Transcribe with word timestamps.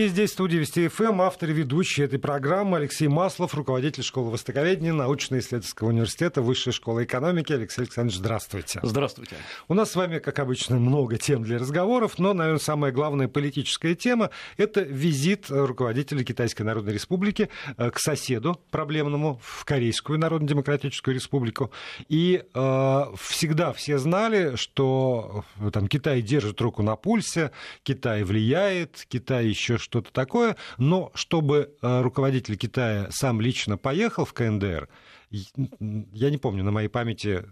И 0.00 0.08
здесь 0.08 0.30
в 0.30 0.32
студии 0.32 0.56
Вести 0.56 0.88
ФМ 0.88 1.20
автор 1.20 1.50
и 1.50 1.52
ведущий 1.52 2.00
этой 2.04 2.18
программы 2.18 2.78
Алексей 2.78 3.06
Маслов, 3.06 3.54
руководитель 3.54 4.02
школы 4.02 4.30
востоковедения 4.30 4.94
научно-исследовательского 4.94 5.88
университета 5.88 6.40
Высшей 6.40 6.72
школы 6.72 7.04
экономики. 7.04 7.52
Алексей 7.52 7.82
Александрович, 7.82 8.16
здравствуйте. 8.16 8.80
Здравствуйте. 8.82 9.36
У 9.68 9.74
нас 9.74 9.90
с 9.90 9.96
вами, 9.96 10.18
как 10.18 10.38
обычно, 10.38 10.78
много 10.78 11.18
тем 11.18 11.42
для 11.42 11.58
разговоров, 11.58 12.18
но, 12.18 12.32
наверное, 12.32 12.60
самая 12.60 12.92
главная 12.92 13.28
политическая 13.28 13.94
тема– 13.94 14.30
это 14.56 14.80
визит 14.80 15.50
руководителя 15.50 16.24
Китайской 16.24 16.62
Народной 16.62 16.94
Республики 16.94 17.50
э, 17.76 17.90
к 17.90 17.98
соседу 17.98 18.58
проблемному 18.70 19.38
в 19.44 19.66
Корейскую 19.66 20.18
Народно-Демократическую 20.18 21.14
Республику. 21.14 21.72
И 22.08 22.42
э, 22.54 23.04
всегда 23.18 23.74
все 23.74 23.98
знали, 23.98 24.56
что 24.56 25.44
э, 25.60 25.70
там, 25.70 25.88
Китай 25.88 26.22
держит 26.22 26.58
руку 26.62 26.82
на 26.82 26.96
пульсе, 26.96 27.50
Китай 27.82 28.24
влияет, 28.24 29.04
Китай 29.06 29.46
еще 29.46 29.76
что-то 29.90 30.12
такое, 30.12 30.56
но 30.78 31.10
чтобы 31.14 31.74
э, 31.82 32.00
руководитель 32.00 32.56
Китая 32.56 33.08
сам 33.10 33.40
лично 33.40 33.76
поехал 33.76 34.24
в 34.24 34.32
КНДР, 34.32 34.88
я 35.30 36.30
не 36.30 36.38
помню, 36.38 36.62
на 36.64 36.70
моей 36.70 36.88
памяти 36.88 37.44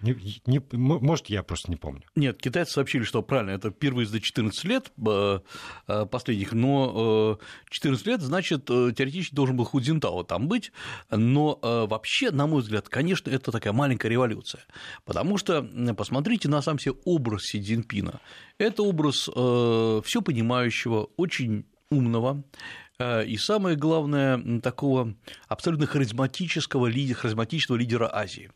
не, 0.00 0.16
не, 0.46 0.60
может, 0.72 1.26
я 1.26 1.44
просто 1.44 1.70
не 1.70 1.76
помню. 1.76 2.02
Нет, 2.16 2.40
китайцы 2.40 2.72
сообщили, 2.72 3.04
что 3.04 3.22
правильно, 3.22 3.50
это 3.50 3.70
впервые 3.70 4.06
за 4.06 4.20
14 4.20 4.64
лет 4.64 4.92
э, 5.06 5.38
э, 5.86 6.06
последних, 6.06 6.52
но 6.52 7.38
14 7.70 8.06
лет, 8.06 8.20
значит, 8.20 8.66
теоретически 8.66 9.34
должен 9.34 9.56
был 9.56 9.64
Худзинтао 9.64 10.24
там 10.24 10.48
быть, 10.48 10.72
но 11.10 11.58
вообще, 11.62 12.30
на 12.30 12.46
мой 12.46 12.62
взгляд, 12.62 12.88
конечно, 12.88 13.30
это 13.30 13.52
такая 13.52 13.72
маленькая 13.72 14.08
революция, 14.08 14.64
потому 15.04 15.36
что, 15.36 15.62
посмотрите 15.96 16.48
на 16.48 16.62
сам 16.62 16.78
себе 16.78 16.94
образ 17.04 17.42
Си 17.42 17.60
Цзиньпина. 17.62 18.20
Это 18.58 18.82
образ 18.82 19.28
все 19.28 20.22
понимающего, 20.22 21.10
очень 21.16 21.64
умного, 21.92 22.42
э, 22.98 23.24
и 23.26 23.36
самое 23.36 23.76
главное, 23.76 24.60
такого 24.60 25.14
абсолютно 25.48 25.86
харизматического, 25.86 26.86
лидера, 26.86 27.18
харизматичного 27.18 27.78
лидера 27.78 28.10
Азии. 28.12 28.50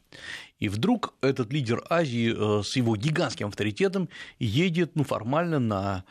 И 0.59 0.69
вдруг 0.69 1.15
этот 1.21 1.53
лидер 1.53 1.85
Азии 1.91 2.35
э, 2.35 2.63
с 2.63 2.77
его 2.77 2.97
гигантским 2.97 3.49
авторитетом 3.49 4.09
едет 4.39 4.93
ну, 4.95 5.05
формально 5.05 5.59
на 5.59 6.05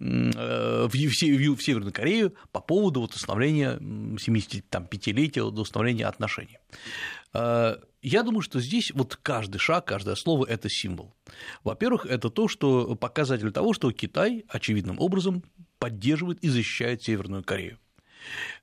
э, 0.00 0.88
в 0.88 0.92
Северную 0.92 1.92
Корею 1.92 2.34
по 2.52 2.60
поводу 2.60 3.00
вот 3.00 3.14
установления 3.14 3.76
75-летия 3.76 5.42
установления 5.42 6.06
отношений. 6.06 6.58
Я 8.02 8.22
думаю, 8.22 8.40
что 8.40 8.60
здесь 8.60 8.92
вот 8.92 9.16
каждый 9.16 9.58
шаг, 9.58 9.84
каждое 9.84 10.14
слово– 10.14 10.46
это 10.48 10.68
символ. 10.70 11.14
Во-первых, 11.64 12.06
это 12.06 12.30
то, 12.30 12.48
что 12.48 12.96
показатель 12.96 13.52
того, 13.52 13.74
что 13.74 13.92
Китай 13.92 14.44
очевидным 14.48 14.98
образом 14.98 15.44
поддерживает 15.78 16.38
и 16.40 16.48
защищает 16.48 17.02
Северную 17.02 17.44
Корею 17.44 17.74
э, 17.74 17.80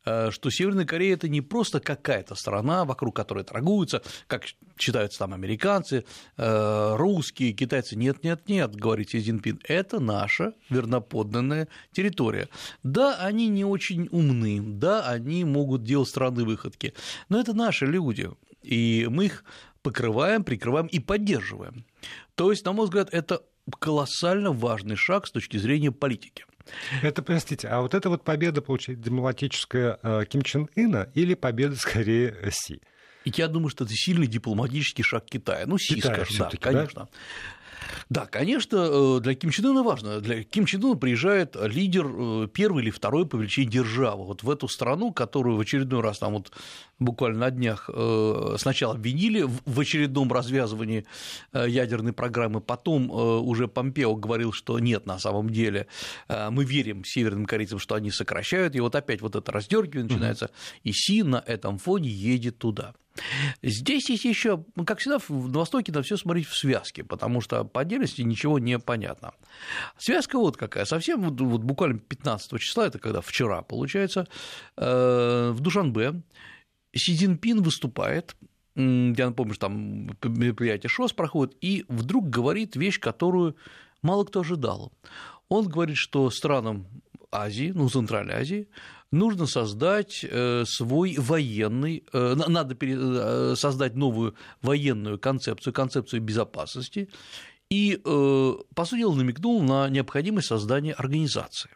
что 0.03 0.49
Северная 0.49 0.85
Корея 0.85 1.15
это 1.15 1.27
не 1.27 1.41
просто 1.41 1.79
какая-то 1.79 2.35
страна, 2.35 2.85
вокруг 2.85 3.15
которой 3.15 3.43
торгуются, 3.43 4.01
как 4.27 4.45
считаются 4.77 5.19
там 5.19 5.33
американцы, 5.33 6.05
э, 6.37 6.95
русские, 6.95 7.53
китайцы. 7.53 7.95
Нет, 7.95 8.23
нет, 8.23 8.47
нет, 8.47 8.75
говорит 8.75 9.09
Си 9.09 9.21
Цзиньпин, 9.21 9.59
это 9.63 9.99
наша 9.99 10.53
верноподданная 10.69 11.67
территория. 11.91 12.49
Да, 12.83 13.17
они 13.19 13.47
не 13.47 13.65
очень 13.65 14.07
умны, 14.11 14.61
да, 14.61 15.07
они 15.07 15.43
могут 15.45 15.83
делать 15.83 16.09
странные 16.09 16.45
выходки, 16.45 16.93
но 17.29 17.39
это 17.39 17.53
наши 17.53 17.85
люди, 17.85 18.29
и 18.61 19.07
мы 19.09 19.25
их 19.25 19.43
покрываем, 19.81 20.43
прикрываем 20.43 20.87
и 20.87 20.99
поддерживаем. 20.99 21.85
То 22.35 22.51
есть, 22.51 22.65
на 22.65 22.73
мой 22.73 22.85
взгляд, 22.85 23.09
это 23.11 23.41
колоссально 23.79 24.51
важный 24.51 24.95
шаг 24.95 25.27
с 25.27 25.31
точки 25.31 25.57
зрения 25.57 25.91
политики. 25.91 26.45
Это, 27.01 27.21
простите, 27.21 27.67
а 27.67 27.81
вот 27.81 27.93
это 27.93 28.09
вот 28.09 28.23
победа, 28.23 28.61
получается, 28.61 29.03
демократическая 29.03 29.99
э, 30.01 30.25
Ким 30.27 30.41
Чен 30.41 30.69
Ына 30.75 31.09
или 31.13 31.33
победа 31.33 31.75
скорее 31.75 32.35
Си? 32.51 32.81
И 33.25 33.31
я 33.35 33.47
думаю, 33.47 33.69
что 33.69 33.83
это 33.83 33.93
сильный 33.93 34.27
дипломатический 34.27 35.03
шаг 35.03 35.25
Китая. 35.25 35.65
Ну, 35.65 35.77
Си, 35.77 35.95
Китая 35.95 36.25
скажем, 36.25 36.49
да, 36.51 36.57
конечно. 36.57 37.01
Да? 37.01 37.09
Да, 38.09 38.25
конечно, 38.25 38.87
э, 38.89 39.19
для 39.21 39.35
Ким 39.35 39.51
Чен 39.51 39.65
Ына 39.65 39.83
важно. 39.83 40.21
Для 40.21 40.43
Ким 40.43 40.65
Чен 40.65 40.83
Ына 40.83 40.95
приезжает 40.95 41.55
лидер 41.55 42.07
э, 42.07 42.47
первой 42.47 42.83
или 42.83 42.89
второй 42.89 43.27
по 43.27 43.35
величине 43.35 43.67
державы. 43.69 44.25
Вот 44.25 44.43
в 44.43 44.49
эту 44.49 44.67
страну, 44.67 45.11
которую 45.11 45.57
в 45.57 45.59
очередной 45.59 46.01
раз 46.01 46.19
там 46.19 46.33
вот 46.33 46.51
буквально 46.99 47.39
на 47.39 47.51
днях 47.51 47.89
э, 47.93 48.55
сначала 48.57 48.93
обвинили 48.93 49.43
в 49.65 49.79
очередном 49.79 50.31
развязывании 50.31 51.05
ядерной 51.53 52.13
программы, 52.13 52.61
потом 52.61 53.09
уже 53.11 53.67
Помпео 53.67 54.15
говорил, 54.15 54.51
что 54.51 54.79
нет, 54.79 55.05
на 55.05 55.19
самом 55.19 55.49
деле 55.49 55.87
мы 56.27 56.65
верим 56.65 57.03
северным 57.03 57.45
корейцам, 57.45 57.79
что 57.79 57.95
они 57.95 58.11
сокращают, 58.11 58.75
и 58.75 58.79
вот 58.79 58.95
опять 58.95 59.21
вот 59.21 59.35
это 59.35 59.51
раздергивание 59.51 60.09
начинается, 60.09 60.51
и 60.83 60.91
Си 60.91 61.23
на 61.23 61.43
этом 61.45 61.77
фоне 61.77 62.09
едет 62.09 62.57
туда. 62.57 62.93
Здесь 63.61 64.09
есть 64.09 64.25
еще, 64.25 64.63
ну, 64.75 64.85
как 64.85 64.99
всегда, 64.99 65.19
на 65.29 65.59
Востоке 65.59 65.91
надо 65.91 66.03
все 66.03 66.17
смотреть 66.17 66.47
в 66.47 66.55
связке, 66.55 67.03
потому 67.03 67.41
что 67.41 67.63
по 67.63 67.81
отдельности 67.81 68.21
ничего 68.21 68.59
не 68.59 68.79
понятно. 68.79 69.33
Связка 69.97 70.37
вот 70.37 70.57
какая, 70.57 70.85
совсем 70.85 71.21
вот, 71.21 71.39
вот 71.39 71.61
буквально 71.61 71.99
15 71.99 72.59
числа, 72.59 72.87
это 72.87 72.99
когда 72.99 73.21
вчера, 73.21 73.61
получается, 73.61 74.27
э, 74.77 75.51
в 75.53 75.59
Душанбе 75.59 76.21
Си 76.97 77.15
Цзиньпин 77.15 77.61
выступает, 77.61 78.35
я 78.75 79.25
напомню, 79.25 79.53
что 79.53 79.67
там 79.67 80.07
мероприятие 80.23 80.89
ШОС 80.89 81.13
проходит, 81.13 81.57
и 81.61 81.85
вдруг 81.87 82.29
говорит 82.29 82.75
вещь, 82.75 82.99
которую 82.99 83.55
мало 84.01 84.23
кто 84.23 84.41
ожидал. 84.41 84.91
Он 85.49 85.67
говорит, 85.67 85.97
что 85.97 86.29
странам 86.29 86.85
Азии, 87.31 87.71
ну, 87.73 87.89
Центральной 87.89 88.35
Азии, 88.35 88.67
нужно 89.11 89.47
создать 89.47 90.25
э, 90.29 90.63
свой 90.65 91.15
военный, 91.17 92.03
э, 92.13 92.35
надо 92.35 92.77
э, 92.79 93.55
создать 93.55 93.95
новую 93.95 94.35
военную 94.61 95.19
концепцию, 95.19 95.73
концепцию 95.73 96.21
безопасности, 96.21 97.09
и, 97.69 97.99
по 98.01 98.85
сути 98.85 98.99
дела, 98.99 99.13
намекнул 99.13 99.61
на 99.61 99.89
необходимость 99.89 100.47
создания 100.47 100.93
организации 100.93 101.71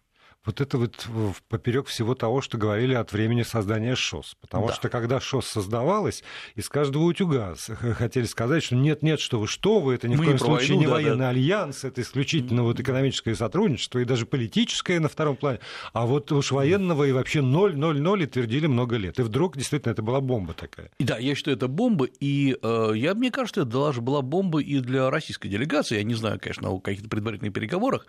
вот 0.46 0.62
это 0.62 0.78
вот 0.78 1.08
поперек 1.50 1.88
всего 1.88 2.16
того, 2.16 2.42
что 2.42 2.58
говорили 2.58 2.94
от 2.94 3.12
времени 3.12 3.44
создания 3.44 3.96
ШОС. 3.96 4.36
Потому 4.42 4.68
да. 4.68 4.74
что 4.74 4.90
когда 4.90 5.20
ШОС 5.20 5.48
создавалось, 5.48 6.24
из 6.56 6.68
каждого 6.70 7.04
утюга 7.04 7.56
хотели 7.98 8.26
сказать, 8.26 8.64
что 8.64 8.76
нет-нет, 8.76 9.20
что 9.20 9.40
вы, 9.40 9.48
что 9.48 9.80
вы, 9.80 9.96
это 9.96 10.08
ни 10.08 10.16
Мы 10.16 10.24
в 10.24 10.26
коем 10.26 10.40
случае 10.40 10.78
войну, 10.78 10.80
не 10.80 10.86
да, 10.88 10.92
военный 10.94 11.18
да. 11.18 11.30
альянс, 11.30 11.84
это 11.84 12.02
исключительно 12.02 12.64
вот 12.64 12.80
экономическое 12.80 13.36
сотрудничество 13.36 14.00
и 14.00 14.06
даже 14.06 14.26
политическое 14.26 15.00
на 15.00 15.10
втором 15.10 15.36
плане. 15.36 15.60
А 15.94 16.06
вот 16.06 16.32
уж 16.32 16.52
военного 16.52 17.04
и 17.04 17.12
вообще 17.12 17.42
ноль, 17.42 17.76
ноль, 17.78 18.02
ноль 18.02 18.24
и 18.24 18.26
твердили 18.26 18.68
много 18.68 18.98
лет. 18.98 19.20
И 19.20 19.22
вдруг 19.22 19.58
действительно 19.58 19.92
это 19.92 20.02
была 20.02 20.22
бомба 20.22 20.54
такая. 20.54 20.90
Да, 21.00 21.18
я 21.18 21.36
считаю, 21.36 21.58
это 21.58 21.68
бомба, 21.68 22.06
и 22.20 22.58
э, 22.62 22.92
я, 22.96 23.14
мне 23.14 23.32
кажется, 23.32 23.62
это 23.62 23.70
даже 23.70 24.02
была 24.02 24.22
бомба 24.22 24.62
и 24.62 24.80
для 24.80 25.10
российской 25.10 25.50
делегации. 25.50 25.98
Я 25.98 26.04
не 26.04 26.16
знаю, 26.16 26.40
конечно, 26.40 26.70
о 26.70 26.80
каких-то 26.80 27.10
предварительных 27.10 27.54
переговорах, 27.54 28.08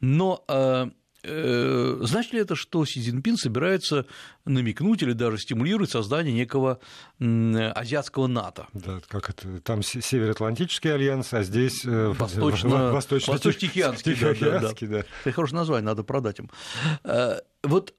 но 0.00 0.44
Э, 0.48 0.90
значит 1.24 2.32
ли 2.32 2.40
это, 2.40 2.56
что 2.56 2.84
Си 2.84 3.00
Цзиньпин 3.00 3.36
собирается 3.36 4.06
намекнуть 4.44 5.02
или 5.02 5.12
даже 5.12 5.38
стимулировать 5.38 5.90
создание 5.90 6.34
некого 6.34 6.80
азиатского 7.18 8.26
НАТО? 8.26 8.66
Да, 8.72 9.00
как 9.08 9.30
это, 9.30 9.60
там 9.60 9.82
Североатлантический 9.82 10.92
альянс, 10.92 11.32
а 11.32 11.42
здесь 11.42 11.84
э, 11.84 12.12
Восточно... 12.18 12.92
Восточно-Тихоокеанский. 12.92 14.16
Да, 14.16 14.34
да, 14.34 14.60
да. 14.60 14.74
да. 14.80 15.04
Это 15.24 15.32
хорошее 15.32 15.58
название, 15.58 15.86
надо 15.86 16.02
продать 16.02 16.38
им. 16.40 16.50
Э, 17.04 17.38
вот 17.62 17.94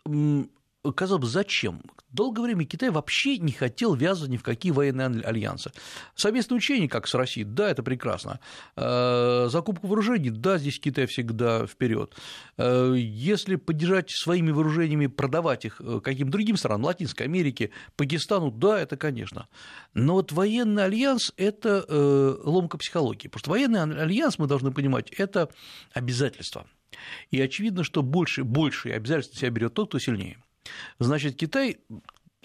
казалось 0.91 1.21
бы, 1.21 1.27
зачем? 1.27 1.81
Долгое 2.11 2.43
время 2.43 2.65
Китай 2.65 2.89
вообще 2.89 3.37
не 3.37 3.51
хотел 3.51 3.95
ввязывать 3.95 4.29
ни 4.29 4.37
в 4.37 4.43
какие 4.43 4.71
военные 4.71 5.21
альянсы. 5.21 5.71
Совместные 6.15 6.57
учения, 6.57 6.87
как 6.87 7.07
с 7.07 7.15
Россией, 7.15 7.45
да, 7.45 7.69
это 7.71 7.81
прекрасно. 7.81 8.39
Э, 8.75 9.47
закупку 9.49 9.87
вооружений, 9.87 10.29
да, 10.29 10.57
здесь 10.57 10.79
Китай 10.79 11.07
всегда 11.07 11.65
вперед. 11.65 12.15
Э, 12.57 12.93
если 12.95 13.55
поддержать 13.55 14.11
своими 14.11 14.51
вооружениями, 14.51 15.07
продавать 15.07 15.65
их 15.65 15.79
э, 15.79 16.01
каким-то 16.03 16.33
другим 16.33 16.57
странам, 16.57 16.83
Латинской 16.83 17.25
Америке, 17.25 17.71
Пакистану, 17.95 18.51
да, 18.51 18.79
это 18.79 18.97
конечно. 18.97 19.47
Но 19.93 20.13
вот 20.13 20.31
военный 20.31 20.83
альянс– 20.83 21.31
это 21.37 21.85
ломка 22.43 22.77
психологии, 22.77 23.27
потому 23.27 23.39
что 23.39 23.49
военный 23.51 23.81
альянс, 23.81 24.37
мы 24.37 24.47
должны 24.47 24.71
понимать, 24.71 25.11
это 25.11 25.49
обязательство. 25.93 26.67
И 27.31 27.41
очевидно, 27.41 27.83
что 27.83 28.03
больше, 28.03 28.43
большие 28.43 28.95
обязательства 28.95 29.39
себя 29.39 29.49
берет 29.49 29.73
тот, 29.73 29.89
кто 29.89 29.99
сильнее. 29.99 30.37
Значит, 30.99 31.35
Китай 31.35 31.79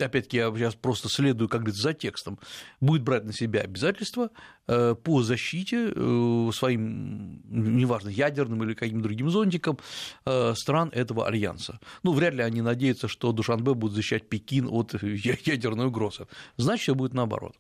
опять-таки 0.05 0.39
я 0.39 0.53
сейчас 0.55 0.75
просто 0.75 1.09
следую, 1.09 1.49
как 1.49 1.61
говорится, 1.61 1.83
за 1.83 1.95
текстом, 1.95 2.39
будет 2.81 3.03
брать 3.03 3.25
на 3.25 3.33
себя 3.33 3.61
обязательства 3.61 4.31
э, 4.67 4.95
по 4.95 5.23
защите 5.23 5.93
э, 5.95 6.51
своим, 6.53 7.43
неважно, 7.49 8.09
ядерным 8.09 8.63
или 8.65 8.75
каким-то 8.75 9.05
другим 9.05 9.31
зонтиком 9.31 9.79
э, 10.25 10.55
стран 10.55 10.91
этого 10.93 11.27
альянса. 11.27 11.81
Ну, 12.03 12.13
вряд 12.13 12.35
ли 12.35 12.43
они 12.43 12.63
надеются, 12.63 13.09
что 13.09 13.33
Душанбе 13.33 13.75
будет 13.75 13.93
защищать 13.93 14.29
Пекин 14.29 14.69
от 14.71 14.95
ядерной 15.03 15.87
угрозы. 15.87 16.27
Значит, 16.57 16.83
все 16.83 16.95
будет 16.95 17.15
наоборот. 17.15 17.57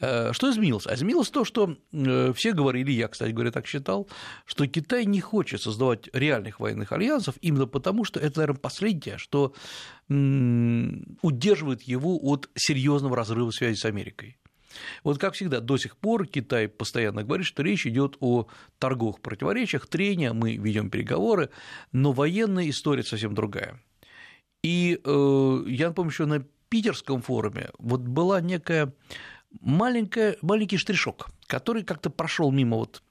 Э, 0.00 0.32
что 0.32 0.50
изменилось? 0.50 0.86
А 0.86 0.94
изменилось 0.94 1.30
то, 1.30 1.44
что 1.44 1.76
э, 1.92 2.32
все 2.34 2.52
говорили, 2.52 2.90
я, 2.92 3.08
кстати 3.08 3.30
говоря, 3.32 3.50
так 3.50 3.66
считал, 3.66 4.08
что 4.44 4.66
Китай 4.66 5.04
не 5.04 5.20
хочет 5.20 5.62
создавать 5.62 6.08
реальных 6.12 6.60
военных 6.60 6.92
альянсов 6.92 7.36
именно 7.40 7.66
потому, 7.66 8.04
что 8.04 8.20
это, 8.20 8.40
наверное, 8.40 8.60
последнее, 8.60 9.18
что 9.18 9.54
удерживает 10.08 11.82
его 11.82 12.18
от 12.20 12.50
серьезного 12.56 13.14
разрыва 13.14 13.52
связи 13.52 13.76
с 13.76 13.84
Америкой. 13.84 14.36
Вот 15.04 15.18
как 15.18 15.34
всегда, 15.34 15.60
до 15.60 15.76
сих 15.76 15.96
пор 15.96 16.26
Китай 16.26 16.68
постоянно 16.68 17.22
говорит, 17.22 17.46
что 17.46 17.62
речь 17.62 17.86
идет 17.86 18.16
о 18.20 18.46
торговых 18.78 19.20
противоречиях, 19.20 19.86
трения, 19.86 20.32
мы 20.32 20.56
ведем 20.56 20.90
переговоры, 20.90 21.50
но 21.92 22.12
военная 22.12 22.68
история 22.68 23.02
совсем 23.02 23.34
другая. 23.34 23.80
И 24.62 25.00
э, 25.02 25.64
я 25.66 25.88
напомню, 25.88 26.10
что 26.12 26.26
на 26.26 26.44
питерском 26.68 27.22
форуме 27.22 27.70
вот 27.78 28.00
была 28.00 28.40
некая 28.40 28.92
маленькая, 29.60 30.36
маленький 30.42 30.76
штришок, 30.76 31.28
который 31.46 31.82
как-то 31.82 32.10
прошел 32.10 32.50
мимо 32.50 32.76
вот 32.76 33.02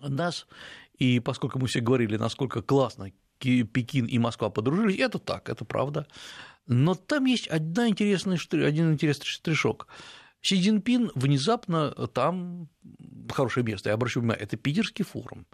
нас, 0.00 0.46
и 0.98 1.20
поскольку 1.20 1.58
мы 1.58 1.66
все 1.66 1.80
говорили, 1.80 2.16
насколько 2.16 2.62
классно 2.62 3.12
Пекин 3.38 4.06
и 4.06 4.18
Москва 4.18 4.50
подружились, 4.50 4.98
это 4.98 5.18
так, 5.18 5.48
это 5.48 5.64
правда. 5.64 6.06
Но 6.66 6.94
там 6.94 7.24
есть 7.24 7.48
одна 7.48 7.88
интересный, 7.88 8.38
один 8.66 8.92
интересный 8.92 9.26
штришок. 9.26 9.88
Си 10.42 10.60
Цзиньпин 10.60 11.10
внезапно 11.14 11.90
там 12.08 12.68
хорошее 13.30 13.64
место, 13.64 13.90
я 13.90 13.94
обращу 13.94 14.20
внимание, 14.20 14.44
это 14.44 14.56
питерский 14.56 15.04
форум. 15.04 15.46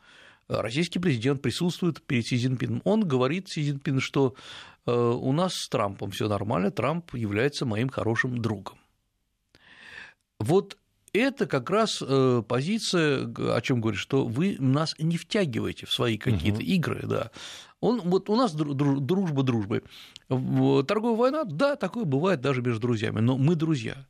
Российский 0.48 1.00
президент 1.00 1.42
присутствует 1.42 2.02
перед 2.02 2.24
Си 2.26 2.38
Цзиньпином. 2.38 2.82
Он 2.84 3.00
говорит 3.00 3.48
Си 3.48 3.64
Цзиньпину, 3.64 4.00
что 4.00 4.36
э, 4.86 4.92
у 4.92 5.32
нас 5.32 5.54
с 5.54 5.68
Трампом 5.68 6.12
все 6.12 6.28
нормально, 6.28 6.70
Трамп 6.70 7.14
является 7.14 7.66
моим 7.66 7.88
хорошим 7.88 8.38
другом. 8.38 8.78
Вот 10.38 10.76
это 11.12 11.46
как 11.46 11.70
раз 11.70 12.02
э, 12.06 12.42
позиция, 12.46 13.32
о 13.54 13.60
чем 13.62 13.80
говорит, 13.80 14.00
что 14.00 14.26
вы 14.26 14.56
нас 14.58 14.94
не 14.98 15.16
втягиваете 15.16 15.86
в 15.86 15.92
свои 15.92 16.18
какие-то 16.18 16.58
угу. 16.58 16.66
игры, 16.66 17.06
да. 17.06 17.30
Он, 17.80 18.00
вот 18.00 18.28
у 18.30 18.36
нас 18.36 18.52
дружба 18.54 19.42
дружбы. 19.42 19.82
Торговая 20.28 21.16
война, 21.16 21.44
да, 21.44 21.76
такое 21.76 22.04
бывает 22.04 22.40
даже 22.40 22.62
между 22.62 22.80
друзьями, 22.80 23.20
но 23.20 23.36
мы 23.36 23.54
друзья. 23.54 24.06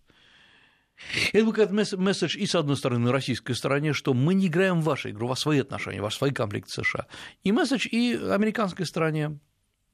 Это 1.32 1.44
будет 1.44 1.70
месседж 1.70 2.38
и 2.38 2.46
с 2.46 2.54
одной 2.54 2.76
стороны 2.76 3.12
российской 3.12 3.52
стороне, 3.52 3.92
что 3.92 4.14
мы 4.14 4.34
не 4.34 4.46
играем 4.46 4.80
в 4.80 4.84
вашу 4.84 5.10
игру, 5.10 5.26
у 5.26 5.28
вас 5.28 5.40
свои 5.40 5.60
отношения, 5.60 6.00
у 6.00 6.04
вас 6.04 6.14
свои 6.14 6.30
комплекты 6.30 6.70
США. 6.70 7.06
И 7.44 7.52
месседж 7.52 7.86
и 7.86 8.14
американской 8.14 8.86
стороне. 8.86 9.38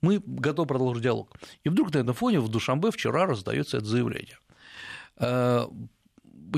Мы 0.00 0.20
готовы 0.25 0.67
продолжить 0.67 1.05
диалог. 1.05 1.37
И 1.62 1.69
вдруг 1.69 1.94
на 1.94 1.99
этом 1.99 2.14
фоне 2.14 2.40
в 2.40 2.49
Душамбе 2.49 2.90
вчера 2.90 3.26
раздается 3.26 3.79
это 3.79 3.87
заявление. 3.87 4.38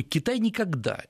Китай 0.03 0.39
никогда 0.39 1.05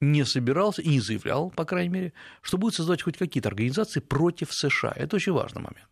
не 0.00 0.24
собирался 0.24 0.82
и 0.82 0.88
не 0.88 1.00
заявлял, 1.00 1.50
по 1.50 1.64
крайней 1.64 1.90
мере, 1.90 2.12
что 2.40 2.58
будет 2.58 2.74
создавать 2.74 3.02
хоть 3.02 3.16
какие-то 3.16 3.48
организации 3.48 4.00
против 4.00 4.52
США. 4.52 4.92
Это 4.94 5.16
очень 5.16 5.32
важный 5.32 5.62
момент. 5.62 5.88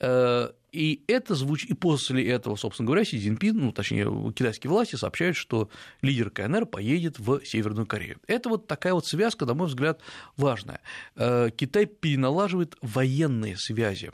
Э, 0.00 0.50
и 0.72 1.04
это 1.06 1.34
звучит, 1.34 1.70
и 1.70 1.74
после 1.74 2.26
этого, 2.28 2.56
собственно 2.56 2.86
говоря, 2.86 3.04
Си 3.04 3.18
Цзиньпин, 3.18 3.56
ну, 3.56 3.72
точнее, 3.72 4.06
китайские 4.32 4.70
власти 4.70 4.96
сообщают, 4.96 5.36
что 5.36 5.70
лидер 6.02 6.30
КНР 6.30 6.66
поедет 6.66 7.18
в 7.18 7.44
Северную 7.44 7.86
Корею. 7.86 8.18
Это 8.26 8.48
вот 8.48 8.66
такая 8.66 8.92
вот 8.92 9.06
связка, 9.06 9.46
на 9.46 9.54
мой 9.54 9.68
взгляд, 9.68 10.00
важная. 10.36 10.80
Э, 11.16 11.50
Китай 11.56 11.86
переналаживает 11.86 12.76
военные 12.82 13.56
связи 13.56 14.12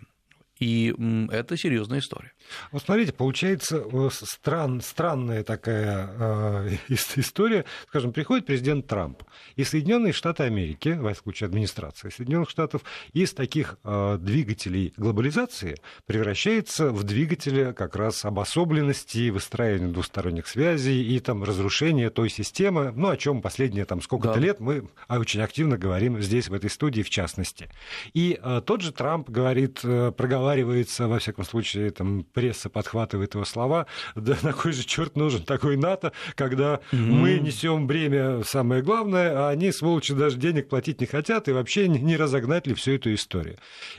и 0.60 0.94
это 1.32 1.56
серьезная 1.56 2.00
история. 2.00 2.32
Вот 2.70 2.82
смотрите, 2.82 3.14
получается 3.14 3.82
э, 3.90 4.08
стран, 4.12 4.82
странная 4.82 5.42
такая 5.42 6.10
э, 6.18 6.70
история. 7.16 7.64
Скажем, 7.88 8.12
приходит 8.12 8.44
президент 8.44 8.86
Трамп, 8.86 9.22
и 9.56 9.64
Соединенные 9.64 10.12
Штаты 10.12 10.42
Америки, 10.42 10.90
в 10.90 11.14
случае 11.14 11.46
администрации 11.46 12.10
Соединенных 12.10 12.50
Штатов, 12.50 12.82
из 13.14 13.32
таких 13.32 13.78
э, 13.84 14.18
двигателей 14.20 14.92
глобализации 14.98 15.76
превращается 16.04 16.90
в 16.90 17.04
двигатели 17.04 17.72
как 17.72 17.96
раз 17.96 18.26
обособленности, 18.26 19.30
выстраивания 19.30 19.92
двусторонних 19.92 20.46
связей 20.46 21.02
и 21.02 21.20
там 21.20 21.42
разрушения 21.42 22.10
той 22.10 22.28
системы, 22.28 22.92
ну, 22.94 23.08
о 23.08 23.16
чем 23.16 23.40
последние 23.40 23.86
там 23.86 24.02
сколько-то 24.02 24.34
да. 24.34 24.40
лет 24.40 24.60
мы 24.60 24.88
очень 25.08 25.40
активно 25.40 25.78
говорим 25.78 26.20
здесь, 26.20 26.48
в 26.48 26.54
этой 26.54 26.68
студии, 26.68 27.00
в 27.00 27.08
частности. 27.08 27.70
И 28.12 28.38
э, 28.42 28.60
тот 28.66 28.82
же 28.82 28.92
Трамп 28.92 29.30
говорит, 29.30 29.80
э, 29.84 30.12
проговаривает 30.14 30.49
проговаривается, 30.50 31.06
во 31.06 31.18
всяком 31.18 31.44
случае, 31.44 31.90
там 31.90 32.24
пресса 32.24 32.68
подхватывает 32.68 33.34
его 33.34 33.44
слова, 33.44 33.86
да 34.16 34.36
на 34.42 34.52
кой 34.52 34.72
же 34.72 34.84
черт 34.84 35.16
нужен 35.16 35.42
такой 35.44 35.76
НАТО, 35.76 36.12
когда 36.34 36.80
mm-hmm. 36.92 36.96
мы 36.96 37.38
несем 37.38 37.86
бремя 37.86 38.42
самое 38.44 38.82
главное, 38.82 39.32
а 39.36 39.50
они, 39.50 39.72
сволочи, 39.72 40.14
даже 40.14 40.38
денег 40.38 40.68
платить 40.68 41.00
не 41.00 41.06
хотят, 41.06 41.48
и 41.48 41.52
вообще 41.52 41.88
не 41.88 42.16
разогнать 42.16 42.66
ли 42.66 42.74
всю 42.74 42.92
эту 42.92 43.14
историю. 43.14 43.58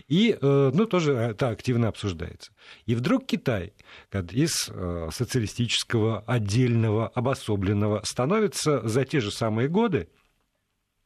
И, 0.09 0.38
э, 0.39 0.71
ну, 0.74 0.86
тоже 0.86 1.13
это 1.13 1.50
активно 1.50 1.88
обсуждается. 1.88 2.51
И 2.86 2.95
вдруг 2.95 3.25
Китай 3.25 3.74
из 4.31 4.69
э, 4.69 5.09
социалистического, 5.12 6.24
отдельного, 6.27 7.07
обособленного 7.07 8.01
становится 8.04 8.88
за 8.88 9.06
те 9.06 9.21
же 9.21 9.31
самые 9.31 9.69
годы 9.69 10.09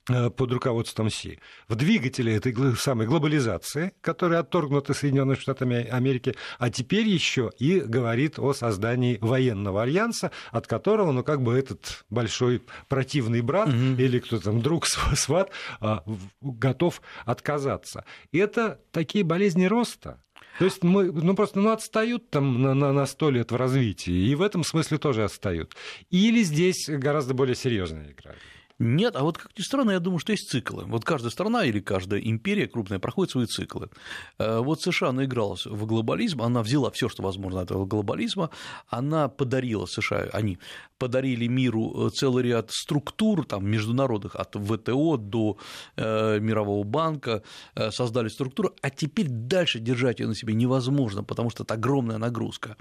под 0.05 0.51
руководством 0.51 1.09
Си, 1.09 1.39
в 1.67 1.75
двигателе 1.75 2.35
этой 2.35 2.53
самой 2.75 3.07
глобализации, 3.07 3.93
которая 4.01 4.41
отторгнута 4.41 4.93
Соединенными 4.93 5.35
Штатами 5.35 5.87
Америки, 5.87 6.35
а 6.59 6.69
теперь 6.69 7.07
еще 7.07 7.51
и 7.57 7.79
говорит 7.79 8.37
о 8.37 8.53
создании 8.53 9.17
военного 9.19 9.81
альянса, 9.81 10.31
от 10.51 10.67
которого, 10.67 11.11
ну, 11.11 11.23
как 11.23 11.41
бы 11.41 11.57
этот 11.57 12.05
большой 12.09 12.61
противный 12.87 13.41
брат 13.41 13.69
угу. 13.69 13.99
или 13.99 14.19
кто 14.19 14.39
там, 14.39 14.61
друг, 14.61 14.85
сват, 15.15 15.51
а, 15.79 16.03
готов 16.41 17.01
отказаться. 17.25 18.05
Это 18.31 18.79
такие 18.91 19.23
болезни 19.23 19.65
роста, 19.65 20.21
то 20.59 20.65
есть 20.65 20.83
мы, 20.83 21.11
ну 21.11 21.35
просто 21.35 21.59
ну, 21.59 21.71
отстают 21.71 22.29
там 22.29 22.61
на, 22.61 22.73
на, 22.73 22.93
на 22.93 23.05
100 23.05 23.29
лет 23.31 23.51
в 23.51 23.55
развитии, 23.55 24.13
и 24.13 24.35
в 24.35 24.41
этом 24.41 24.63
смысле 24.63 24.97
тоже 24.97 25.23
отстают. 25.25 25.75
Или 26.11 26.43
здесь 26.43 26.87
гораздо 26.87 27.33
более 27.33 27.55
серьезная 27.55 28.11
игра. 28.11 28.35
Нет, 28.77 29.15
а 29.15 29.23
вот 29.23 29.37
как 29.37 29.57
ни 29.57 29.63
странно, 29.63 29.91
я 29.91 29.99
думаю, 29.99 30.19
что 30.19 30.33
есть 30.33 30.49
циклы. 30.49 30.83
Вот 30.85 31.05
каждая 31.05 31.31
страна 31.31 31.63
или 31.63 31.79
каждая 31.79 32.19
империя 32.19 32.67
крупная 32.67 32.99
проходит 32.99 33.31
свои 33.31 33.45
циклы. 33.45 33.89
Э, 34.37 34.59
вот 34.59 34.81
США 34.81 35.13
наигралась 35.13 35.65
в 35.65 35.85
глобализм, 35.85 36.41
она 36.41 36.61
взяла 36.61 36.91
все, 36.91 37.07
что 37.07 37.23
возможно 37.23 37.61
от 37.61 37.71
этого 37.71 37.85
глобализма, 37.85 38.49
она 38.89 39.29
подарила 39.29 39.85
США, 39.85 40.27
они 40.33 40.59
подарили 40.97 41.47
миру 41.47 42.07
э, 42.07 42.09
целый 42.09 42.43
ряд 42.43 42.69
структур 42.71 43.45
там, 43.45 43.65
международных, 43.65 44.35
от 44.35 44.55
ВТО 44.55 45.15
до 45.15 45.57
э, 45.95 46.39
Мирового 46.39 46.83
банка, 46.83 47.43
создали 47.91 48.27
структуру, 48.27 48.75
а 48.81 48.89
теперь 48.89 49.27
дальше 49.29 49.79
держать 49.79 50.19
ее 50.19 50.27
на 50.27 50.35
себе 50.35 50.53
невозможно, 50.53 51.23
потому 51.23 51.49
что 51.49 51.63
это 51.63 51.75
огромная 51.75 52.17
нагрузка. 52.17 52.75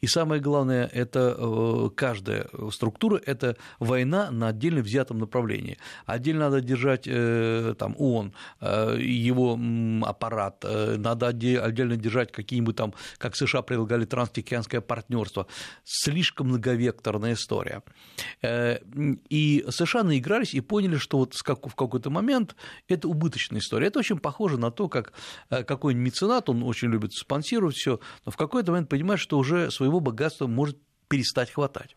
И 0.00 0.06
самое 0.06 0.40
главное, 0.40 0.86
это 0.86 1.90
каждая 1.96 2.48
структура– 2.70 3.20
это 3.26 3.56
война 3.78 4.30
на 4.30 4.48
отдельно 4.48 4.82
взятом 4.82 5.18
направлении 5.18 5.31
направлении. 5.32 5.78
Отдельно 6.06 6.50
надо 6.50 6.60
держать 6.60 7.06
э, 7.06 7.74
там, 7.78 7.94
ООН, 7.98 8.32
э, 8.60 8.96
его 9.00 9.58
аппарат, 10.02 10.64
э, 10.64 10.96
надо 10.98 11.28
отдельно 11.28 11.96
держать 11.96 12.32
какие-нибудь 12.32 12.76
там, 12.76 12.92
как 13.18 13.36
США 13.36 13.62
предлагали, 13.62 14.04
транстихоокеанское 14.04 14.80
партнерство. 14.80 15.46
Слишком 15.84 16.48
многовекторная 16.48 17.32
история. 17.32 17.82
И 19.30 19.64
США 19.70 20.02
наигрались 20.02 20.54
и 20.54 20.60
поняли, 20.60 20.96
что 20.96 21.18
вот 21.18 21.34
в 21.34 21.74
какой-то 21.74 22.10
момент 22.10 22.56
это 22.88 23.08
убыточная 23.08 23.60
история. 23.60 23.86
Это 23.86 24.00
очень 24.00 24.18
похоже 24.18 24.58
на 24.58 24.70
то, 24.70 24.88
как 24.88 25.12
какой-нибудь 25.48 26.12
меценат, 26.12 26.48
он 26.48 26.62
очень 26.62 26.88
любит 26.88 27.12
спонсировать 27.12 27.76
все, 27.76 28.00
но 28.26 28.32
в 28.32 28.36
какой-то 28.36 28.72
момент 28.72 28.88
понимает, 28.88 29.20
что 29.20 29.38
уже 29.38 29.70
своего 29.70 30.00
богатства 30.00 30.46
может 30.46 30.76
перестать 31.08 31.50
хватать. 31.50 31.96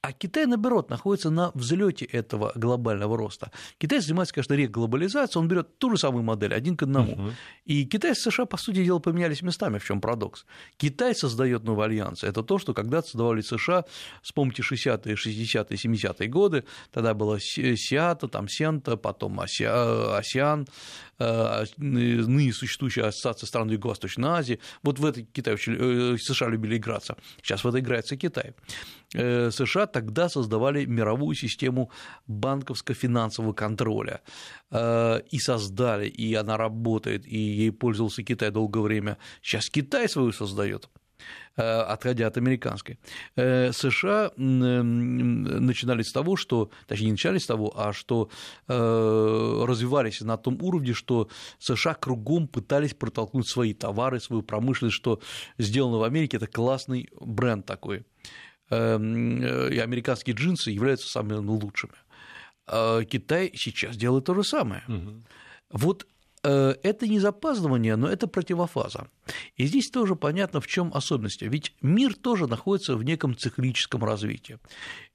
А 0.00 0.12
Китай, 0.12 0.46
наоборот, 0.46 0.90
находится 0.90 1.28
на 1.28 1.50
взлете 1.54 2.04
этого 2.04 2.52
глобального 2.54 3.16
роста. 3.16 3.50
Китай 3.78 4.00
занимается, 4.00 4.32
конечно, 4.32 4.54
реглобализацией, 4.54 5.42
он 5.42 5.48
берет 5.48 5.78
ту 5.78 5.90
же 5.90 5.98
самую 5.98 6.22
модель, 6.22 6.54
один 6.54 6.76
к 6.76 6.84
одному. 6.84 7.12
Угу. 7.12 7.30
И 7.64 7.84
Китай 7.84 8.12
и 8.12 8.14
США, 8.14 8.46
по 8.46 8.56
сути 8.56 8.84
дела, 8.84 9.00
поменялись 9.00 9.42
местами, 9.42 9.78
в 9.78 9.84
чем 9.84 10.00
парадокс. 10.00 10.46
Китай 10.76 11.16
создает 11.16 11.64
новые 11.64 11.86
альянсы. 11.86 12.28
Это 12.28 12.44
то, 12.44 12.58
что 12.58 12.74
когда-то 12.74 13.08
создавали 13.08 13.40
США, 13.40 13.84
вспомните 14.22 14.62
60-е, 14.62 15.14
60-е, 15.14 15.76
70-е 15.76 16.28
годы, 16.28 16.64
тогда 16.92 17.14
было 17.14 17.40
Сиата, 17.40 18.28
там 18.28 18.48
Сента, 18.48 18.96
потом 18.96 19.40
АСИАН, 19.40 20.66
э, 21.18 21.64
ныне 21.76 22.52
существующая 22.52 23.06
ассоциация 23.06 23.48
стран 23.48 23.68
Юго-Восточной 23.68 24.28
Азии. 24.28 24.60
Вот 24.84 25.00
в 25.00 25.04
это 25.04 25.22
Китай 25.22 25.56
э, 25.56 26.16
США 26.18 26.48
любили 26.48 26.76
играться. 26.76 27.16
Сейчас 27.42 27.64
в 27.64 27.68
это 27.68 27.80
играется 27.80 28.16
Китай. 28.16 28.54
Э, 29.14 29.50
США 29.50 29.86
тогда 29.86 30.28
создавали 30.28 30.84
мировую 30.84 31.34
систему 31.34 31.90
банковско-финансового 32.26 33.54
контроля 33.54 34.20
э, 34.70 35.20
и 35.30 35.38
создали, 35.38 36.08
и 36.08 36.34
она 36.34 36.58
работает, 36.58 37.26
и 37.26 37.38
ей 37.38 37.72
пользовался 37.72 38.22
Китай 38.22 38.50
долгое 38.50 38.80
время. 38.80 39.18
Сейчас 39.40 39.70
Китай 39.70 40.08
свою 40.08 40.32
создает. 40.32 40.90
Э, 41.56 41.80
отходя 41.80 42.26
от 42.26 42.36
американской. 42.36 42.98
США 43.34 44.30
начинали 44.36 46.02
с 46.02 46.12
того, 46.12 46.36
что, 46.36 46.70
точнее, 46.86 47.06
не 47.06 47.12
начали 47.12 47.38
с 47.38 47.46
того, 47.46 47.72
а 47.76 47.92
что 47.92 48.30
развивались 48.68 50.20
на 50.20 50.36
том 50.36 50.58
уровне, 50.60 50.92
что 50.92 51.28
США 51.58 51.94
кругом 51.94 52.46
пытались 52.46 52.94
протолкнуть 52.94 53.48
свои 53.48 53.74
товары, 53.74 54.20
свою 54.20 54.42
промышленность, 54.42 54.96
что 54.96 55.20
сделано 55.56 55.96
в 55.96 56.02
Америке, 56.04 56.36
это 56.36 56.46
классный 56.46 57.08
бренд 57.20 57.66
такой. 57.66 58.04
И 58.70 58.74
американские 58.74 60.36
джинсы 60.36 60.70
являются 60.70 61.08
самыми 61.08 61.36
лучшими. 61.36 61.94
Китай 62.66 63.50
сейчас 63.54 63.96
делает 63.96 64.26
то 64.26 64.34
же 64.34 64.44
самое. 64.44 64.84
Угу. 64.88 65.22
Вот 65.70 66.06
Э, 66.42 66.74
это 66.82 67.06
не 67.06 67.18
запаздывание, 67.18 67.96
но 67.96 68.08
это 68.08 68.26
противофаза. 68.26 69.08
И 69.56 69.66
здесь 69.66 69.90
тоже 69.90 70.14
понятно, 70.14 70.60
в 70.60 70.66
чем 70.66 70.92
особенность. 70.94 71.42
Ведь 71.42 71.74
мир 71.82 72.14
тоже 72.14 72.46
находится 72.46 72.96
в 72.96 73.02
неком 73.02 73.36
циклическом 73.36 74.04
развитии. 74.04 74.58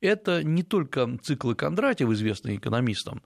Это 0.02 0.44
не 0.44 0.64
только 0.64 1.18
циклы 1.22 1.56
Кондратьев, 1.56 2.10
известный 2.12 2.58
экономистам, 2.58 3.24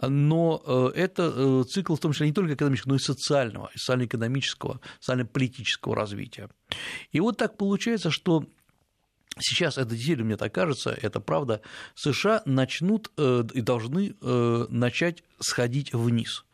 но 0.00 0.62
э, 0.66 0.90
это 0.96 1.32
э, 1.34 1.64
цикл 1.68 1.94
в 1.94 2.00
том 2.00 2.12
числе 2.12 2.26
не 2.28 2.32
только 2.32 2.54
экономического, 2.54 2.92
но 2.92 2.96
и 2.96 3.00
социального, 3.00 3.70
социально-экономического, 3.74 4.80
социально-политического 5.00 5.94
развития. 5.94 6.48
И 7.12 7.20
вот 7.20 7.36
так 7.36 7.56
получается, 7.56 8.10
что 8.10 8.44
Сейчас 9.38 9.76
это 9.78 9.90
действительно, 9.90 10.26
мне 10.26 10.36
так 10.36 10.52
кажется, 10.52 10.90
это 10.90 11.20
правда, 11.20 11.60
США 11.94 12.42
начнут 12.46 13.10
и 13.18 13.60
должны 13.60 14.14
начать 14.20 15.22
сходить 15.40 15.92
вниз. 15.92 16.46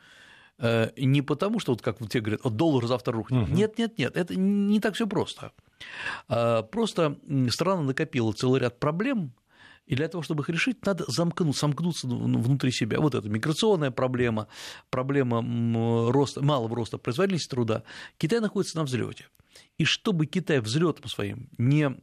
Э, 0.63 0.91
не 0.97 1.23
потому, 1.23 1.59
что, 1.59 1.73
вот 1.73 1.83
как 1.83 2.01
вот 2.01 2.11
те 2.11 2.21
говорят, 2.21 2.45
вот 2.45 2.57
доллар 2.57 2.87
завтра 2.87 3.13
рухнет. 3.13 3.49
Угу. 3.49 3.53
Нет, 3.53 3.79
нет, 3.79 3.99
нет, 3.99 4.17
это 4.17 4.37
не 4.37 4.79
так 4.81 4.95
все 4.95 5.07
просто. 5.07 5.53
А, 6.29 6.63
просто 6.63 7.19
страна 7.51 7.83
накопила 7.83 8.33
целый 8.33 8.61
ряд 8.61 8.79
проблем, 8.79 9.33
и 9.87 9.97
для 9.97 10.09
того, 10.09 10.23
чтобы 10.23 10.43
их 10.43 10.49
решить, 10.49 10.85
надо 10.87 11.05
замкнуть, 11.09 11.57
сомкнуться 11.57 12.07
внутри 12.07 12.71
себя. 12.71 13.01
Вот 13.01 13.15
это 13.15 13.29
миграционная 13.29 13.91
проблема, 13.91 14.49
проблема 14.91 15.43
роста, 16.13 16.43
малого 16.43 16.77
роста 16.77 16.99
производительности 16.99 17.51
труда. 17.51 17.83
Китай 18.17 18.41
находится 18.41 18.77
на 18.77 18.85
взлете. 18.85 19.27
И 19.79 19.85
чтобы 19.85 20.27
Китай 20.27 20.61
взлетом 20.61 21.09
своим 21.09 21.49
не 21.59 21.97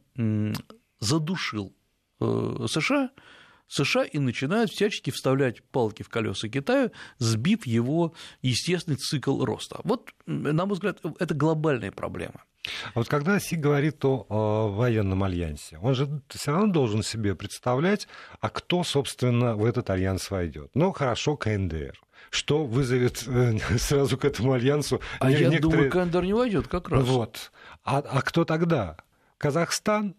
задушил 1.00 1.74
э, 2.20 2.66
США, 2.68 3.10
США 3.66 4.04
и 4.04 4.18
начинают 4.18 4.70
всячески 4.70 5.10
вставлять 5.10 5.62
палки 5.62 6.02
в 6.02 6.08
колеса 6.08 6.48
Китаю, 6.48 6.90
сбив 7.18 7.66
его 7.66 8.14
естественный 8.42 8.98
цикл 8.98 9.44
роста. 9.44 9.80
Вот, 9.84 10.10
на 10.26 10.66
мой 10.66 10.74
взгляд, 10.74 11.00
это 11.18 11.34
глобальная 11.34 11.92
проблема. 11.92 12.44
А 12.94 13.00
вот 13.00 13.08
когда 13.08 13.38
Си 13.40 13.56
говорит 13.56 14.04
о, 14.04 14.26
о 14.28 14.68
военном 14.68 15.22
альянсе, 15.22 15.78
он 15.78 15.94
же 15.94 16.08
все 16.28 16.52
равно 16.52 16.72
должен 16.72 17.02
себе 17.02 17.34
представлять, 17.34 18.08
а 18.40 18.48
кто, 18.48 18.84
собственно, 18.84 19.56
в 19.56 19.64
этот 19.64 19.90
альянс 19.90 20.30
войдет. 20.30 20.70
Ну, 20.74 20.92
хорошо, 20.92 21.36
КНДР 21.36 21.98
что 22.28 22.64
вызовет 22.64 23.24
э, 23.26 23.58
сразу 23.78 24.16
к 24.16 24.24
этому 24.24 24.52
альянсу. 24.52 25.00
А 25.18 25.30
некоторые... 25.30 25.54
я 25.54 25.60
думаю, 25.60 25.90
КНДР 25.90 26.22
не 26.22 26.32
войдет 26.32 26.68
как 26.68 26.88
раз. 26.88 27.04
Вот. 27.04 27.50
А, 27.82 27.98
а 27.98 28.22
кто 28.22 28.44
тогда? 28.44 28.96
Казахстан? 29.36 30.14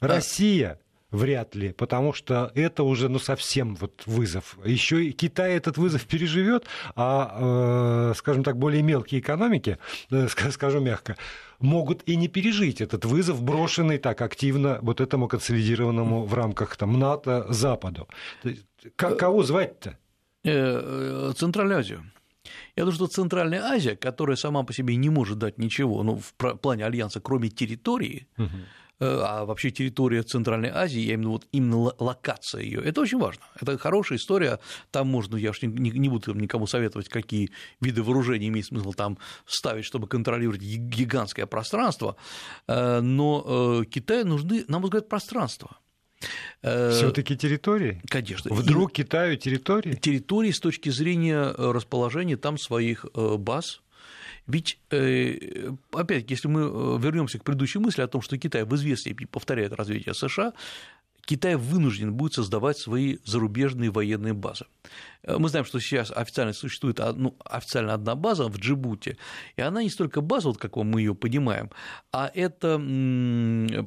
Россия? 0.00 0.78
Вряд 1.14 1.54
ли, 1.54 1.72
потому 1.72 2.12
что 2.12 2.50
это 2.56 2.82
уже 2.82 3.08
ну, 3.08 3.20
совсем 3.20 3.76
вот 3.76 4.02
вызов. 4.04 4.58
Еще 4.64 5.04
и 5.04 5.12
Китай 5.12 5.52
этот 5.54 5.78
вызов 5.78 6.06
переживет, 6.06 6.64
а, 6.96 8.10
э, 8.10 8.14
скажем 8.16 8.42
так, 8.42 8.56
более 8.56 8.82
мелкие 8.82 9.20
экономики, 9.20 9.78
э, 10.10 10.26
скажу 10.50 10.80
мягко, 10.80 11.16
могут 11.60 12.02
и 12.08 12.16
не 12.16 12.26
пережить 12.26 12.80
этот 12.80 13.04
вызов, 13.04 13.44
брошенный 13.44 13.98
так 13.98 14.20
активно 14.22 14.80
вот 14.82 15.00
этому 15.00 15.28
консолидированному 15.28 16.24
в 16.24 16.34
рамках 16.34 16.76
там, 16.76 16.98
НАТО 16.98 17.46
Западу. 17.48 18.08
Кого 18.96 19.44
звать-то? 19.44 19.96
Э, 20.42 21.32
Центральную 21.36 21.78
Азию. 21.78 22.10
Я 22.74 22.82
думаю, 22.82 22.96
что 22.96 23.06
Центральная 23.06 23.62
Азия, 23.62 23.94
которая 23.94 24.36
сама 24.36 24.64
по 24.64 24.72
себе 24.72 24.96
не 24.96 25.10
может 25.10 25.38
дать 25.38 25.58
ничего, 25.58 26.02
ну, 26.02 26.16
в 26.16 26.56
плане 26.56 26.84
альянса, 26.84 27.20
кроме 27.20 27.50
территории, 27.50 28.26
угу 28.36 28.48
Э, 28.48 28.83
а 29.00 29.44
вообще 29.44 29.70
территория 29.70 30.22
Центральной 30.22 30.70
Азии, 30.70 31.00
я 31.00 31.14
именно 31.14 31.30
вот 31.30 31.46
именно 31.52 31.92
локация 31.98 32.62
ее, 32.62 32.80
это 32.80 33.00
очень 33.00 33.18
важно. 33.18 33.42
Это 33.60 33.78
хорошая 33.78 34.18
история, 34.18 34.60
там 34.90 35.08
можно, 35.08 35.36
я 35.36 35.50
уж 35.50 35.62
не, 35.62 35.68
не 35.68 36.08
буду 36.08 36.34
никому 36.34 36.66
советовать, 36.66 37.08
какие 37.08 37.50
виды 37.80 38.02
вооружений 38.02 38.48
имеет 38.48 38.66
смысл 38.66 38.92
там 38.92 39.18
ставить, 39.46 39.84
чтобы 39.84 40.06
контролировать 40.06 40.60
гигантское 40.60 41.46
пространство, 41.46 42.16
э, 42.68 43.00
но 43.00 43.82
э, 43.82 43.84
Китаю 43.86 44.26
нужны, 44.26 44.64
на 44.68 44.78
мой 44.78 44.86
взгляд, 44.86 45.08
пространства. 45.08 45.78
Все-таки 46.62 47.36
территории? 47.36 48.00
Конечно. 48.08 48.54
Вдруг 48.54 48.92
И 48.92 49.02
Китаю 49.02 49.36
территории? 49.36 49.94
Территории 49.94 50.52
с 50.52 50.58
точки 50.58 50.88
зрения 50.88 51.52
расположения 51.58 52.38
там 52.38 52.56
своих 52.56 53.04
баз, 53.14 53.82
ведь, 54.46 54.78
э, 54.90 55.72
опять-таки, 55.92 56.34
если 56.34 56.48
мы 56.48 56.60
э, 56.60 56.98
вернемся 57.00 57.38
к 57.38 57.44
предыдущей 57.44 57.78
мысли 57.78 58.02
о 58.02 58.08
том, 58.08 58.20
что 58.20 58.36
Китай 58.36 58.64
в 58.64 58.74
известной 58.74 59.14
повторяет 59.26 59.72
развитие 59.72 60.14
США, 60.14 60.52
Китай 61.24 61.56
вынужден 61.56 62.12
будет 62.12 62.34
создавать 62.34 62.76
свои 62.76 63.16
зарубежные 63.24 63.90
военные 63.90 64.34
базы. 64.34 64.66
Э, 65.22 65.38
мы 65.38 65.48
знаем, 65.48 65.64
что 65.64 65.80
сейчас 65.80 66.10
официально 66.10 66.52
существует 66.52 67.00
ну, 67.16 67.34
официально 67.44 67.94
одна 67.94 68.14
база 68.14 68.48
в 68.48 68.58
Джибуте, 68.58 69.16
и 69.56 69.62
она 69.62 69.82
не 69.82 69.88
столько 69.88 70.20
база, 70.20 70.48
вот 70.48 70.58
как 70.58 70.76
мы 70.76 71.00
ее 71.00 71.14
понимаем, 71.14 71.70
а 72.12 72.30
это, 72.34 72.76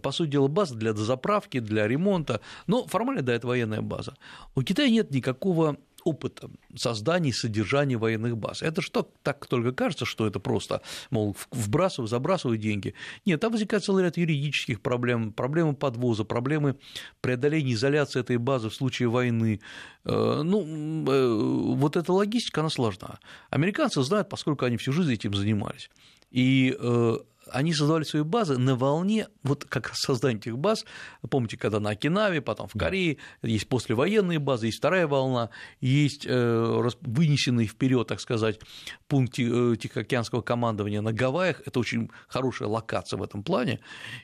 по 0.02 0.12
сути 0.12 0.32
дела, 0.32 0.48
база 0.48 0.76
для 0.76 0.94
дозаправки, 0.94 1.60
для 1.60 1.88
ремонта, 1.88 2.42
но 2.66 2.88
формально, 2.88 3.22
да, 3.22 3.34
это 3.34 3.46
военная 3.46 3.82
база. 3.82 4.16
У 4.56 4.64
Китая 4.64 4.90
нет 4.90 5.12
никакого 5.12 5.78
опыта 6.08 6.50
создания 6.76 7.30
и 7.30 7.34
содержания 7.34 7.98
военных 7.98 8.38
баз. 8.38 8.62
Это 8.62 8.82
что 8.82 9.10
так 9.24 9.46
только 9.48 9.72
кажется, 9.72 10.06
что 10.06 10.26
это 10.28 10.40
просто, 10.40 10.82
мол, 11.10 11.36
вбрасываю, 11.52 12.08
забрасываю 12.08 12.58
деньги. 12.58 12.94
Нет, 13.26 13.42
там 13.42 13.52
возникает 13.52 13.84
целый 13.84 14.04
ряд 14.04 14.18
юридических 14.18 14.82
проблем, 14.82 15.34
проблемы 15.34 15.76
подвоза, 15.76 16.24
проблемы 16.24 16.78
преодоления 17.22 17.74
изоляции 17.74 18.20
этой 18.22 18.38
базы 18.38 18.70
в 18.70 18.76
случае 18.76 19.10
войны. 19.10 19.60
Э, 20.06 20.42
ну, 20.44 21.06
э, 21.08 21.76
вот 21.76 21.98
эта 21.98 22.14
логистика, 22.14 22.62
она 22.62 22.70
сложна. 22.70 23.20
Американцы 23.50 24.02
знают, 24.02 24.30
поскольку 24.30 24.66
они 24.66 24.78
всю 24.78 24.94
жизнь 24.94 25.14
этим 25.14 25.34
занимались. 25.34 25.90
И 26.32 26.76
э, 26.80 27.18
они 27.52 27.74
создавали 27.74 28.04
свои 28.04 28.24
базы 28.24 28.58
на 28.58 28.76
волне, 28.76 29.28
вот 29.44 29.66
как 29.66 29.90
раз 29.90 30.00
создания 30.00 30.38
этих 30.38 30.58
баз, 30.58 30.86
помните, 31.30 31.58
когда 31.58 31.80
на 31.80 31.92
Окинаве, 31.92 32.42
потом 32.42 32.68
в 32.68 32.74
Корее, 32.74 33.18
есть 33.42 33.68
послевоенные 33.68 34.40
базы, 34.40 34.68
есть 34.68 34.80
вторая 34.80 35.08
волна, 35.08 35.50
есть 35.82 36.26
э, 36.26 36.90
вынесенный 37.02 37.68
вперед, 37.68 38.08
так 38.08 38.20
сказать, 38.20 38.60
пункт 39.08 39.40
э, 39.40 39.76
Тихоокеанского 39.80 40.42
командования 40.42 41.02
на 41.02 41.14
Гавайях, 41.14 41.62
это 41.66 41.80
очень 41.80 42.10
хорошая 42.28 42.70
локация 42.70 43.18
в 43.18 43.24
этом 43.24 43.44
плане, 43.44 43.80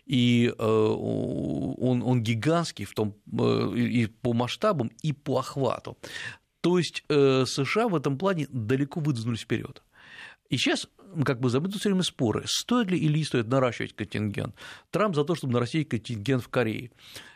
и 0.06 0.54
э, 0.58 0.64
он, 0.64 2.04
он 2.04 2.24
гигантский 2.24 2.86
в 2.86 2.94
том, 2.94 3.16
и 3.76 4.08
по 4.22 4.34
масштабам, 4.34 4.92
и 5.02 5.14
по 5.14 5.40
охвату. 5.40 5.98
То 6.62 6.78
есть 6.78 7.04
США 7.10 7.90
в 7.90 7.96
этом 7.96 8.18
плане 8.18 8.48
далеко 8.50 9.02
выдвинулись 9.02 9.42
вперед. 9.42 9.84
И 10.50 10.58
сейчас 10.58 10.88
как 11.26 11.40
бы 11.40 11.50
забыты 11.50 11.80
все 11.80 11.90
время 11.90 12.04
споры, 12.04 12.44
стоит 12.46 12.90
ли 12.92 12.98
или 12.98 13.18
не 13.18 13.24
стоит 13.24 13.48
наращивать 13.48 13.96
контингент. 13.96 14.56
Трамп 14.92 15.16
за 15.16 15.24
то, 15.24 15.36
чтобы 15.36 15.54
нарастить 15.54 15.90
контингент 15.90 16.44
в 16.44 16.50
Корее. 16.50 16.92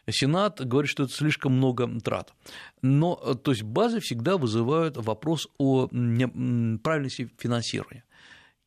Сенат 0.10 0.66
говорит, 0.66 0.90
что 0.90 1.04
это 1.04 1.14
слишком 1.14 1.54
много 1.54 1.88
трат. 2.00 2.34
Но, 2.82 3.16
то 3.16 3.52
есть, 3.52 3.64
базы 3.64 4.00
всегда 4.00 4.38
вызывают 4.38 4.98
вопрос 4.98 5.48
о 5.58 5.88
правильности 5.88 7.30
финансирования. 7.38 8.04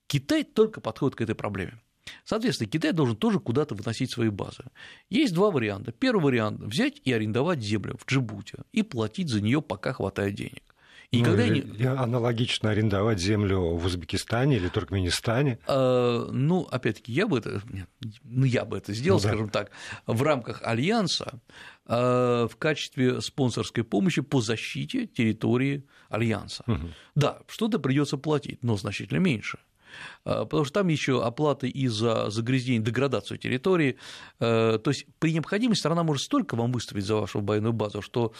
Китай 0.06 0.44
только 0.44 0.80
подходит 0.80 1.16
к 1.16 1.20
этой 1.22 1.34
проблеме. 1.34 1.80
Соответственно, 2.24 2.68
Китай 2.68 2.92
должен 2.92 3.16
тоже 3.16 3.38
куда-то 3.38 3.74
выносить 3.74 4.12
свои 4.12 4.28
базы. 4.28 4.64
Есть 5.08 5.32
два 5.34 5.50
варианта. 5.50 5.92
Первый 5.92 6.24
вариант– 6.24 6.60
взять 6.60 7.00
и 7.04 7.12
арендовать 7.12 7.62
землю 7.62 7.96
в 7.98 8.06
Джибуте 8.10 8.58
и 8.72 8.82
платить 8.82 9.28
за 9.28 9.40
нее, 9.40 9.62
пока 9.62 9.92
хватает 9.92 10.34
денег. 10.34 10.69
И 11.12 11.18
ну, 11.18 11.24
когда 11.24 11.42
они... 11.42 11.64
Аналогично 11.84 12.70
арендовать 12.70 13.18
землю 13.18 13.74
в 13.76 13.84
Узбекистане 13.84 14.56
или 14.56 14.68
Туркменистане? 14.68 15.58
А, 15.66 16.28
ну, 16.30 16.68
опять-таки, 16.70 17.12
я 17.12 17.26
бы 17.26 17.38
это, 17.38 17.62
ну, 18.22 18.44
я 18.44 18.64
бы 18.64 18.78
это 18.78 18.92
сделал, 18.94 19.18
ну, 19.18 19.28
скажем 19.28 19.46
да. 19.46 19.52
так, 19.52 19.72
в 20.06 20.22
рамках 20.22 20.62
Альянса 20.62 21.40
а, 21.86 22.46
в 22.46 22.56
качестве 22.56 23.20
спонсорской 23.20 23.82
помощи 23.82 24.22
по 24.22 24.40
защите 24.40 25.08
территории 25.08 25.84
Альянса. 26.08 26.62
Угу. 26.68 26.88
Да, 27.16 27.40
что-то 27.48 27.80
придется 27.80 28.16
платить, 28.16 28.62
но 28.62 28.76
значительно 28.76 29.18
меньше. 29.18 29.58
А, 30.24 30.44
потому 30.44 30.64
что 30.64 30.80
там 30.80 30.88
еще 30.88 31.24
оплаты 31.24 31.68
и 31.68 31.88
за 31.88 32.30
загрязнение, 32.30 32.82
деградацию 32.82 33.38
территории. 33.38 33.96
А, 34.38 34.78
то 34.78 34.90
есть 34.90 35.06
при 35.18 35.32
необходимости 35.32 35.80
страна 35.80 36.02
может 36.02 36.22
столько 36.22 36.56
вам 36.56 36.72
выставить 36.72 37.04
за 37.04 37.16
вашу 37.16 37.40
военную 37.40 37.72
базу, 37.72 38.02
что 38.02 38.32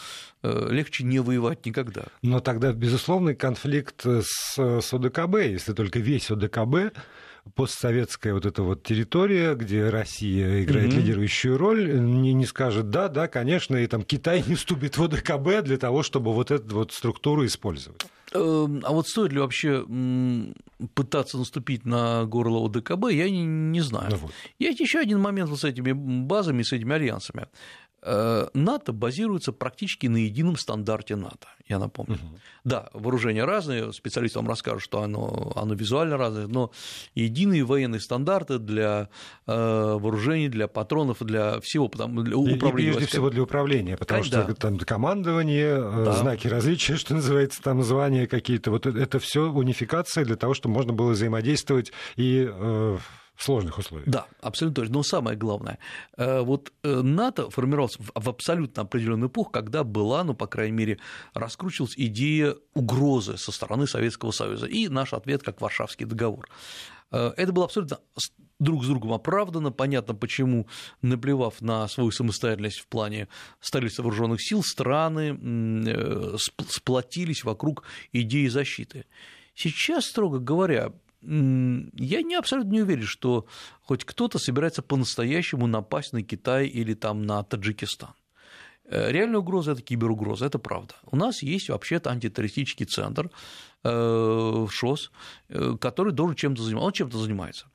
э, 0.43 0.67
легче 0.69 1.03
не 1.03 1.19
воевать 1.19 1.65
никогда. 1.65 2.05
Но 2.21 2.39
тогда 2.39 2.71
безусловный 2.73 3.35
конфликт 3.35 4.05
с, 4.05 4.57
с 4.57 4.93
ОДКБ, 4.93 5.35
если 5.37 5.73
только 5.73 5.99
весь 5.99 6.29
ОДКБ 6.31 6.95
постсоветская 7.55 8.33
вот 8.33 8.45
эта 8.45 8.63
вот 8.63 8.83
территория, 8.83 9.55
где 9.55 9.89
Россия 9.89 10.63
играет 10.63 10.91
mm-hmm. 10.91 10.97
лидирующую 10.97 11.57
роль, 11.57 11.99
не, 11.99 12.33
не 12.33 12.45
скажет 12.45 12.89
да, 12.89 13.07
да, 13.07 13.27
конечно, 13.27 13.75
и 13.75 13.87
там 13.87 14.03
Китай 14.03 14.43
не 14.45 14.55
вступит 14.55 14.97
в 14.97 15.03
ОДКБ 15.03 15.63
для 15.63 15.77
того, 15.77 16.03
чтобы 16.03 16.33
вот 16.33 16.51
эту 16.51 16.75
вот 16.75 16.91
структуру 16.91 17.45
использовать. 17.45 18.05
Эм, 18.33 18.81
а 18.83 18.91
вот 18.91 19.07
стоит 19.07 19.33
ли 19.33 19.39
вообще 19.39 19.85
пытаться 20.93 21.37
наступить 21.37 21.85
на 21.85 22.25
горло 22.25 22.65
ОДКБ, 22.65 23.11
я 23.11 23.29
не, 23.29 23.43
не 23.43 23.81
знаю. 23.81 24.11
Ну 24.11 24.17
вот. 24.17 24.31
Есть 24.57 24.79
еще 24.79 24.99
один 24.99 25.19
момент 25.19 25.49
вот 25.49 25.59
с 25.59 25.63
этими 25.63 25.91
базами, 25.91 26.63
с 26.63 26.71
этими 26.71 26.95
альянсами. 26.95 27.47
Э, 28.03 28.47
НАТО 28.55 28.93
базируется 28.93 29.51
практически 29.51 30.07
на 30.07 30.17
едином 30.17 30.57
стандарте 30.57 31.15
НАТО, 31.15 31.47
я 31.67 31.77
напомню. 31.77 32.15
Угу. 32.15 32.39
Да, 32.63 32.89
вооружения 32.93 33.45
разные, 33.45 33.93
специалисты 33.93 34.39
вам 34.39 34.47
расскажут, 34.47 34.81
что 34.81 35.03
оно, 35.03 35.53
оно 35.55 35.75
визуально 35.75 36.17
разное, 36.17 36.47
но 36.47 36.71
единые 37.13 37.63
военные 37.63 37.99
стандарты 37.99 38.57
для 38.57 39.09
э, 39.45 39.53
вооружений, 39.53 40.49
для 40.49 40.67
патронов, 40.67 41.17
для 41.21 41.59
всего, 41.61 41.89
потому, 41.89 42.23
для 42.23 42.37
управления. 42.37 42.89
И 42.89 42.93
прежде 42.93 43.07
всего 43.07 43.29
для 43.29 43.43
управления, 43.43 43.97
потому 43.97 44.23
Конечно. 44.23 44.43
что 44.43 44.55
там 44.55 44.79
командование, 44.79 45.77
э, 45.77 46.05
да. 46.05 46.13
знаки 46.13 46.47
различия, 46.47 46.95
что 46.95 47.13
называется, 47.13 47.61
там 47.61 47.83
звания 47.83 48.25
какие-то, 48.25 48.71
вот 48.71 48.87
это 48.87 49.19
все 49.19 49.51
унификация 49.51 50.25
для 50.25 50.37
того, 50.37 50.55
чтобы 50.55 50.73
можно 50.73 50.93
было 50.93 51.11
взаимодействовать 51.11 51.91
и 52.15 52.49
сложных 53.43 53.77
условиях. 53.77 54.09
Да, 54.09 54.27
абсолютно 54.41 54.83
точно. 54.83 54.95
Но 54.95 55.03
самое 55.03 55.37
главное, 55.37 55.79
э, 56.17 56.41
вот 56.41 56.71
э, 56.83 57.01
НАТО 57.01 57.49
формировалось 57.49 57.97
в 57.97 58.29
абсолютно 58.29 58.83
определенную 58.83 59.29
эпоху, 59.29 59.51
когда 59.51 59.83
была, 59.83 60.23
ну, 60.23 60.33
по 60.33 60.47
крайней 60.47 60.77
мере, 60.77 60.99
раскручивалась 61.33 61.93
идея 61.97 62.55
угрозы 62.73 63.37
со 63.37 63.51
стороны 63.51 63.87
Советского 63.87 64.31
Союза, 64.31 64.67
и 64.67 64.87
наш 64.87 65.13
ответ 65.13 65.43
как 65.43 65.61
Варшавский 65.61 66.05
договор. 66.05 66.47
Э, 67.11 67.31
это 67.37 67.51
было 67.51 67.65
абсолютно 67.65 67.99
друг 68.59 68.83
с 68.83 68.87
другом 68.87 69.13
оправдано, 69.13 69.71
понятно, 69.71 70.13
почему, 70.13 70.67
наплевав 71.01 71.61
на 71.61 71.87
свою 71.87 72.11
самостоятельность 72.11 72.79
в 72.79 72.87
плане 72.87 73.27
столицы 73.59 74.03
вооруженных 74.03 74.41
сил, 74.41 74.61
страны 74.63 76.37
сплотились 76.69 77.43
вокруг 77.43 77.83
идеи 78.13 78.47
защиты. 78.47 79.05
Сейчас, 79.55 80.05
строго 80.05 80.39
говоря, 80.39 80.93
я 81.23 82.21
не 82.21 82.35
абсолютно 82.35 82.71
не 82.71 82.81
уверен, 82.81 83.05
что 83.05 83.45
хоть 83.81 84.05
кто-то 84.05 84.39
собирается 84.39 84.81
по-настоящему 84.81 85.67
напасть 85.67 86.13
на 86.13 86.23
Китай 86.23 86.67
или 86.67 86.93
там 86.93 87.25
на 87.25 87.43
Таджикистан. 87.43 88.13
Э, 88.91 89.11
реальная 89.11 89.39
угроза– 89.39 89.71
это 89.73 89.81
киберугроза, 89.81 90.45
это 90.45 90.59
правда. 90.59 90.95
У 91.05 91.15
нас 91.15 91.41
есть 91.41 91.69
вообще-то 91.69 92.11
антитеррористический 92.11 92.85
центр 92.85 93.29
э, 93.83 94.67
ШОС, 94.69 95.11
э, 95.49 95.77
который 95.79 96.13
должен 96.13 96.35
чем-то 96.35 96.61
заниматься, 96.61 96.85
он 96.85 96.93
чем-то 96.93 97.17
занимается. 97.17 97.67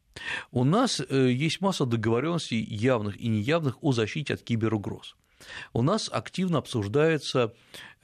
У 0.51 0.65
нас 0.65 1.03
есть 1.11 1.61
масса 1.61 1.85
договоренностей 1.85 2.63
явных 2.63 3.21
и 3.21 3.29
неявных 3.29 3.77
о 3.83 3.93
защите 3.93 4.35
от 4.35 4.43
киберугроз. 4.43 5.15
У 5.75 5.83
нас 5.83 6.09
активно 6.11 6.59
обсуждается 6.59 7.53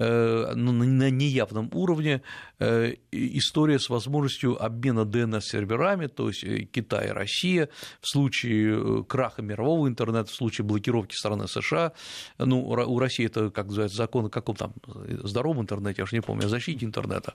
ну, 0.02 0.72
на 0.72 1.10
неявном 1.10 1.70
уровне 1.72 2.22
э, 2.58 2.94
история 3.10 3.78
с 3.78 3.88
возможностью 3.88 4.62
обмена 4.62 5.00
DNS-серверами, 5.00 6.06
то 6.06 6.28
есть 6.28 6.44
э, 6.44 6.60
Китай 6.60 7.08
и 7.08 7.10
Россия 7.10 7.68
в 8.00 8.08
случае 8.08 9.04
краха 9.04 9.42
мирового 9.42 9.88
интернета, 9.88 10.30
в 10.30 10.34
случае 10.34 10.64
блокировки 10.64 11.14
страны 11.14 11.48
США, 11.48 11.92
ну, 12.38 12.64
у 12.64 12.98
России 12.98 13.26
это, 13.26 13.50
как 13.50 13.66
называется, 13.66 13.96
закон 13.96 14.26
о 14.26 14.30
каком 14.30 14.56
там 14.56 14.74
здоровом 15.22 15.62
интернете, 15.62 15.96
я 15.98 16.04
уже 16.04 16.16
не 16.16 16.22
помню, 16.22 16.46
о 16.46 16.48
защите 16.48 16.84
интернета. 16.84 17.34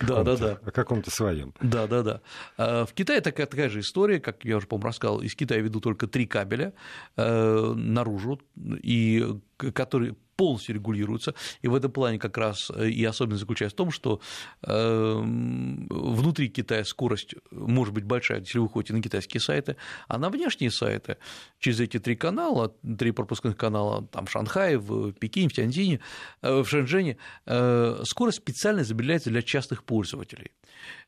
Да, 0.00 0.22
да, 0.22 0.36
да. 0.36 0.58
О 0.64 0.70
каком-то 0.70 1.10
своем. 1.10 1.54
Да, 1.60 1.86
да, 1.86 2.02
да. 2.02 2.20
А 2.56 2.86
в 2.86 2.92
Китае 2.92 3.20
такая, 3.20 3.46
такая 3.46 3.68
же 3.68 3.80
история, 3.80 4.20
как 4.20 4.44
я 4.44 4.56
уже, 4.56 4.66
по-моему, 4.66 4.88
рассказал, 4.88 5.20
из 5.20 5.34
Китая 5.34 5.60
ведут 5.60 5.84
только 5.84 6.06
три 6.06 6.26
кабеля 6.26 6.72
наружу, 7.16 8.40
и 8.82 9.26
которые 9.56 10.16
полностью 10.40 10.74
регулируются. 10.74 11.34
И 11.60 11.68
в 11.68 11.74
этом 11.74 11.92
плане 11.92 12.18
как 12.18 12.38
раз 12.38 12.70
э, 12.74 12.88
и 12.88 13.04
особенность 13.04 13.40
заключается 13.40 13.74
в 13.74 13.76
том, 13.76 13.90
что 13.90 14.22
эм, 14.62 15.86
внутри 15.90 16.48
Китая 16.48 16.82
скорость 16.84 17.34
может 17.50 17.92
быть 17.92 18.04
большая, 18.04 18.40
если 18.40 18.58
вы 18.58 18.70
ходите 18.70 18.94
на 18.94 19.02
китайские 19.02 19.42
сайты, 19.42 19.76
а 20.08 20.16
на 20.16 20.30
внешние 20.30 20.70
сайты 20.70 21.18
через 21.58 21.80
эти 21.80 21.98
три 21.98 22.16
канала, 22.16 22.74
три 22.98 23.12
пропускных 23.12 23.54
канала, 23.58 24.08
там 24.10 24.24
в 24.24 24.30
Шанхае, 24.30 24.78
в 24.78 25.12
Пекине, 25.12 25.50
в 25.50 25.52
Тяньцзине, 25.52 26.00
э, 26.40 26.62
в 26.62 26.66
Шэньчжэне, 26.66 27.18
э, 27.44 28.02
скорость 28.04 28.38
специально 28.38 28.80
изобретается 28.80 29.28
для 29.28 29.42
частных 29.42 29.84
пользователей. 29.84 30.52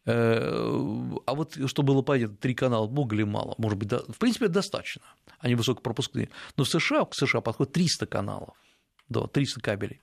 А 0.05 1.35
вот 1.35 1.57
что 1.67 1.83
было 1.83 2.03
понятно, 2.03 2.37
три 2.37 2.55
канала 2.55 2.87
много 2.89 3.15
или 3.15 3.23
мало? 3.23 3.55
Может 3.57 3.79
быть, 3.79 3.93
в 3.93 4.19
принципе, 4.19 4.49
достаточно. 4.49 5.03
Они 5.39 5.55
высокопропускные. 5.55 6.29
Но 6.57 6.65
в 6.65 6.69
США, 6.69 7.05
к 7.05 7.15
США 7.15 7.41
подходит 7.41 7.73
300 7.73 8.07
каналов 8.07 8.57
да, 9.13 9.27
300 9.27 9.61
кабелей, 9.61 10.01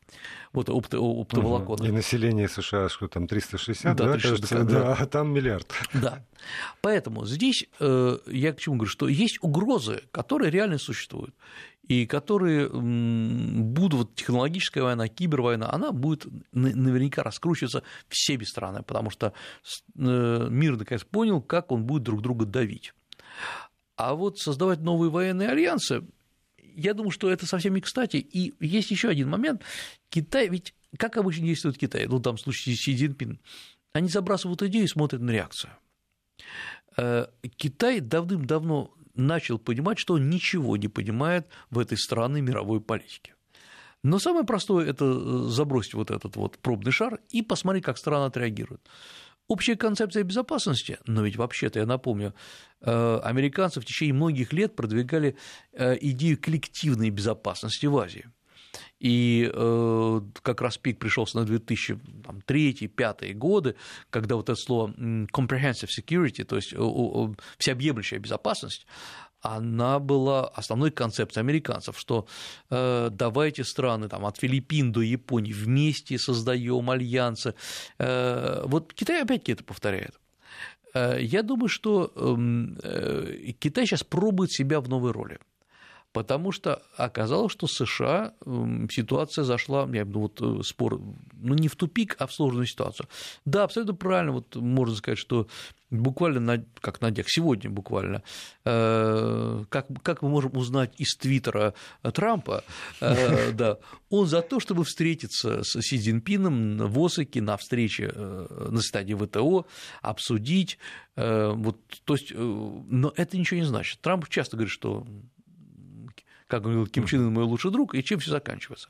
вот 0.53 0.69
опто, 0.69 1.03
оптоволокон. 1.03 1.85
И 1.85 1.91
население 1.91 2.47
США, 2.47 2.89
что 2.89 3.07
там, 3.07 3.27
360, 3.27 3.95
да, 3.95 4.05
да 4.05 4.13
360, 4.13 4.49
кажется, 4.49 4.73
да, 4.73 4.81
да, 4.81 4.97
а 4.99 5.05
там 5.05 5.33
миллиард. 5.33 5.73
Да, 5.93 6.23
поэтому 6.81 7.25
здесь 7.25 7.65
э, 7.79 8.17
я 8.27 8.53
к 8.53 8.59
чему 8.59 8.75
говорю, 8.75 8.91
что 8.91 9.07
есть 9.07 9.39
угрозы, 9.41 10.03
которые 10.11 10.51
реально 10.51 10.77
существуют, 10.77 11.35
и 11.89 12.05
которые 12.05 12.69
будут, 12.69 13.93
вот 13.99 14.15
технологическая 14.15 14.83
война, 14.83 15.07
кибервойна, 15.07 15.73
она 15.73 15.91
будет 15.91 16.27
наверняка 16.51 17.23
раскручиваться 17.23 17.83
всеми 18.07 18.43
странами, 18.43 18.83
потому 18.83 19.09
что 19.09 19.33
э, 19.97 20.47
мир 20.49 20.77
наконец 20.77 21.03
понял, 21.03 21.41
как 21.41 21.71
он 21.71 21.85
будет 21.85 22.03
друг 22.03 22.21
друга 22.21 22.45
давить. 22.45 22.93
А 23.95 24.13
вот 24.13 24.37
создавать 24.37 24.79
новые 24.79 25.09
военные 25.09 25.49
альянсы 25.49 26.03
я 26.79 26.93
думаю, 26.93 27.11
что 27.11 27.29
это 27.29 27.45
совсем 27.45 27.73
не 27.73 27.81
кстати. 27.81 28.17
И 28.17 28.53
есть 28.59 28.91
еще 28.91 29.09
один 29.09 29.29
момент. 29.29 29.61
Китай, 30.09 30.47
ведь 30.49 30.73
как 30.97 31.17
обычно 31.17 31.45
действует 31.45 31.77
Китай, 31.77 32.07
ну, 32.07 32.19
там 32.19 32.37
в 32.37 32.41
случае 32.41 32.75
Си 32.75 32.95
Цзиньпин, 32.95 33.39
они 33.93 34.09
забрасывают 34.09 34.61
идею 34.63 34.85
и 34.85 34.87
смотрят 34.87 35.21
на 35.21 35.31
реакцию. 35.31 35.71
Э, 36.97 37.27
Китай 37.55 37.99
давным-давно 37.99 38.93
начал 39.15 39.59
понимать, 39.59 39.99
что 39.99 40.15
он 40.15 40.29
ничего 40.29 40.77
не 40.77 40.87
понимает 40.87 41.47
в 41.69 41.79
этой 41.79 41.97
странной 41.97 42.41
мировой 42.41 42.81
политике. 42.81 43.35
Но 44.03 44.17
самое 44.19 44.45
простое– 44.45 44.87
это 44.89 45.05
э, 45.05 45.49
забросить 45.49 45.93
вот 45.93 46.09
этот 46.09 46.35
вот 46.35 46.57
пробный 46.59 46.91
шар 46.91 47.19
и 47.29 47.41
посмотреть, 47.41 47.83
как 47.83 47.97
страна 47.97 48.25
отреагирует. 48.25 48.81
Общая 49.49 49.75
концепция 49.75 50.23
безопасности, 50.23 50.99
но 51.07 51.23
ведь 51.23 51.35
вообще-то, 51.35 51.79
я 51.79 51.87
напомню, 51.87 52.35
э, 52.81 53.19
американцы 53.23 53.81
в 53.81 53.85
течение 53.85 54.13
многих 54.13 54.53
лет 54.53 54.75
продвигали 54.75 55.35
э, 55.73 55.97
идею 56.01 56.39
коллективной 56.39 57.09
безопасности 57.09 57.87
в 57.87 57.97
Азии. 57.97 58.29
И 58.99 59.49
э, 59.51 60.21
как 60.43 60.61
раз 60.61 60.77
пик 60.77 60.99
пришелся 60.99 61.39
на 61.39 61.45
2003-2005 61.45 63.33
годы, 63.33 63.75
когда 64.11 64.35
вот 64.35 64.49
это 64.49 64.55
слово 64.55 64.91
comprehensive 64.91 65.89
security, 65.97 66.43
то 66.43 66.55
есть 66.55 66.75
всеобъемлющая 67.57 68.19
безопасность, 68.19 68.85
она 69.41 69.99
была 69.99 70.47
основной 70.47 70.91
концепцией 70.91 71.43
американцев, 71.43 71.97
что 71.97 72.27
э, 72.69 73.09
давайте 73.11 73.63
страны 73.63 74.09
там, 74.09 74.25
от 74.25 74.37
Филиппин 74.37 74.91
до 74.91 75.01
Японии 75.01 75.53
вместе 75.53 76.17
создаем 76.17 76.89
альянсы. 76.89 77.53
Э, 77.97 78.63
вот 78.65 78.93
Китай 78.93 79.21
опять-таки 79.21 79.53
это 79.53 79.63
повторяет. 79.63 80.19
Э, 80.93 81.17
я 81.21 81.43
думаю, 81.43 81.69
что 81.69 82.11
эм, 82.15 82.77
э, 82.83 83.53
Китай 83.59 83.85
сейчас 83.85 84.03
пробует 84.03 84.51
себя 84.51 84.79
в 84.81 84.89
новой 84.89 85.11
роли 85.11 85.39
потому 86.13 86.51
что 86.51 86.81
оказалось, 86.97 87.51
что 87.51 87.67
США 87.67 88.33
эм, 88.45 88.89
ситуация 88.89 89.43
зашла, 89.43 89.81
я 89.81 90.01
имею 90.01 90.07
вот 90.19 90.41
э, 90.41 90.63
спор, 90.63 90.99
ну 91.33 91.53
не 91.53 91.67
в 91.67 91.75
тупик, 91.75 92.15
а 92.19 92.27
в 92.27 92.33
сложную 92.33 92.65
ситуацию. 92.65 93.07
Да, 93.45 93.63
абсолютно 93.63 93.93
правильно, 93.93 94.33
вот 94.33 94.55
можно 94.55 94.95
сказать, 94.95 95.19
что 95.19 95.47
буквально, 95.91 96.39
на, 96.39 96.65
как 96.81 97.01
на 97.01 97.11
днях, 97.11 97.25
сегодня 97.29 97.69
буквально, 97.69 98.23
э, 98.65 99.63
как, 99.69 99.87
как 100.01 100.21
мы 100.21 100.29
можем 100.29 100.57
узнать 100.57 100.93
из 100.97 101.15
твиттера 101.15 101.73
Трампа, 102.01 102.63
э, 103.01 103.51
да, 103.53 103.77
он 104.09 104.27
за 104.27 104.41
то, 104.41 104.59
чтобы 104.59 104.85
встретиться 104.85 105.63
с 105.63 105.79
Си 105.81 105.99
Цзиньпином 105.99 106.77
в 106.77 107.05
Осаке 107.05 107.41
на 107.41 107.55
встрече 107.57 108.11
э, 108.13 108.67
на 108.71 108.81
стадии 108.81 109.13
ВТО, 109.13 109.67
обсудить, 110.01 110.79
э, 111.15 111.51
вот, 111.53 111.77
то 112.03 112.15
есть, 112.15 112.31
э, 112.31 112.35
но 112.35 113.13
это 113.15 113.37
ничего 113.37 113.59
не 113.59 113.65
значит. 113.65 114.01
Трамп 114.01 114.27
часто 114.27 114.57
говорит, 114.57 114.73
что 114.73 115.05
как 116.49 116.63
говорил 116.63 116.87
Ким 116.87 117.05
Чен 117.05 117.27
Ын, 117.27 117.33
мой 117.33 117.43
лучший 117.43 117.71
друг, 117.71 117.93
и 117.93 118.03
чем 118.03 118.19
все 118.19 118.31
заканчивается. 118.31 118.89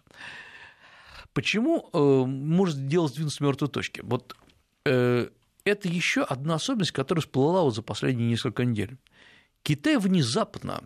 Почему 1.34 1.90
э, 1.94 2.26
может 2.26 2.88
дело 2.88 3.08
сдвинуться 3.10 3.38
с 3.38 3.42
мертвой 3.42 3.70
точки? 3.70 4.02
Вот 4.02 4.36
э, 4.86 5.28
это 5.66 5.88
еще 5.88 6.24
одна 6.24 6.56
особенность, 6.56 6.94
которая 6.94 7.22
всплыла 7.22 7.62
вот 7.62 7.76
за 7.76 7.82
последние 7.84 8.30
несколько 8.30 8.64
недель. 8.64 8.98
Китай 9.62 9.98
внезапно 9.98 10.84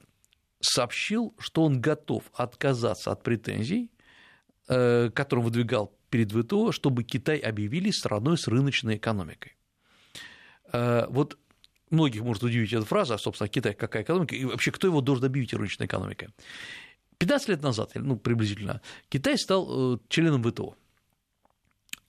сообщил, 0.59 1.35
что 1.37 1.63
он 1.63 1.79
готов 1.79 2.23
отказаться 2.33 3.11
от 3.11 3.21
претензий, 3.23 3.91
э, 4.67 5.11
которые 5.13 5.45
выдвигал 5.45 5.95
перед 6.09 6.31
ВТО, 6.31 6.71
чтобы 6.71 7.03
Китай 7.03 7.37
объявили 7.37 7.91
страной 7.91 8.37
с 8.37 8.47
рыночной 8.47 8.97
экономикой. 8.97 9.55
Вот 10.71 11.37
многих 11.93 12.21
может 12.23 12.43
удивить 12.43 12.73
эта 12.73 12.85
фраза, 12.85 13.15
а, 13.15 13.17
собственно, 13.17 13.47
Китай 13.47 13.73
какая 13.73 14.03
экономика, 14.03 14.35
и 14.35 14.45
вообще 14.45 14.71
кто 14.71 14.87
его 14.87 15.01
должен 15.01 15.25
объявить 15.25 15.53
рыночной 15.53 15.85
экономикой. 15.85 16.29
15 17.19 17.49
лет 17.49 17.63
назад, 17.63 17.91
ну, 17.95 18.17
приблизительно, 18.17 18.81
Китай 19.09 19.37
стал 19.37 19.95
э, 19.95 19.97
членом 20.09 20.43
ВТО. 20.43 20.75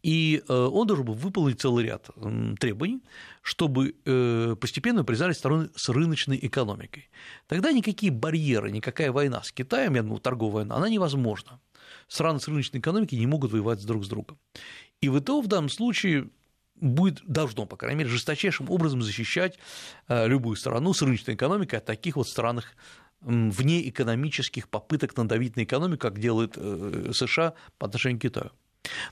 И 0.03 0.43
э, 0.47 0.53
он 0.53 0.87
должен 0.87 1.07
был 1.07 1.15
выполнить 1.15 1.61
целый 1.61 1.85
ряд 1.85 2.11
требований, 2.61 3.03
чтобы 3.41 3.95
э, 4.05 4.57
постепенно 4.61 5.03
признали 5.03 5.33
страны 5.33 5.71
с 5.75 5.89
рыночной 5.89 6.39
экономикой. 6.43 7.09
Тогда 7.47 7.73
никакие 7.73 8.13
барьеры, 8.13 8.71
никакая 8.71 9.13
война 9.13 9.43
с 9.43 9.51
Китаем, 9.51 9.95
я 9.95 10.03
думаю, 10.03 10.21
торговая 10.21 10.67
война, 10.67 10.77
она 10.77 10.91
невозможна. 10.91 11.61
Страны 12.09 12.39
с 12.39 12.49
рыночной 12.49 12.81
экономикой 12.81 13.15
не 13.15 13.27
могут 13.27 13.53
воевать 13.53 13.85
друг 13.87 14.05
с 14.05 14.09
другом. 14.09 14.39
И 15.01 15.09
ВТО 15.09 15.41
в 15.41 15.47
данном 15.47 15.71
случае 15.71 16.29
будет, 16.85 17.23
должно, 17.27 17.67
по 17.67 17.77
крайней 17.77 17.99
мере, 17.99 18.11
жесточайшим 18.11 18.71
образом 18.71 19.03
защищать 19.03 19.59
любую 20.09 20.57
страну 20.57 20.93
с 20.93 21.03
рыночной 21.03 21.35
экономикой 21.35 21.77
от 21.77 21.85
таких 21.85 22.17
вот 22.17 22.29
странных 22.29 22.77
вне 23.25 23.89
экономических 23.89 24.69
попыток 24.69 25.17
надавить 25.17 25.57
на 25.57 25.65
экономику, 25.65 26.03
как 26.03 26.19
делает 26.19 26.55
э, 26.57 27.11
США 27.15 27.55
по 27.79 27.87
отношению 27.87 28.19
к 28.19 28.23
Китаю. 28.23 28.51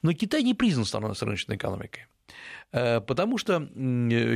Но 0.02 0.12
Китай 0.12 0.42
не 0.42 0.54
признан 0.54 0.84
страной 0.84 1.16
с 1.16 1.22
рыночной 1.22 1.56
экономикой, 1.56 2.06
э, 2.21 2.21
потому 2.70 3.36
что 3.38 3.68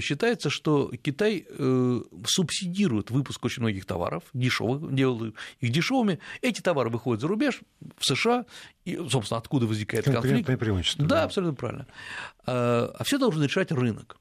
считается, 0.00 0.50
что 0.50 0.90
Китай 1.02 1.46
э, 1.48 2.00
субсидирует 2.26 3.10
выпуск 3.10 3.44
очень 3.44 3.62
многих 3.62 3.86
товаров, 3.86 4.24
дешевых, 4.34 4.94
делает 4.94 5.34
их 5.60 5.70
дешевыми. 5.70 6.18
Эти 6.42 6.60
товары 6.60 6.90
выходят 6.90 7.20
за 7.20 7.28
рубеж, 7.28 7.60
в 7.96 8.04
США, 8.04 8.44
и, 8.84 8.96
собственно, 9.08 9.38
откуда 9.38 9.66
возникает 9.66 10.04
конфликт. 10.04 10.58
преимущество. 10.58 11.06
Да, 11.06 11.16
да, 11.16 11.24
абсолютно 11.24 11.54
правильно. 11.54 11.86
А 12.46 13.02
все 13.04 13.18
должен 13.18 13.42
решать 13.42 13.72
рынок. 13.72 14.18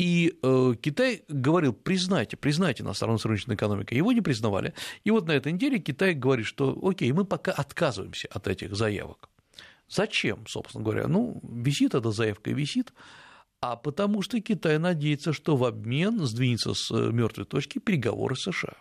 И 0.00 0.38
э, 0.42 0.74
Китай 0.80 1.24
говорил, 1.28 1.74
признайте, 1.74 2.38
признайте 2.38 2.82
нас 2.82 2.96
сторону 2.96 3.18
с 3.18 3.24
рыночной 3.26 3.54
экономикой. 3.54 3.98
Его 3.98 4.12
не 4.12 4.22
признавали. 4.22 4.72
И 5.04 5.10
вот 5.10 5.26
на 5.26 5.32
этой 5.32 5.52
неделе 5.52 5.78
Китай 5.78 6.14
говорит, 6.14 6.46
что 6.46 6.78
окей, 6.82 7.12
мы 7.12 7.26
пока 7.26 7.52
отказываемся 7.52 8.26
от 8.30 8.48
этих 8.48 8.74
заявок. 8.74 9.28
Зачем, 9.90 10.46
собственно 10.46 10.84
говоря? 10.84 11.08
Ну, 11.08 11.40
висит 11.42 11.94
эта 11.94 12.12
заявка 12.12 12.52
висит, 12.52 12.92
а 13.60 13.76
потому 13.76 14.22
что 14.22 14.40
Китай 14.40 14.78
надеется, 14.78 15.32
что 15.32 15.56
в 15.56 15.64
обмен 15.64 16.24
сдвинется 16.24 16.74
с 16.74 16.90
э, 16.92 17.10
мертвой 17.12 17.44
точки 17.44 17.78
переговоры 17.78 18.36
США. 18.36 18.76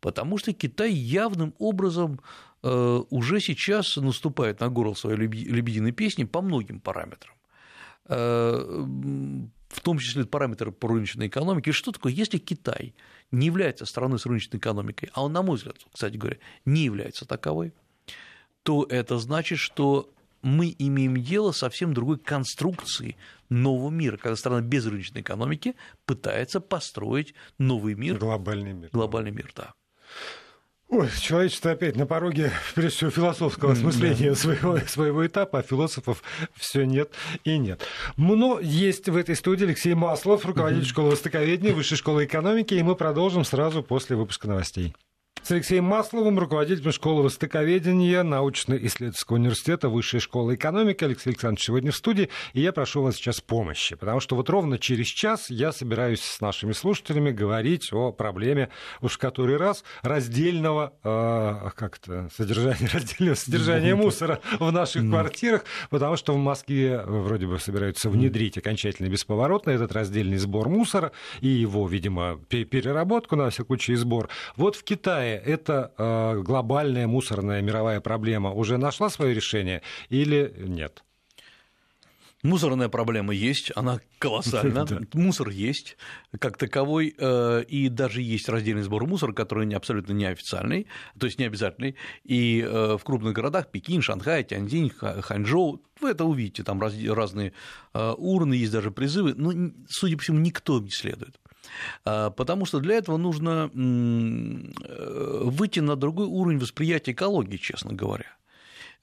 Потому 0.00 0.38
что 0.38 0.52
Китай 0.52 0.92
явным 0.92 1.54
образом 1.58 2.20
э, 2.62 3.02
уже 3.10 3.40
сейчас 3.40 3.96
наступает 3.96 4.60
на 4.60 4.68
горло 4.68 4.94
своей 4.94 5.16
лебединой 5.16 5.92
песни 5.92 6.24
по 6.24 6.42
многим 6.42 6.80
параметрам 6.80 7.34
в 9.68 9.80
том 9.80 9.98
числе 9.98 10.24
параметры 10.24 10.70
по 10.70 10.88
рыночной 10.88 11.26
экономике. 11.26 11.70
И 11.70 11.72
что 11.72 11.92
такое, 11.92 12.12
если 12.12 12.38
Китай 12.38 12.94
не 13.30 13.46
является 13.46 13.84
страной 13.84 14.18
с 14.18 14.26
рыночной 14.26 14.58
экономикой, 14.58 15.10
а 15.12 15.24
он, 15.24 15.32
на 15.32 15.42
мой 15.42 15.56
взгляд, 15.56 15.76
кстати 15.92 16.16
говоря, 16.16 16.38
не 16.64 16.84
является 16.84 17.26
таковой, 17.26 17.72
то 18.66 18.84
это 18.90 19.18
значит, 19.18 19.60
что 19.60 20.10
мы 20.42 20.74
имеем 20.76 21.22
дело 21.22 21.52
с 21.52 21.58
совсем 21.58 21.94
другой 21.94 22.18
конструкцией 22.18 23.16
нового 23.48 23.90
мира, 23.90 24.16
когда 24.16 24.34
страна 24.34 24.60
без 24.60 24.84
рыночной 24.86 25.20
экономики 25.20 25.76
пытается 26.04 26.58
построить 26.60 27.32
новый 27.58 27.94
мир. 27.94 28.18
Глобальный 28.18 28.72
мир. 28.72 28.90
Глобальный 28.92 29.30
мир, 29.30 29.52
да. 29.54 29.72
Ой, 30.88 31.08
человечество 31.20 31.70
опять 31.70 31.94
на 31.94 32.06
пороге, 32.06 32.50
прежде 32.74 32.96
всего, 32.96 33.10
философского 33.10 33.72
осмысления 33.72 34.30
да. 34.30 34.36
своего, 34.36 34.78
своего 34.88 35.24
этапа, 35.24 35.60
а 35.60 35.62
философов 35.62 36.24
все 36.56 36.84
нет 36.86 37.12
и 37.44 37.58
нет. 37.58 37.86
Но 38.16 38.58
есть 38.58 39.08
в 39.08 39.16
этой 39.16 39.36
студии 39.36 39.64
Алексей 39.64 39.94
Маслов, 39.94 40.44
руководитель 40.44 40.88
школы 40.88 41.10
востоковедения, 41.10 41.72
Высшей 41.72 41.96
школы 41.96 42.24
экономики, 42.24 42.74
и 42.74 42.82
мы 42.82 42.96
продолжим 42.96 43.44
сразу 43.44 43.84
после 43.84 44.16
выпуска 44.16 44.48
новостей 44.48 44.92
с 45.46 45.50
Алексеем 45.52 45.84
Масловым, 45.84 46.40
руководителем 46.40 46.90
школы 46.90 47.22
востоковедения 47.22 48.24
научно-исследовательского 48.24 49.36
университета 49.36 49.88
Высшей 49.88 50.18
школы 50.18 50.56
экономики. 50.56 51.04
Алексей 51.04 51.30
Александрович 51.30 51.66
сегодня 51.66 51.92
в 51.92 51.96
студии, 51.96 52.30
и 52.52 52.62
я 52.62 52.72
прошу 52.72 53.02
вас 53.02 53.14
сейчас 53.14 53.40
помощи, 53.40 53.94
потому 53.94 54.18
что 54.18 54.34
вот 54.34 54.50
ровно 54.50 54.76
через 54.76 55.06
час 55.06 55.48
я 55.48 55.70
собираюсь 55.70 56.20
с 56.20 56.40
нашими 56.40 56.72
слушателями 56.72 57.30
говорить 57.30 57.92
о 57.92 58.10
проблеме 58.10 58.70
уж 59.00 59.12
в 59.12 59.18
который 59.18 59.56
раз 59.56 59.84
раздельного 60.02 60.94
э, 61.04 61.70
как 61.76 61.98
то 61.98 62.28
содержания, 62.36 62.90
раздельного 62.92 63.36
содержания 63.36 63.94
мусора 63.94 64.40
в 64.58 64.72
наших 64.72 65.08
квартирах, 65.08 65.64
потому 65.90 66.16
что 66.16 66.32
в 66.32 66.38
Москве 66.38 67.00
вроде 67.06 67.46
бы 67.46 67.60
собираются 67.60 68.10
внедрить 68.10 68.58
окончательно 68.58 69.06
бесповоротно 69.06 69.70
этот 69.70 69.92
раздельный 69.92 70.38
сбор 70.38 70.68
мусора 70.68 71.12
и 71.40 71.46
его, 71.46 71.86
видимо, 71.86 72.40
переработку 72.48 73.36
на 73.36 73.50
всякий 73.50 73.66
случай 73.66 73.94
сбор. 73.94 74.28
Вот 74.56 74.74
в 74.74 74.82
Китае 74.82 75.35
эта 75.36 75.92
э, 75.96 76.40
глобальная 76.42 77.06
мусорная 77.06 77.62
мировая 77.62 78.00
проблема 78.00 78.52
уже 78.52 78.78
нашла 78.78 79.10
свое 79.10 79.34
решение 79.34 79.82
или 80.08 80.54
нет? 80.58 81.02
Мусорная 82.42 82.88
проблема 82.88 83.34
есть, 83.34 83.72
она 83.74 84.00
колоссальна. 84.18 84.86
Мусор 85.14 85.48
есть 85.48 85.96
как 86.38 86.56
таковой, 86.58 87.14
э, 87.18 87.64
и 87.66 87.88
даже 87.88 88.22
есть 88.22 88.48
раздельный 88.48 88.82
сбор 88.82 89.06
мусора, 89.06 89.32
который 89.32 89.72
абсолютно 89.74 90.12
неофициальный, 90.12 90.86
то 91.18 91.26
есть 91.26 91.38
не 91.38 91.46
обязательный. 91.46 91.96
И 92.24 92.60
э, 92.60 92.98
в 92.98 93.04
крупных 93.04 93.32
городах 93.32 93.68
Пекин, 93.68 94.02
Шанхай, 94.02 94.44
Тяньцзинь, 94.44 94.90
Ханчжоу, 94.90 95.82
вы 96.00 96.10
это 96.10 96.24
увидите, 96.24 96.62
там 96.62 96.80
разные 96.80 97.52
урны, 97.94 98.54
есть 98.54 98.72
даже 98.72 98.90
призывы, 98.90 99.34
но, 99.34 99.72
судя 99.88 100.16
по 100.16 100.22
всему, 100.22 100.38
никто 100.38 100.78
не 100.78 100.90
следует. 100.90 101.40
А, 102.04 102.30
потому 102.30 102.64
что 102.66 102.80
для 102.80 102.96
этого 102.96 103.16
нужно 103.16 103.70
э, 103.72 105.40
выйти 105.44 105.80
на 105.80 105.96
другой 105.96 106.26
уровень 106.26 106.58
восприятия 106.58 107.12
экологии, 107.12 107.56
честно 107.56 107.92
говоря. 107.92 108.35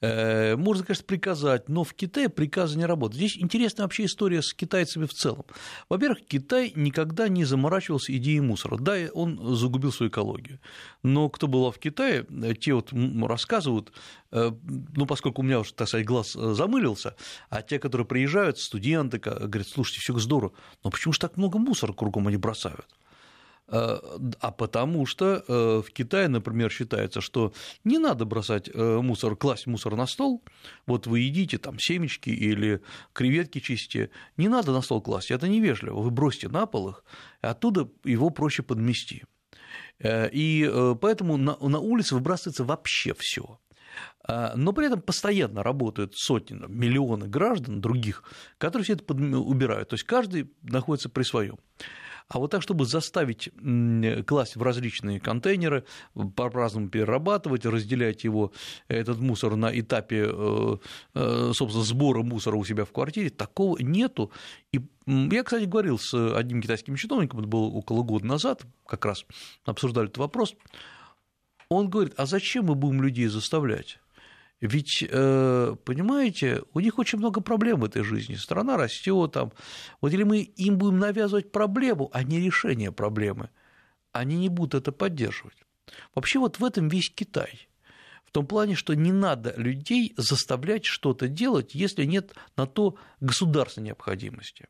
Э, 0.04 0.56
можно, 0.56 0.84
конечно, 0.84 1.04
приказать, 1.06 1.68
но 1.68 1.82
в 1.82 1.94
Китае 1.94 2.28
приказы 2.28 2.76
не 2.76 2.84
работают. 2.84 3.16
Здесь 3.16 3.42
интересная 3.42 3.84
вообще 3.84 4.04
история 4.04 4.42
с 4.42 4.52
китайцами 4.52 5.06
в 5.06 5.14
целом. 5.14 5.44
Во-первых, 5.88 6.26
Китай 6.26 6.72
никогда 6.74 7.28
не 7.28 7.44
заморачивался 7.44 8.14
идеей 8.16 8.40
мусора. 8.40 8.76
Да, 8.76 8.96
он 9.14 9.56
загубил 9.56 9.92
свою 9.92 10.10
экологию. 10.10 10.60
Но 11.02 11.28
кто 11.30 11.46
был 11.46 11.70
в 11.70 11.78
Китае, 11.78 12.26
те 12.60 12.74
вот 12.74 12.92
рассказывают, 13.22 13.92
э, 14.30 14.52
ну, 14.94 15.06
поскольку 15.06 15.40
у 15.40 15.44
меня 15.44 15.60
уже, 15.60 15.72
так 15.72 15.88
сказать, 15.88 16.06
глаз 16.06 16.36
э, 16.36 16.52
замылился, 16.54 17.16
а 17.48 17.62
те, 17.62 17.78
которые 17.78 18.06
приезжают, 18.06 18.58
студенты, 18.58 19.18
говорят, 19.18 19.68
слушайте, 19.68 20.00
все 20.00 20.18
здорово, 20.18 20.52
но 20.82 20.90
почему 20.90 21.14
же 21.14 21.20
так 21.20 21.36
много 21.38 21.58
мусора 21.58 21.92
кругом 21.94 22.28
они 22.28 22.36
бросают? 22.36 22.86
Э, 23.68 23.98
а 24.40 24.50
потому 24.50 25.06
что 25.06 25.42
э, 25.46 25.82
в 25.86 25.90
Китае, 25.90 26.28
например, 26.28 26.70
считается, 26.70 27.20
что 27.20 27.54
не 27.82 27.98
надо 27.98 28.26
бросать 28.26 28.68
э, 28.72 29.00
мусор, 29.00 29.36
класть 29.36 29.66
мусор 29.66 29.96
на 29.96 30.06
стол, 30.06 30.44
вот 30.86 31.06
вы 31.06 31.20
едите 31.20 31.56
там 31.56 31.78
семечки 31.78 32.28
или 32.28 32.82
креветки 33.14 33.60
чистите, 33.60 34.10
не 34.36 34.48
надо 34.48 34.72
на 34.72 34.82
стол 34.82 35.00
класть, 35.00 35.30
это 35.30 35.48
невежливо, 35.48 36.00
вы 36.00 36.10
бросьте 36.10 36.48
на 36.48 36.66
пол 36.66 36.90
их, 36.90 37.04
и 37.42 37.46
оттуда 37.46 37.88
его 38.04 38.30
проще 38.30 38.62
подмести. 38.62 39.24
И 40.04 40.70
поэтому 41.00 41.36
на, 41.36 41.56
на 41.56 41.78
улице 41.78 42.16
выбрасывается 42.16 42.64
вообще 42.64 43.14
все. 43.16 43.60
Но 44.28 44.72
при 44.72 44.86
этом 44.86 45.00
постоянно 45.00 45.62
работают 45.62 46.16
сотни, 46.16 46.56
миллионы 46.66 47.28
граждан 47.28 47.80
других, 47.80 48.24
которые 48.58 48.84
все 48.84 48.94
это 48.94 49.14
убирают. 49.14 49.90
То 49.90 49.94
есть 49.94 50.04
каждый 50.04 50.50
находится 50.62 51.08
при 51.08 51.22
своем. 51.22 51.58
А 52.28 52.38
вот 52.38 52.50
так, 52.50 52.62
чтобы 52.62 52.86
заставить 52.86 53.50
класть 54.26 54.56
в 54.56 54.62
различные 54.62 55.20
контейнеры, 55.20 55.84
по-разному 56.34 56.88
перерабатывать, 56.88 57.66
разделять 57.66 58.24
его, 58.24 58.52
этот 58.88 59.18
мусор 59.18 59.56
на 59.56 59.78
этапе, 59.78 60.26
э, 60.28 60.76
э, 61.14 61.52
собственно, 61.54 61.84
сбора 61.84 62.22
мусора 62.22 62.56
у 62.56 62.64
себя 62.64 62.86
в 62.86 62.92
квартире, 62.92 63.28
такого 63.28 63.78
нету. 63.78 64.30
И 64.72 64.80
я, 65.06 65.42
кстати, 65.42 65.64
говорил 65.64 65.98
с 65.98 66.14
одним 66.34 66.62
китайским 66.62 66.96
чиновником, 66.96 67.40
это 67.40 67.48
было 67.48 67.66
около 67.66 68.02
года 68.02 68.24
назад, 68.24 68.64
как 68.86 69.04
раз 69.04 69.26
обсуждали 69.66 70.06
этот 70.06 70.18
вопрос, 70.18 70.54
он 71.68 71.90
говорит, 71.90 72.14
а 72.16 72.24
зачем 72.24 72.66
мы 72.66 72.74
будем 72.74 73.02
людей 73.02 73.26
заставлять? 73.26 73.98
Ведь, 74.60 75.04
э, 75.06 75.76
понимаете, 75.84 76.62
у 76.72 76.80
них 76.80 76.98
очень 76.98 77.18
много 77.18 77.40
проблем 77.40 77.80
в 77.80 77.84
этой 77.84 78.02
жизни. 78.02 78.34
Страна 78.34 78.76
растет 78.76 79.32
там. 79.32 79.52
Вот 80.00 80.12
или 80.12 80.22
мы 80.22 80.40
им 80.40 80.78
будем 80.78 80.98
навязывать 80.98 81.52
проблему, 81.52 82.10
а 82.12 82.22
не 82.22 82.40
решение 82.40 82.92
проблемы, 82.92 83.50
они 84.12 84.36
не 84.36 84.48
будут 84.48 84.74
это 84.74 84.92
поддерживать. 84.92 85.56
Вообще 86.14 86.38
вот 86.38 86.58
в 86.58 86.64
этом 86.64 86.88
весь 86.88 87.10
Китай. 87.10 87.68
В 88.24 88.30
том 88.30 88.46
плане, 88.46 88.74
что 88.74 88.94
не 88.94 89.12
надо 89.12 89.54
людей 89.56 90.14
заставлять 90.16 90.84
что-то 90.84 91.28
делать, 91.28 91.74
если 91.74 92.04
нет 92.04 92.34
на 92.56 92.66
то 92.66 92.96
государственной 93.20 93.88
необходимости. 93.88 94.66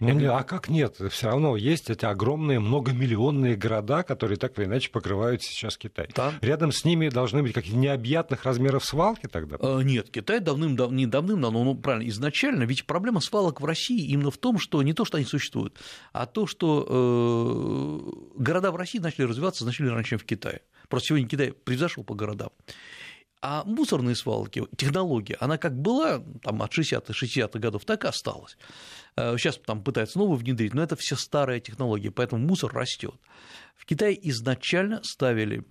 Ну, 0.00 0.32
а 0.32 0.42
как 0.42 0.68
нет? 0.68 0.96
Все 1.10 1.26
равно 1.26 1.56
есть 1.56 1.90
эти 1.90 2.04
огромные 2.06 2.58
многомиллионные 2.58 3.54
города, 3.54 4.02
которые 4.02 4.38
так 4.38 4.58
или 4.58 4.64
иначе 4.64 4.90
покрывают 4.90 5.42
сейчас 5.42 5.76
Китай. 5.76 6.08
Да. 6.14 6.32
Рядом 6.40 6.72
с 6.72 6.84
ними 6.84 7.10
должны 7.10 7.42
быть 7.42 7.52
какие-то 7.52 7.78
необъятных 7.78 8.44
размеров 8.44 8.84
свалки 8.84 9.26
тогда? 9.26 9.56
А, 9.60 9.80
нет, 9.80 10.10
Китай 10.10 10.40
давным-давно, 10.40 10.96
не 10.96 11.06
давным-давно, 11.06 11.64
ну 11.64 11.74
правильно, 11.74 12.08
изначально, 12.08 12.62
ведь 12.64 12.86
проблема 12.86 13.20
свалок 13.20 13.60
в 13.60 13.64
России 13.64 14.06
именно 14.08 14.30
в 14.30 14.38
том, 14.38 14.58
что 14.58 14.82
не 14.82 14.94
то, 14.94 15.04
что 15.04 15.18
они 15.18 15.26
существуют, 15.26 15.78
а 16.12 16.26
то, 16.26 16.46
что 16.46 16.86
э, 16.88 18.40
города 18.42 18.72
в 18.72 18.76
России 18.76 18.98
начали 18.98 19.26
развиваться 19.26 19.64
значительно 19.64 19.94
раньше, 19.94 20.10
чем 20.10 20.18
в 20.18 20.24
Китае. 20.24 20.62
Просто 20.88 21.08
сегодня 21.08 21.28
Китай 21.28 21.52
превзошел 21.52 22.04
по 22.04 22.14
городам. 22.14 22.50
А 23.42 23.64
мусорные 23.64 24.14
свалки, 24.16 24.62
технология, 24.76 25.36
она 25.40 25.56
как 25.56 25.74
была 25.74 26.22
там, 26.42 26.62
от 26.62 26.76
60-х, 26.76 27.12
60-х 27.12 27.58
годов, 27.58 27.86
так 27.86 28.04
и 28.04 28.08
осталась. 28.08 28.58
Сейчас 29.16 29.56
э, 29.56 29.60
там 29.64 29.82
пытаются 29.82 30.18
новую 30.18 30.36
внедрить, 30.36 30.74
но 30.74 30.82
это 30.82 30.94
все 30.96 31.16
старые 31.16 31.60
технологии, 31.60 32.10
поэтому 32.10 32.46
мусор 32.46 32.72
растет. 32.74 33.14
В 33.76 33.86
Китае 33.86 34.18
изначально 34.28 35.00
ставили, 35.02 35.64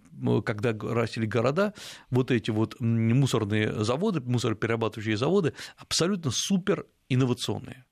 когда 0.43 0.73
растили 0.73 1.27
города, 1.27 1.75
вот 2.10 2.32
эти 2.32 2.49
вот 2.49 2.79
мусорные 2.79 3.84
заводы, 3.84 4.19
мусороперерабатывающие 4.21 5.15
заводы 5.15 5.53
абсолютно 5.77 6.32
супер 6.32 6.88
инновационные. 7.08 7.86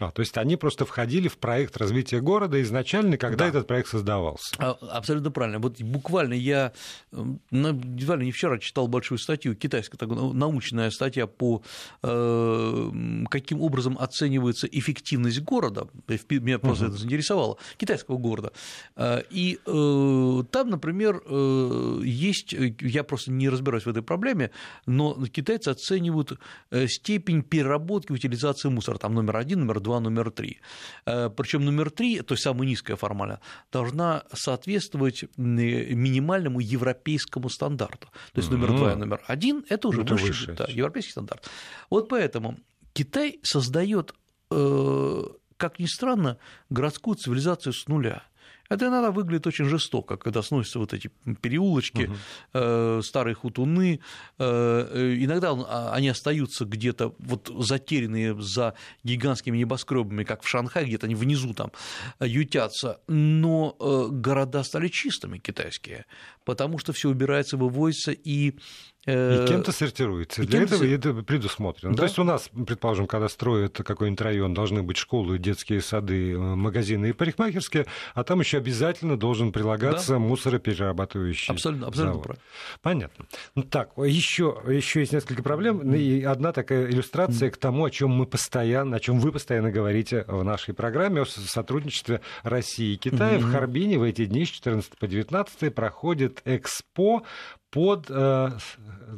А, 0.00 0.10
то 0.10 0.20
есть 0.20 0.36
они 0.36 0.56
просто 0.56 0.84
входили 0.84 1.28
в 1.28 1.38
проект 1.38 1.76
развития 1.76 2.20
города 2.20 2.60
изначально, 2.62 3.16
когда 3.16 3.44
да. 3.44 3.48
этот 3.48 3.66
проект 3.66 3.88
создавался. 3.88 4.54
А, 4.58 4.72
абсолютно 4.90 5.30
правильно. 5.30 5.58
Вот 5.58 5.80
буквально 5.80 6.34
я 6.34 6.72
буквально 7.12 8.22
не 8.22 8.32
вчера 8.32 8.58
читал 8.58 8.88
большую 8.88 9.18
статью, 9.18 9.54
китайская 9.54 9.96
так, 9.96 10.08
научная 10.08 10.90
статья 10.90 11.26
по 11.26 11.62
э, 12.02 12.90
каким 13.30 13.60
образом 13.60 13.96
оценивается 13.98 14.66
эффективность 14.66 15.40
города. 15.40 15.88
Меня 16.30 16.58
просто 16.58 16.84
угу. 16.86 16.92
это 16.92 17.00
заинтересовало. 17.00 17.58
Китайского 17.76 18.18
города. 18.18 18.52
Э, 18.96 19.22
и 19.30 19.58
э, 19.64 20.42
там, 20.50 20.70
например, 20.70 21.22
э, 21.26 22.00
есть, 22.04 22.54
я 22.80 23.04
просто 23.04 23.30
не 23.30 23.48
разбираюсь 23.48 23.86
в 23.86 23.88
этой 23.88 24.02
проблеме, 24.02 24.50
но 24.86 25.14
китайцы 25.26 25.68
оценивают 25.68 26.38
степень 26.86 27.42
переработки 27.42 28.12
утилизации 28.12 28.68
мусора. 28.68 28.98
Там 28.98 29.14
номер 29.14 29.36
один, 29.36 29.60
номер 29.60 29.80
два, 29.86 30.00
номер 30.00 30.30
три. 30.30 30.60
Э, 31.06 31.30
Причем 31.30 31.64
номер 31.64 31.90
три, 31.90 32.20
то 32.20 32.34
есть 32.34 32.42
самая 32.42 32.68
низкая 32.68 32.96
формально, 32.96 33.40
должна 33.72 34.22
соответствовать 34.32 35.24
минимальному 35.36 36.60
европейскому 36.60 37.48
стандарту. 37.48 38.08
То 38.32 38.40
есть 38.40 38.50
номер 38.50 38.68
два 38.76 38.92
и 38.92 38.96
номер 38.96 39.20
один– 39.26 39.64
это 39.68 39.88
уже 39.88 40.02
это 40.02 40.14
выше, 40.14 40.26
выше. 40.26 40.52
Да, 40.52 40.66
европейский 40.68 41.12
стандарт. 41.12 41.50
Вот 41.90 42.08
поэтому 42.08 42.56
Китай 42.92 43.38
создает, 43.42 44.14
э, 44.50 45.22
как 45.56 45.78
ни 45.78 45.86
странно, 45.86 46.38
городскую 46.70 47.16
цивилизацию 47.16 47.72
с 47.72 47.88
нуля– 47.88 48.22
это 48.68 48.86
иногда 48.86 49.10
выглядит 49.10 49.46
очень 49.46 49.66
жестоко, 49.66 50.16
когда 50.16 50.42
сносятся 50.42 50.78
вот 50.78 50.92
эти 50.92 51.10
переулочки, 51.40 52.10
угу. 52.52 53.02
старые 53.02 53.34
хутуны. 53.34 54.00
Э, 54.38 54.88
э, 54.92 55.16
иногда 55.18 55.52
а, 55.52 55.92
они 55.92 56.08
остаются 56.08 56.64
где-то 56.64 57.14
вот 57.18 57.50
затерянные 57.58 58.40
за 58.40 58.74
гигантскими 59.04 59.58
небоскребами, 59.58 60.24
как 60.24 60.42
в 60.42 60.48
Шанхае, 60.48 60.86
где-то 60.86 61.06
они 61.06 61.14
внизу 61.14 61.54
там 61.54 61.72
ютятся. 62.20 63.00
Но 63.08 63.76
города 64.10 64.62
стали 64.62 64.88
чистыми 64.88 65.38
китайские, 65.38 66.06
потому 66.44 66.78
что 66.78 66.92
все 66.92 67.08
убирается, 67.08 67.56
вывозится, 67.56 68.12
и 68.12 68.54
Э, 68.56 68.95
и 69.06 69.46
кем-то 69.46 69.72
сортируется. 69.72 70.42
И 70.42 70.46
Для 70.46 70.62
этого 70.62 70.84
это 70.84 71.14
предусмотрено. 71.14 71.92
Да? 71.92 71.98
То 71.98 72.04
есть 72.04 72.18
у 72.18 72.24
нас, 72.24 72.50
предположим, 72.66 73.06
когда 73.06 73.28
строят 73.28 73.76
какой-нибудь 73.76 74.20
район, 74.20 74.52
должны 74.52 74.82
быть 74.82 74.96
школы, 74.96 75.38
детские 75.38 75.80
сады, 75.80 76.32
э, 76.32 76.36
магазины 76.36 77.10
и 77.10 77.12
парикмахерские, 77.12 77.86
а 78.14 78.24
там 78.24 78.40
еще 78.40 78.58
обязательно 78.58 79.16
должен 79.16 79.52
прилагаться 79.52 80.14
да? 80.14 80.18
мусороперерабатывающий 80.18 81.52
Абсолютно, 81.52 81.86
абсолютно 81.86 82.22
завод. 82.22 82.38
Понятно. 82.82 83.26
Ну, 83.54 83.62
так, 83.62 83.90
еще, 83.96 84.60
еще 84.66 85.00
есть 85.00 85.12
несколько 85.12 85.42
проблем. 85.42 85.94
И 85.94 86.22
одна 86.22 86.52
такая 86.52 86.90
иллюстрация 86.90 87.50
к 87.50 87.56
тому, 87.56 87.84
о 87.84 87.90
чем 87.90 88.10
мы 88.10 88.26
постоянно, 88.26 88.96
о 88.96 89.00
чем 89.00 89.20
вы 89.20 89.32
постоянно 89.32 89.70
говорите 89.70 90.24
в 90.26 90.42
нашей 90.42 90.74
программе, 90.74 91.22
о 91.22 91.26
сотрудничестве 91.26 92.20
России 92.42 92.94
и 92.94 92.96
Китая. 92.96 93.38
В 93.38 93.50
Харбине 93.50 93.98
в 93.98 94.02
эти 94.02 94.24
дни 94.24 94.44
с 94.44 94.48
14 94.48 94.98
по 94.98 95.06
19 95.06 95.74
проходит 95.74 96.42
экспо 96.44 97.22
под 97.70 98.06
э, 98.08 98.50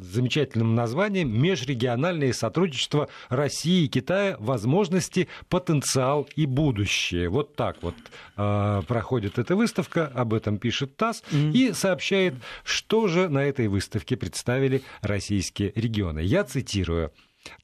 замечательным 0.00 0.74
названием 0.74 1.30
«Межрегиональное 1.40 2.32
сотрудничество 2.32 3.08
России 3.28 3.84
и 3.84 3.88
Китая. 3.88 4.36
Возможности, 4.38 5.28
потенциал 5.48 6.28
и 6.36 6.46
будущее». 6.46 7.28
Вот 7.28 7.54
так 7.56 7.76
вот 7.82 7.94
э, 8.36 8.82
проходит 8.86 9.38
эта 9.38 9.56
выставка, 9.56 10.06
об 10.06 10.34
этом 10.34 10.58
пишет 10.58 10.96
ТАСС 10.96 11.22
mm-hmm. 11.30 11.52
и 11.52 11.72
сообщает, 11.72 12.34
что 12.64 13.08
же 13.08 13.28
на 13.28 13.44
этой 13.44 13.68
выставке 13.68 14.16
представили 14.16 14.82
российские 15.02 15.72
регионы. 15.74 16.20
Я 16.20 16.44
цитирую. 16.44 17.12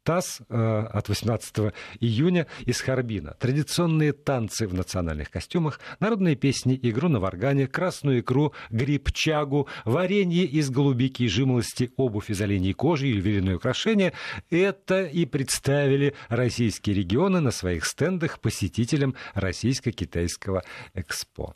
ТАСС 0.02 0.40
э, 0.48 0.86
от 0.92 1.08
18 1.08 1.72
июня 2.00 2.46
из 2.66 2.80
Харбина. 2.80 3.34
Традиционные 3.38 4.12
танцы 4.12 4.66
в 4.66 4.74
национальных 4.74 5.30
костюмах, 5.30 5.80
народные 6.00 6.36
песни, 6.36 6.78
игру 6.82 7.08
на 7.08 7.20
варгане, 7.20 7.66
красную 7.66 8.20
икру, 8.20 8.52
грибчагу, 8.70 9.68
варенье 9.84 10.44
из 10.44 10.70
голубики, 10.70 11.26
жимолости, 11.26 11.92
обувь 11.96 12.30
из 12.30 12.40
оленей 12.40 12.72
кожи 12.72 13.08
и 13.08 13.14
ювелирные 13.14 13.56
украшения– 13.56 14.12
это 14.50 15.04
и 15.04 15.24
представили 15.24 16.14
российские 16.28 16.96
регионы 16.96 17.40
на 17.40 17.50
своих 17.50 17.86
стендах 17.86 18.40
посетителям 18.40 19.14
российско-китайского 19.34 20.62
экспо. 20.94 21.54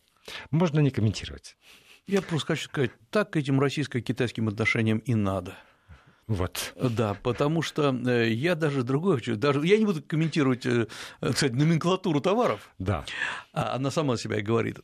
Можно 0.51 0.81
не 0.81 0.91
комментировать. 0.91 1.57
Я 2.07 2.23
просто 2.23 2.49
хочу 2.49 2.65
сказать, 2.65 2.91
так 3.11 3.37
этим 3.37 3.61
российско-китайским 3.61 4.49
отношениям 4.49 4.99
и 4.99 5.15
надо– 5.15 5.57
вот. 6.29 6.75
Да, 6.77 7.15
потому 7.23 7.63
что 7.63 7.91
э, 7.91 8.31
я 8.31 8.55
даже 8.55 8.83
другое 8.83 9.17
хочу, 9.17 9.35
даже 9.35 9.67
я 9.67 9.79
не 9.79 9.87
буду 9.87 10.03
комментировать, 10.03 10.67
э, 10.67 10.87
кстати, 11.21 11.53
номенклатуру 11.53 12.21
товаров. 12.21 12.71
Да. 12.79 13.05
А 13.55 13.75
она 13.75 13.91
сама 13.91 14.19
себя 14.19 14.39
и 14.39 14.43
говорит. 14.43 14.79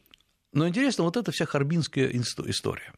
Но 0.53 0.67
интересно, 0.67 1.05
вот 1.05 1.19
эта 1.19 1.33
вся 1.33 1.45
харбинская 1.45 2.11
история. 2.11 2.95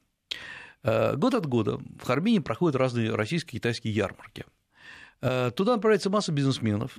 Э, 0.85 1.17
год 1.17 1.35
от 1.35 1.47
года 1.47 1.79
в 2.01 2.05
Харбине 2.05 2.41
проходят 2.41 2.77
разные 2.77 3.13
российские 3.13 3.57
и 3.57 3.61
китайские 3.61 3.93
ярмарки. 3.93 4.45
Туда 5.19 5.75
отправляется 5.75 6.11
масса 6.11 6.31
бизнесменов, 6.31 6.99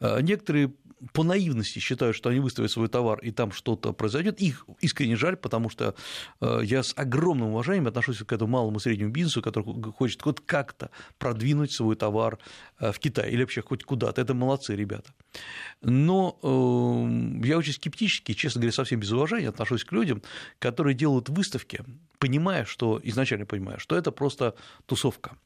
Э, 0.00 0.20
некоторые 0.22 0.72
по 1.12 1.22
наивности 1.24 1.78
считают, 1.78 2.16
что 2.16 2.30
они 2.30 2.40
выставят 2.40 2.70
свой 2.70 2.88
товар, 2.88 3.18
и 3.20 3.30
там 3.30 3.52
что-то 3.52 3.92
произойдет. 3.92 4.40
Их 4.40 4.66
искренне 4.80 5.16
жаль, 5.16 5.36
потому 5.36 5.70
что 5.70 5.94
э, 6.40 6.60
я 6.64 6.82
с 6.82 6.92
огромным 6.96 7.48
уважением 7.48 7.86
отношусь 7.86 8.18
к 8.18 8.32
этому 8.32 8.52
малому 8.52 8.78
и 8.78 8.80
среднему 8.80 9.10
бизнесу, 9.10 9.42
который 9.42 9.92
хочет 9.92 10.22
хоть 10.22 10.40
как-то 10.44 10.90
продвинуть 11.18 11.72
свой 11.72 11.96
товар 11.96 12.38
э, 12.78 12.92
в 12.92 12.98
Китай 12.98 13.30
или 13.30 13.42
вообще 13.42 13.62
хоть 13.62 13.84
куда-то. 13.84 14.20
Это 14.20 14.34
молодцы 14.34 14.76
ребята. 14.76 15.12
Но 15.82 16.38
я 17.42 17.58
очень 17.58 17.72
скептически, 17.72 18.34
честно 18.34 18.60
говоря, 18.60 18.72
совсем 18.72 19.00
без 19.00 19.10
уважения 19.12 19.48
отношусь 19.48 19.84
к 19.84 19.92
людям, 19.92 20.22
которые 20.58 20.94
делают 20.94 21.28
выставки, 21.28 21.84
понимая, 22.18 22.64
что, 22.64 23.00
изначально 23.02 23.46
понимая, 23.46 23.78
что 23.78 23.96
это 23.96 24.10
просто 24.10 24.54
тусовка 24.86 25.36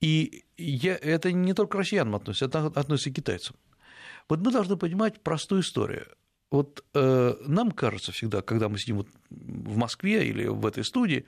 и 0.00 0.44
я, 0.56 0.96
это 0.96 1.32
не 1.32 1.54
только 1.54 1.72
к 1.72 1.80
россиянам 1.80 2.16
относится, 2.16 2.46
это 2.46 2.66
относится 2.66 3.10
и 3.10 3.12
к 3.12 3.16
китайцам. 3.16 3.56
Вот 4.28 4.40
мы 4.40 4.52
должны 4.52 4.76
понимать 4.76 5.22
простую 5.22 5.62
историю. 5.62 6.06
Вот 6.50 6.84
э, 6.94 7.34
нам 7.46 7.72
кажется 7.72 8.12
всегда, 8.12 8.40
когда 8.40 8.68
мы 8.68 8.78
сидим 8.78 8.98
вот 8.98 9.08
в 9.30 9.76
Москве 9.76 10.26
или 10.26 10.46
в 10.46 10.64
этой 10.64 10.84
студии, 10.84 11.26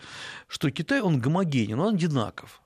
что 0.48 0.70
Китай, 0.70 1.02
он 1.02 1.20
гомогенен, 1.20 1.78
он 1.78 1.94
одинаков. 1.94 2.62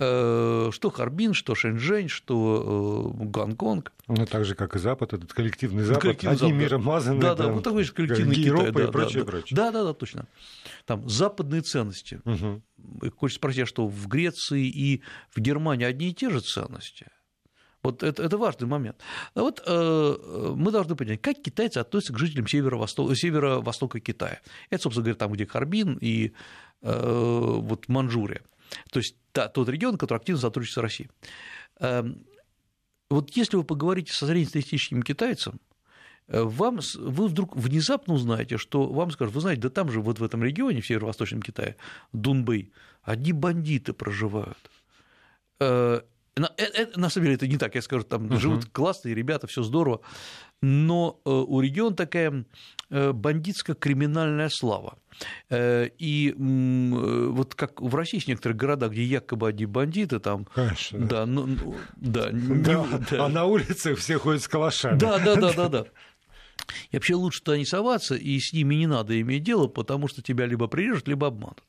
Э, 0.00 0.70
что 0.70 0.90
Харбин, 0.90 1.34
что 1.34 1.56
Шэньчжэнь, 1.56 2.08
что 2.08 3.12
э, 3.20 3.24
Гонконг. 3.24 3.92
Ну, 4.06 4.26
так 4.26 4.44
же, 4.44 4.54
как 4.54 4.76
и 4.76 4.78
Запад, 4.78 5.12
этот 5.12 5.32
коллективный 5.32 5.82
Запад, 5.82 6.02
коллективный 6.02 6.36
одним 6.36 6.48
Запад. 6.50 6.62
миром 6.62 6.84
мазанный. 6.84 7.20
Да, 7.20 7.34
да, 7.34 7.48
вот 7.48 7.64
такой 7.64 7.82
же 7.82 7.92
коллективный 7.92 8.36
Китай. 8.36 8.46
Европа 8.46 8.72
да, 8.78 8.84
и 8.84 8.92
прочее, 8.92 9.24
да, 9.24 9.30
прочее. 9.30 9.56
Да, 9.56 9.72
да, 9.72 9.84
да, 9.84 9.92
точно. 9.92 10.28
Там 10.86 11.08
западные 11.08 11.62
ценности. 11.62 12.20
Угу. 12.24 13.10
Хочется 13.16 13.40
спросить, 13.40 13.62
а 13.64 13.66
что 13.66 13.88
в 13.88 14.06
Греции 14.06 14.68
и 14.68 15.02
в 15.30 15.40
Германии 15.40 15.84
одни 15.84 16.10
и 16.10 16.14
те 16.14 16.30
же 16.30 16.40
ценности? 16.40 17.08
Вот 17.82 18.02
это, 18.02 18.22
это 18.22 18.36
важный 18.38 18.66
момент. 18.66 18.96
А 19.34 19.40
вот 19.40 19.62
э, 19.64 20.52
мы 20.56 20.72
должны 20.72 20.96
понять, 20.96 21.22
как 21.22 21.40
китайцы 21.40 21.78
относятся 21.78 22.12
к 22.12 22.18
жителям 22.18 22.46
северо-востока, 22.46 23.14
северо-востока 23.14 24.00
Китая. 24.00 24.40
Это, 24.70 24.82
собственно 24.82 25.04
говоря, 25.04 25.18
там, 25.18 25.32
где 25.32 25.46
Харбин 25.46 25.96
и 26.00 26.32
э, 26.82 27.56
вот 27.60 27.88
Манчжурия. 27.88 28.42
То 28.90 28.98
есть 28.98 29.16
та, 29.32 29.48
тот 29.48 29.68
регион, 29.68 29.96
который 29.96 30.18
активно 30.18 30.40
сотрудничает 30.40 30.74
с 30.74 30.78
Россией. 30.78 31.10
Эм, 31.80 32.26
вот 33.10 33.30
если 33.36 33.56
вы 33.56 33.64
поговорите 33.64 34.12
со 34.12 34.26
среднестатистическим 34.26 35.02
китайцем, 35.02 35.60
э, 36.26 36.42
вам, 36.42 36.80
вы 36.96 37.28
вдруг 37.28 37.56
внезапно 37.56 38.14
узнаете, 38.14 38.58
что 38.58 38.86
вам 38.92 39.12
скажут, 39.12 39.34
вы 39.34 39.40
знаете, 39.40 39.62
да 39.62 39.70
там 39.70 39.90
же 39.90 40.00
вот 40.00 40.18
в 40.18 40.24
этом 40.24 40.42
регионе, 40.42 40.80
в 40.80 40.86
северо-восточном 40.86 41.42
Китае, 41.42 41.76
Дунбэй, 42.12 42.72
одни 43.02 43.32
бандиты 43.32 43.92
проживают. 43.92 44.58
Э, 46.38 46.40
на, 46.40 46.52
это, 46.56 46.98
на 46.98 47.10
самом 47.10 47.26
деле 47.26 47.36
это 47.36 47.46
не 47.46 47.58
так, 47.58 47.74
я 47.74 47.82
скажу, 47.82 48.04
там 48.04 48.26
uh-huh. 48.26 48.38
живут 48.38 48.66
классные 48.66 49.14
ребята, 49.14 49.46
все 49.46 49.62
здорово, 49.62 50.00
но 50.60 51.20
у 51.24 51.60
региона 51.60 51.94
такая 51.94 52.44
бандитско-криминальная 52.90 54.48
слава. 54.50 54.98
И 55.52 56.34
вот 56.36 57.54
как 57.54 57.80
в 57.80 57.94
России 57.94 58.16
есть 58.16 58.26
некоторые 58.26 58.56
города, 58.56 58.88
где 58.88 59.04
якобы 59.04 59.48
одни 59.48 59.66
бандиты, 59.66 60.18
там... 60.18 60.46
Конечно. 60.54 60.98
Да, 60.98 61.26
ну, 61.26 61.76
да, 61.96 62.30
да, 62.32 62.86
да. 63.10 63.24
А 63.26 63.28
на 63.28 63.44
улицах 63.44 63.98
все 63.98 64.18
ходят 64.18 64.42
с 64.42 64.48
калашами. 64.48 64.98
Да, 64.98 65.18
да, 65.18 65.36
да, 65.36 65.52
да, 65.52 65.68
да. 65.68 65.84
И 66.90 66.96
вообще 66.96 67.14
лучше 67.14 67.42
туда 67.42 67.56
не 67.56 67.64
соваться, 67.64 68.14
и 68.14 68.38
с 68.38 68.52
ними 68.52 68.74
не 68.74 68.86
надо 68.86 69.18
иметь 69.20 69.42
дело, 69.42 69.68
потому 69.68 70.08
что 70.08 70.22
тебя 70.22 70.46
либо 70.46 70.66
прирежут, 70.66 71.08
либо 71.08 71.28
обманут. 71.28 71.62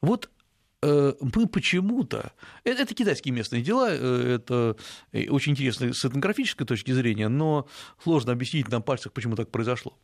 Вот 0.00 0.26
э, 0.26 0.41
мы 0.82 1.46
почему-то... 1.46 2.32
Это, 2.64 2.82
это 2.82 2.94
китайские 2.94 3.32
местные 3.32 3.62
дела, 3.62 3.88
э, 3.90 4.34
это 4.34 4.76
очень 5.30 5.52
интересно 5.52 5.92
с 5.92 6.04
этнографической 6.04 6.66
точки 6.66 6.90
зрения, 6.90 7.28
но 7.28 7.68
сложно 8.02 8.32
объяснить 8.32 8.68
на 8.68 8.80
пальцах, 8.80 9.12
почему 9.12 9.36
так 9.36 9.50
произошло. 9.50 9.96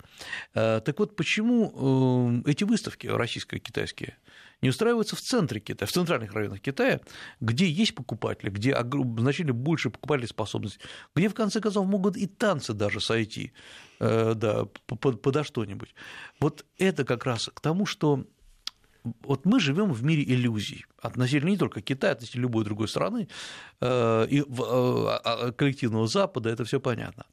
Э, 0.55 0.81
так 0.85 0.99
вот, 0.99 1.17
почему 1.17 2.43
эти 2.47 2.65
выставки 2.65 3.09
российско-китайские 3.09 4.17
не 4.63 4.69
устраиваются 4.71 5.17
в 5.17 5.21
центре 5.21 5.61
Китая, 5.61 5.87
в 5.87 5.93
центральных 5.93 6.33
районах 6.33 6.61
Китая, 6.61 7.01
где 7.41 7.69
есть 7.69 7.95
покупатели, 7.95 8.51
где 8.51 8.77
значительно 9.19 9.53
больше 9.55 9.91
покупательной 9.91 10.29
способности, 10.29 10.81
где, 11.15 11.29
в 11.29 11.35
конце 11.35 11.61
концов, 11.61 11.87
могут 11.87 12.17
и 12.17 12.27
танцы 12.27 12.73
даже 12.73 13.01
сойти, 13.01 13.53
э, 14.01 14.35
да, 14.35 14.67
подо 14.87 15.45
что-нибудь. 15.45 15.95
Вот 16.41 16.65
это 16.77 17.05
как 17.05 17.25
раз 17.25 17.51
к 17.53 17.61
тому, 17.61 17.87
что 17.87 18.27
вот 19.23 19.47
мы 19.47 19.61
живем 19.61 19.93
в 19.93 20.05
мире 20.05 20.23
иллюзий 20.23 20.87
относительно 21.03 21.51
не 21.51 21.57
только 21.57 21.81
Китая, 21.81 22.13
относительно 22.13 22.43
любой 22.43 22.65
другой 22.65 22.89
страны 22.89 23.29
э, 23.81 24.27
и 24.31 24.41
э, 24.41 24.45
а, 24.49 25.21
а, 25.25 25.53
коллективного 25.53 26.07
Запада, 26.07 26.51
это 26.51 26.65
все 26.65 26.81
понятно. 26.81 27.25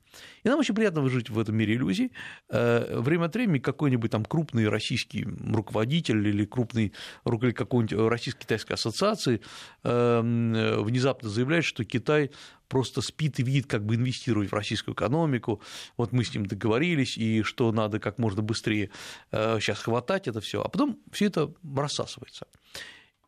И 0.43 0.49
нам 0.49 0.60
очень 0.60 0.75
приятно 0.75 1.08
жить 1.10 1.30
в 1.30 1.39
этом 1.39 1.56
мире 1.56 1.75
иллюзий. 1.75 2.12
Э, 2.49 2.99
время 2.99 3.25
от 3.25 3.36
времени 3.36 3.60
какой-нибудь 3.60 4.12
там 4.12 4.25
крупный 4.25 4.67
российский 4.69 5.25
руководитель 5.25 6.28
или 6.28 6.45
крупный 6.45 6.93
руководитель 7.23 7.58
какой-нибудь 7.58 8.10
российско-китайской 8.10 8.73
ассоциации 8.73 9.41
внезапно 9.84 11.30
заявляет, 11.30 11.65
что 11.65 11.84
Китай 11.84 12.32
просто 12.67 13.01
спит 13.01 13.39
и 13.39 13.43
видит, 13.43 13.67
как 13.67 13.86
бы 13.86 13.95
инвестировать 13.95 14.49
в 14.49 14.54
российскую 14.54 14.95
экономику. 14.95 15.62
Вот 15.97 16.12
мы 16.12 16.23
с 16.23 16.34
ним 16.34 16.45
договорились, 16.45 17.17
и 17.17 17.43
что 17.43 17.71
надо 17.71 17.99
как 17.99 18.17
можно 18.17 18.41
быстрее 18.41 18.89
сейчас 19.32 19.80
хватать 19.80 20.28
это 20.28 20.41
все, 20.41 20.62
а 20.62 20.69
потом 20.69 20.97
все 21.12 21.25
это 21.25 21.54
рассасывается. 21.75 22.47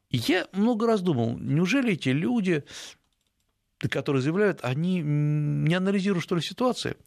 И 0.09 0.17
я 0.17 0.47
много 0.53 0.87
раз 0.87 1.01
думал, 1.01 1.37
неужели 1.37 1.93
эти 1.93 2.09
люди, 2.09 2.63
которые 3.79 4.21
заявляют, 4.21 4.59
они 4.63 5.01
не 5.01 5.75
анализируют, 5.75 6.23
что 6.23 6.35
ли, 6.35 6.41
ситуации? 6.41 6.97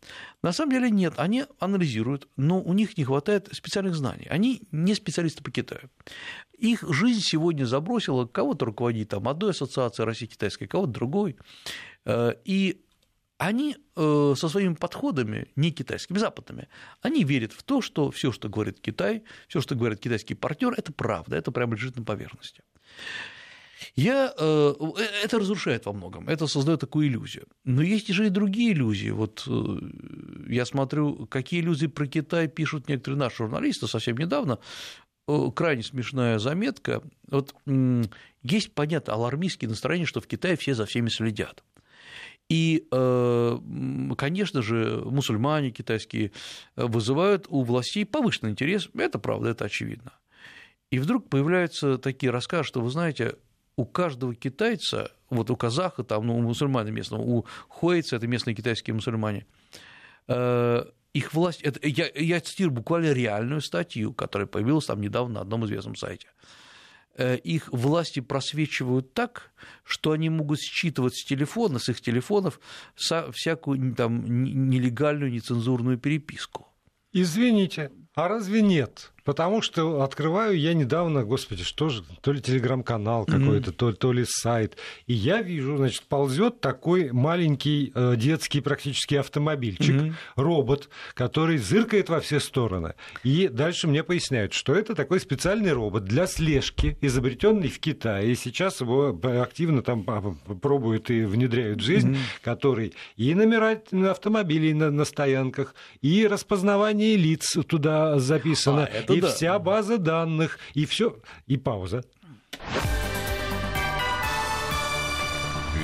На 0.42 0.52
самом 0.52 0.72
деле 0.72 0.90
нет, 0.90 1.14
они 1.16 1.44
анализируют, 1.59 2.28
но 2.37 2.61
у 2.61 2.72
них 2.72 2.96
не 2.96 3.04
хватает 3.04 3.48
специальных 3.52 3.94
знаний. 3.94 4.26
Они 4.30 4.62
не 4.70 4.94
специалисты 4.94 5.42
по 5.42 5.50
Китаю. 5.50 5.90
Их 6.59 6.85
жизнь 6.88 7.22
сегодня 7.22 7.64
забросила, 7.64 8.26
кого-то 8.26 8.66
руководит 8.66 9.09
там 9.09 9.28
одной 9.28 9.50
ассоциацией 9.50 10.06
России-Китайской, 10.06 10.66
кого-то 10.66 10.92
другой. 10.92 11.37
Э, 12.04 12.35
и 12.44 12.85
они 13.38 13.76
э, 13.96 14.35
со 14.37 14.48
своими 14.48 14.74
подходами, 14.74 15.48
не 15.56 15.72
китайскими, 15.72 16.18
западными, 16.18 16.68
они 17.00 17.24
верят 17.24 17.52
в 17.52 17.62
то, 17.62 17.80
что 17.80 18.11
все, 18.11 18.33
что 18.33 18.50
говорит 18.50 18.80
Китай, 18.80 19.24
все, 19.48 19.62
что 19.62 19.74
говорит 19.74 19.98
китайский 19.98 20.35
партнер, 20.35 20.74
это 20.76 20.92
правда, 20.92 21.37
это 21.37 21.50
прямо 21.50 21.74
лежит 21.74 21.96
на 21.96 22.04
поверхности. 22.04 22.62
Я, 23.94 24.32
э, 24.36 24.74
э, 24.78 25.02
это 25.24 25.38
разрушает 25.38 25.86
во 25.86 25.92
многом, 25.92 26.28
это 26.28 26.46
создает 26.46 26.80
такую 26.80 27.08
иллюзию. 27.08 27.46
Но 27.64 27.82
есть 27.82 28.08
же 28.08 28.26
и 28.26 28.30
другие 28.30 28.72
иллюзии. 28.72 29.10
Вот 29.10 29.48
я 30.48 30.64
смотрю, 30.64 31.26
какие 31.26 31.60
иллюзии 31.60 31.86
про 31.86 32.06
Китай 32.06 32.48
пишут 32.48 32.88
некоторые 32.88 33.18
наши 33.18 33.38
журналисты 33.38 33.86
совсем 33.86 34.16
недавно. 34.16 34.58
Крайне 35.54 35.82
смешная 35.82 36.38
заметка. 36.38 37.02
Вот 37.28 37.54
есть, 38.42 38.72
понятно, 38.74 39.14
алармистские 39.14 39.68
настроения, 39.68 40.06
что 40.06 40.20
в 40.20 40.26
Китае 40.26 40.56
все 40.56 40.74
за 40.74 40.86
всеми 40.86 41.08
следят. 41.08 41.62
И, 42.48 42.88
э, 42.90 43.58
конечно 44.18 44.60
же, 44.60 45.02
мусульмане 45.04 45.70
китайские 45.70 46.32
вызывают 46.74 47.46
у 47.48 47.62
властей 47.62 48.04
повышенный 48.04 48.50
интерес, 48.50 48.88
это 48.94 49.20
правда, 49.20 49.50
это 49.50 49.66
очевидно. 49.66 50.12
И 50.90 50.98
вдруг 50.98 51.28
появляются 51.28 51.98
такие 51.98 52.32
рассказы, 52.32 52.64
что, 52.64 52.80
вы 52.80 52.90
знаете, 52.90 53.36
у 53.76 53.85
каждого 53.85 54.35
китайца, 54.35 55.12
вот 55.30 55.50
у 55.50 55.56
казаха, 55.56 56.04
там, 56.04 56.26
ну, 56.26 56.37
у 56.37 56.42
мусульмана 56.42 56.88
местного, 56.88 57.22
у 57.22 57.46
хуэйца, 57.68 58.16
это 58.16 58.26
местные 58.26 58.54
китайские 58.54 58.94
мусульмане, 58.94 59.46
э, 60.28 60.85
их 61.12 61.35
власть, 61.35 61.62
это, 61.62 61.87
я, 61.87 62.09
я 62.14 62.40
цитирую 62.40 62.74
буквально 62.74 63.12
реальную 63.12 63.61
статью, 63.61 64.12
которая 64.12 64.46
появилась 64.46 64.87
там 64.87 65.00
недавно 65.00 65.35
на 65.35 65.40
одном 65.40 65.64
известном 65.64 65.96
сайте– 65.96 66.28
Э, 67.16 67.37
их 67.37 67.68
власти 67.72 68.20
просвечивают 68.20 69.12
так, 69.12 69.50
что 69.85 70.12
они 70.12 70.30
могут 70.30 70.61
считывать 70.61 71.14
с 71.16 71.24
телефона, 71.24 71.78
с 71.78 71.88
их 71.88 72.00
телефонов 72.00 72.61
всякую 72.94 73.94
там, 73.94 74.24
нелегальную, 74.70 75.30
нецензурную 75.30 75.98
переписку. 75.98 76.68
Извините, 77.12 77.90
а 78.14 78.28
разве 78.28 78.62
нет? 78.62 79.12
Потому 79.30 79.62
что 79.62 80.02
открываю 80.02 80.58
я 80.58 80.74
недавно, 80.74 81.22
господи, 81.22 81.62
что 81.62 81.88
же, 81.88 82.02
то 82.20 82.32
ли 82.32 82.40
телеграм-канал 82.40 83.26
какой-то, 83.26 83.70
mm-hmm. 83.70 83.74
то, 83.74 83.92
то 83.92 84.12
ли 84.12 84.24
сайт, 84.26 84.76
и 85.06 85.12
я 85.12 85.40
вижу, 85.40 85.76
значит, 85.76 86.02
ползет 86.02 86.60
такой 86.60 87.12
маленький 87.12 87.92
э, 87.94 88.16
детский 88.16 88.60
практически 88.60 89.14
автомобильчик, 89.14 89.94
mm-hmm. 89.94 90.14
робот, 90.34 90.88
который 91.14 91.58
зыркает 91.58 92.08
во 92.08 92.18
все 92.18 92.40
стороны. 92.40 92.94
И 93.22 93.46
дальше 93.46 93.86
мне 93.86 94.02
поясняют, 94.02 94.52
что 94.52 94.74
это 94.74 94.96
такой 94.96 95.20
специальный 95.20 95.70
робот 95.70 96.06
для 96.06 96.26
слежки, 96.26 96.98
изобретенный 97.00 97.68
в 97.68 97.78
Китае, 97.78 98.32
и 98.32 98.34
сейчас 98.34 98.80
его 98.80 99.16
активно 99.22 99.82
там 99.82 100.02
пробуют 100.60 101.08
и 101.08 101.22
внедряют 101.22 101.82
в 101.82 101.84
жизнь, 101.84 102.14
mm-hmm. 102.14 102.42
который 102.42 102.94
и 103.16 103.32
номера 103.36 103.80
автомобилей 104.10 104.74
на, 104.74 104.90
на 104.90 105.04
стоянках, 105.04 105.76
и 106.02 106.26
распознавание 106.26 107.14
лиц 107.14 107.56
туда 107.68 108.18
записано, 108.18 108.88
а, 108.92 109.12
и 109.12 109.19
да. 109.20 109.28
вся 109.28 109.59
база 109.59 109.98
данных, 109.98 110.59
и 110.74 110.87
все, 110.87 111.16
и 111.46 111.56
пауза. 111.56 112.04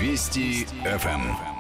Вести 0.01 0.67
ФМ. 0.85 1.57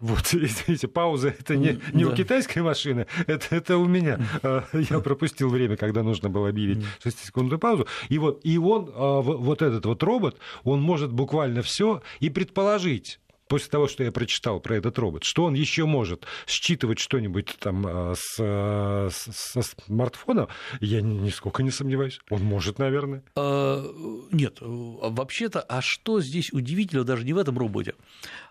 Вот, 0.00 0.28
извините, 0.32 0.88
пауза 0.88 1.28
это 1.28 1.56
не, 1.56 1.78
не 1.92 2.04
да. 2.04 2.10
у 2.10 2.14
китайской 2.14 2.60
машины, 2.60 3.06
это, 3.26 3.54
это 3.54 3.76
у 3.76 3.86
меня. 3.86 4.18
А, 4.42 4.64
я 4.72 4.98
пропустил 5.00 5.50
время, 5.50 5.76
когда 5.76 6.02
нужно 6.02 6.30
было 6.30 6.48
объявить 6.48 6.84
6-секундную 7.04 7.58
паузу. 7.58 7.86
И 8.08 8.18
вот, 8.18 8.40
и 8.42 8.56
он, 8.58 8.90
а, 8.94 9.20
вот 9.20 9.62
этот 9.62 9.84
вот 9.84 10.02
робот, 10.02 10.38
он 10.64 10.80
может 10.80 11.12
буквально 11.12 11.62
все 11.62 12.02
и 12.18 12.30
предположить, 12.30 13.20
после 13.50 13.68
того, 13.68 13.88
что 13.88 14.04
я 14.04 14.12
прочитал 14.12 14.60
про 14.60 14.76
этот 14.76 14.96
робот, 14.98 15.24
что 15.24 15.44
он 15.44 15.54
еще 15.54 15.84
может 15.84 16.24
считывать 16.46 17.00
что-нибудь 17.00 17.56
там 17.58 17.84
а, 17.86 18.14
с, 18.16 18.36
а, 18.38 19.08
с, 19.10 19.28
со 19.32 19.62
смартфона, 19.62 20.48
я 20.80 21.00
нисколько 21.00 21.64
не 21.64 21.72
сомневаюсь. 21.72 22.20
Он 22.30 22.42
может, 22.42 22.78
наверное. 22.78 23.24
А, 23.34 23.84
нет, 24.30 24.58
вообще-то, 24.60 25.60
а 25.62 25.82
что 25.82 26.20
здесь 26.20 26.52
удивительно 26.52 27.02
даже 27.02 27.24
не 27.24 27.32
в 27.32 27.38
этом 27.38 27.58
роботе, 27.58 27.94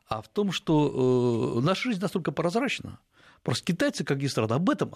а 0.10 0.22
в 0.22 0.28
том, 0.28 0.52
что 0.52 1.56
э, 1.58 1.66
наша 1.66 1.90
жизнь 1.90 2.02
настолько 2.02 2.34
прозрачна, 2.34 3.00
Просто 3.44 3.66
китайцы, 3.66 4.04
как 4.04 4.22
ни 4.22 4.28
странно, 4.28 4.56
об 4.56 4.70
этом 4.70 4.94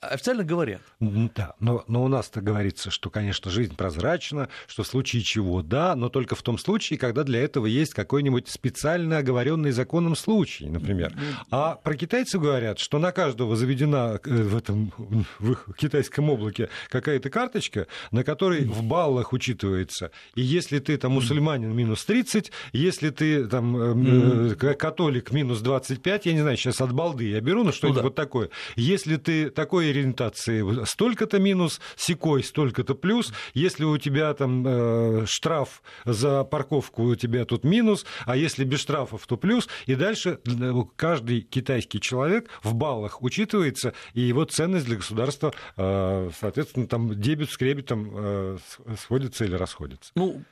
официально 0.00 0.44
говорят. 0.44 0.80
Да, 0.98 1.54
но, 1.60 1.84
но 1.86 2.02
у 2.04 2.08
нас-то 2.08 2.40
говорится, 2.40 2.90
что, 2.90 3.10
конечно, 3.10 3.50
жизнь 3.50 3.76
прозрачна, 3.76 4.48
что 4.66 4.82
в 4.82 4.86
случае 4.86 5.22
чего 5.22 5.62
да, 5.62 5.94
но 5.94 6.08
только 6.08 6.34
в 6.34 6.42
том 6.42 6.58
случае, 6.58 6.98
когда 6.98 7.22
для 7.22 7.40
этого 7.40 7.66
есть 7.66 7.92
какой-нибудь 7.92 8.48
специально 8.48 9.18
оговоренный 9.18 9.72
законом 9.72 10.16
случай, 10.16 10.66
например. 10.66 11.14
А 11.50 11.74
про 11.74 11.94
китайцев 11.96 12.40
говорят, 12.40 12.78
что 12.78 12.98
на 12.98 13.12
каждого 13.12 13.56
заведена 13.56 14.18
э, 14.24 14.42
в 14.42 14.56
этом 14.56 14.92
в 15.38 15.52
их 15.52 15.68
китайском 15.76 16.30
облаке 16.30 16.70
какая-то 16.88 17.28
карточка, 17.28 17.86
на 18.10 18.24
которой 18.24 18.64
в 18.64 18.82
баллах 18.82 19.32
учитывается. 19.32 20.10
И 20.34 20.42
если 20.42 20.78
ты 20.78 20.96
там 20.96 21.12
мусульманин 21.12 21.74
минус 21.74 22.04
30, 22.04 22.50
если 22.72 23.10
ты 23.10 23.46
там 23.46 23.76
э, 23.76 24.54
э, 24.60 24.74
католик 24.74 25.32
минус 25.32 25.60
25, 25.60 26.26
я 26.26 26.32
не 26.32 26.40
знаю, 26.40 26.56
сейчас 26.56 26.80
от 26.80 26.92
балды 26.92 27.28
я 27.28 27.40
беру, 27.40 27.64
ну 27.70 27.76
что-нибудь 27.76 27.96
ну, 27.96 28.02
да. 28.02 28.08
вот 28.08 28.14
такое. 28.14 28.50
Если 28.76 29.16
ты 29.16 29.50
такой 29.50 29.90
ориентации, 29.90 30.84
столько-то 30.84 31.38
минус, 31.38 31.80
секой 31.96 32.42
столько-то 32.42 32.94
плюс. 32.94 33.32
Если 33.54 33.84
у 33.84 33.96
тебя 33.98 34.32
там 34.34 34.64
э, 34.66 35.26
штраф 35.26 35.82
за 36.04 36.44
парковку, 36.44 37.04
у 37.04 37.14
тебя 37.14 37.44
тут 37.44 37.64
минус, 37.64 38.04
а 38.26 38.36
если 38.36 38.64
без 38.64 38.80
штрафов, 38.80 39.26
то 39.26 39.36
плюс. 39.36 39.68
И 39.86 39.94
дальше 39.94 40.40
э, 40.46 40.72
каждый 40.96 41.42
китайский 41.42 42.00
человек 42.00 42.48
в 42.62 42.74
баллах 42.74 43.22
учитывается, 43.22 43.94
и 44.14 44.20
его 44.20 44.44
ценность 44.44 44.86
для 44.86 44.96
государства, 44.96 45.52
э, 45.76 46.30
соответственно, 46.38 46.86
там 46.86 47.20
дебет 47.20 47.50
с 47.50 47.56
кребетом 47.56 48.10
э, 48.14 48.58
сходится 48.98 49.44
или 49.44 49.54
расходится. 49.54 50.12
Ну, 50.14 50.42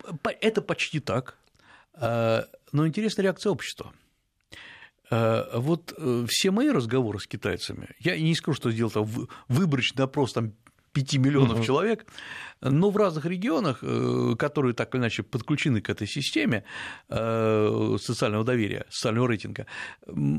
это 0.40 0.62
почти 0.62 1.00
так. 1.00 1.36
Э, 1.94 2.42
но 2.72 2.86
интересная 2.86 3.24
реакция 3.24 3.50
общества. 3.50 3.92
Вот 5.10 5.98
все 6.28 6.50
мои 6.50 6.68
разговоры 6.70 7.18
с 7.18 7.26
китайцами, 7.26 7.88
я 7.98 8.18
не 8.18 8.34
скажу, 8.34 8.56
что 8.56 8.70
сделал 8.70 8.90
там 8.90 9.06
выборочный 9.48 10.04
опрос 10.04 10.32
там 10.32 10.52
5 10.92 11.18
миллионов 11.18 11.58
угу. 11.58 11.64
человек, 11.64 12.06
но 12.60 12.90
в 12.90 12.96
разных 12.96 13.24
регионах, 13.24 13.78
э, 13.82 14.34
которые 14.38 14.74
так 14.74 14.94
или 14.94 15.02
иначе 15.02 15.22
подключены 15.22 15.80
к 15.80 15.90
этой 15.90 16.06
системе 16.06 16.64
э, 17.08 17.96
социального 18.00 18.44
доверия, 18.44 18.84
социального 18.90 19.28
рейтинга, 19.28 19.66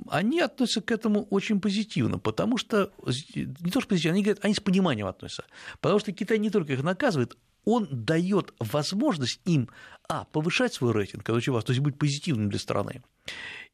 они 0.09 0.41
относятся 0.41 0.81
к 0.81 0.91
этому 0.91 1.23
очень 1.29 1.61
позитивно, 1.61 2.19
потому 2.19 2.57
что 2.57 2.91
не 3.05 3.71
то 3.71 3.79
что 3.79 3.89
позитивно, 3.89 4.15
они 4.15 4.23
говорят, 4.23 4.43
они 4.43 4.53
с 4.53 4.59
пониманием 4.59 5.07
относятся, 5.07 5.45
потому 5.79 5.99
что 5.99 6.11
Китай 6.11 6.39
не 6.39 6.49
только 6.49 6.73
их 6.73 6.83
наказывает, 6.83 7.37
он 7.65 7.87
дает 7.91 8.53
возможность 8.59 9.41
им, 9.45 9.69
а, 10.07 10.25
повышать 10.25 10.73
свой 10.73 10.91
рейтинг, 10.91 11.23
это 11.23 11.33
очень 11.33 11.53
важно, 11.53 11.67
то 11.67 11.71
есть 11.73 11.83
быть 11.83 11.97
позитивным 11.97 12.49
для 12.49 12.59
страны, 12.59 13.03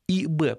и, 0.07 0.27
б, 0.27 0.57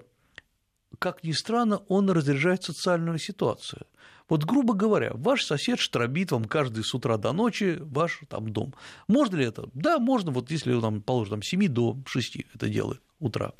как 0.99 1.23
ни 1.23 1.31
странно, 1.31 1.77
он 1.87 2.09
разряжает 2.09 2.63
социальную 2.63 3.19
ситуацию. 3.19 3.85
Вот, 4.29 4.43
грубо 4.43 4.73
говоря, 4.73 5.11
ваш 5.13 5.45
сосед 5.45 5.79
штробит 5.79 6.31
вам 6.31 6.45
каждый 6.45 6.83
с 6.83 6.93
утра 6.93 7.17
до 7.17 7.31
ночи 7.31 7.77
ваш 7.79 8.21
там 8.27 8.51
дом. 8.51 8.73
Можно 9.07 9.37
ли 9.37 9.45
это? 9.45 9.69
Да, 9.73 9.99
можно, 9.99 10.31
вот 10.31 10.51
если 10.51 10.73
он 10.73 10.81
там, 10.81 11.01
положим, 11.01 11.35
там, 11.35 11.43
с 11.43 11.47
7 11.47 11.67
до 11.69 11.97
6 12.05 12.37
это 12.53 12.67
делает 12.67 13.01
утра. 13.19 13.53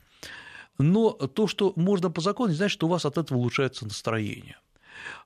Но 0.78 1.12
то, 1.12 1.48
что 1.48 1.74
можно 1.76 2.12
по 2.12 2.22
закону, 2.22 2.50
не 2.50 2.56
значит, 2.56 2.74
что 2.74 2.88
у 2.88 2.90
вас 2.90 3.06
от 3.06 3.18
этого 3.18 3.38
улучшается 3.38 3.86
настроение. 3.86 4.58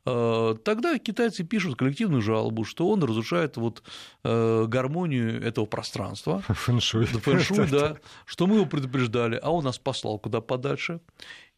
Э, 0.05 0.55
тогда 0.63 0.97
китайцы 0.99 1.43
пишут 1.43 1.77
коллективную 1.77 2.21
жалобу, 2.21 2.63
что 2.63 2.89
он 2.89 3.03
разрушает 3.03 3.57
вот 3.57 3.83
э, 4.23 4.65
гармонию 4.67 5.41
этого 5.43 5.65
пространства. 5.65 6.41
Фэншуй. 6.47 7.05
Фэншуй, 7.05 7.67
да, 7.71 7.97
что 8.25 8.47
мы 8.47 8.55
его 8.55 8.65
предупреждали, 8.65 9.39
а 9.41 9.51
он 9.51 9.63
нас 9.63 9.77
послал 9.77 10.19
куда 10.19 10.41
подальше. 10.41 10.99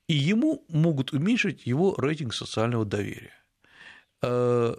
И 0.08 0.14
ему 0.14 0.66
могут 0.68 1.14
уменьшить 1.14 1.66
его 1.66 1.95
рейтинг 1.97 2.34
социального 2.34 2.86
доверия. 2.86 3.34
Э, 4.22 4.76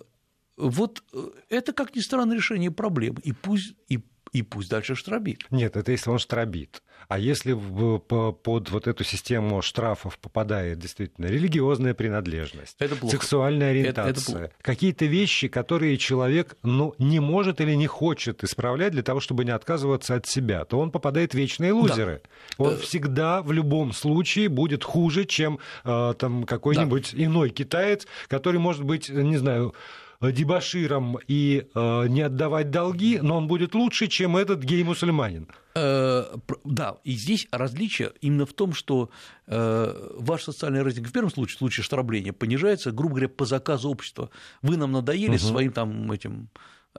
вот 0.57 1.03
э, 1.13 1.31
это, 1.49 1.73
как 1.73 1.97
ни 1.97 2.01
странно, 2.01 2.35
решение 2.35 2.71
проблемы. 2.71 3.21
И 3.23 3.33
пусть, 3.33 3.75
и, 3.89 4.01
и 4.35 4.43
пусть 4.43 4.69
дальше 4.69 4.97
штробит. 4.97 5.47
Нет, 5.51 5.77
это 5.77 5.93
если 5.93 6.11
он 6.11 6.19
штробит. 6.19 6.83
А 7.09 7.19
если 7.19 7.53
под 7.55 8.71
вот 8.71 8.87
эту 8.87 9.05
систему 9.05 9.63
штрафов 9.63 10.19
попадает 10.19 10.79
действительно 10.79 11.27
религиозная 11.27 11.95
принадлежность, 11.95 12.77
это 12.81 12.97
сексуальная 13.09 13.71
ориентация, 13.71 14.37
это, 14.37 14.45
это 14.47 14.55
какие-то 14.61 15.05
вещи, 15.05 15.49
которые 15.49 15.99
человек 15.99 16.57
ну, 16.63 16.95
не 16.99 17.21
может 17.21 17.61
или 17.61 17.75
не 17.75 17.87
хочет 17.87 18.43
исправлять 18.43 18.93
для 18.93 19.03
того, 19.03 19.21
чтобы 19.21 19.45
не 19.45 19.53
отказываться 19.53 20.17
от 20.17 20.27
себя, 20.27 20.65
то 20.65 20.81
он 20.81 20.91
попадает 20.91 21.33
в 21.33 21.35
вечные 21.37 21.73
лузеры. 21.73 22.23
Да. 22.59 22.65
Он 22.65 22.75
э... 22.75 22.77
всегда 22.79 23.43
в 23.43 23.53
любом 23.53 23.93
случае 23.93 24.49
будет 24.49 24.83
хуже, 24.83 25.27
чем 25.27 25.61
э, 25.85 26.15
там 26.19 26.45
какой-нибудь 26.45 27.13
да. 27.13 27.25
иной 27.25 27.51
китаец, 27.51 28.07
который 28.27 28.59
может 28.59 28.83
быть, 28.83 29.11
не 29.11 29.37
знаю, 29.37 29.75
дебаширом 30.21 31.19
и 31.27 31.67
э, 31.75 32.07
не 32.09 32.23
отдавать 32.23 32.71
долги, 32.71 33.19
но 33.21 33.37
он 33.37 33.47
будет 33.47 33.75
лучше, 33.75 34.07
чем 34.07 34.37
этот 34.37 34.63
гей-мусульманин. 34.63 35.49
Э, 35.75 36.25
да, 36.65 36.97
и 37.05 37.13
здесь 37.13 37.49
различие 37.51 38.13
именно 38.21 38.47
в 38.47 38.53
том, 38.53 38.75
что 38.75 39.11
э, 39.47 40.11
ваш 40.19 40.45
социальный 40.45 40.83
рейтинг 40.83 41.09
в 41.09 41.13
первом 41.13 41.31
случае, 41.31 41.57
в 41.57 41.59
случае 41.59 41.85
штрабления, 41.85 42.33
понижается, 42.33 42.93
грубо 42.93 43.15
говоря, 43.15 43.29
по 43.29 43.45
заказу 43.45 43.91
общества. 43.91 44.31
Вы 44.63 44.77
нам 44.77 44.93
надоели 44.93 45.37
угу. 45.37 45.39
своим 45.39 45.73
там 45.73 46.11
этим 46.13 46.49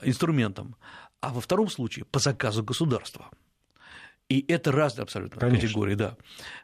инструментом. 0.02 0.76
А 1.20 1.30
во 1.30 1.40
втором 1.40 1.68
случае 1.68 2.04
по 2.04 2.18
заказу 2.18 2.62
государства. 2.62 3.30
И 4.28 4.44
это 4.48 4.72
разные 4.72 5.04
абсолютно 5.04 5.40
Конечно. 5.40 5.66
категории, 5.66 5.94
да. 5.94 6.16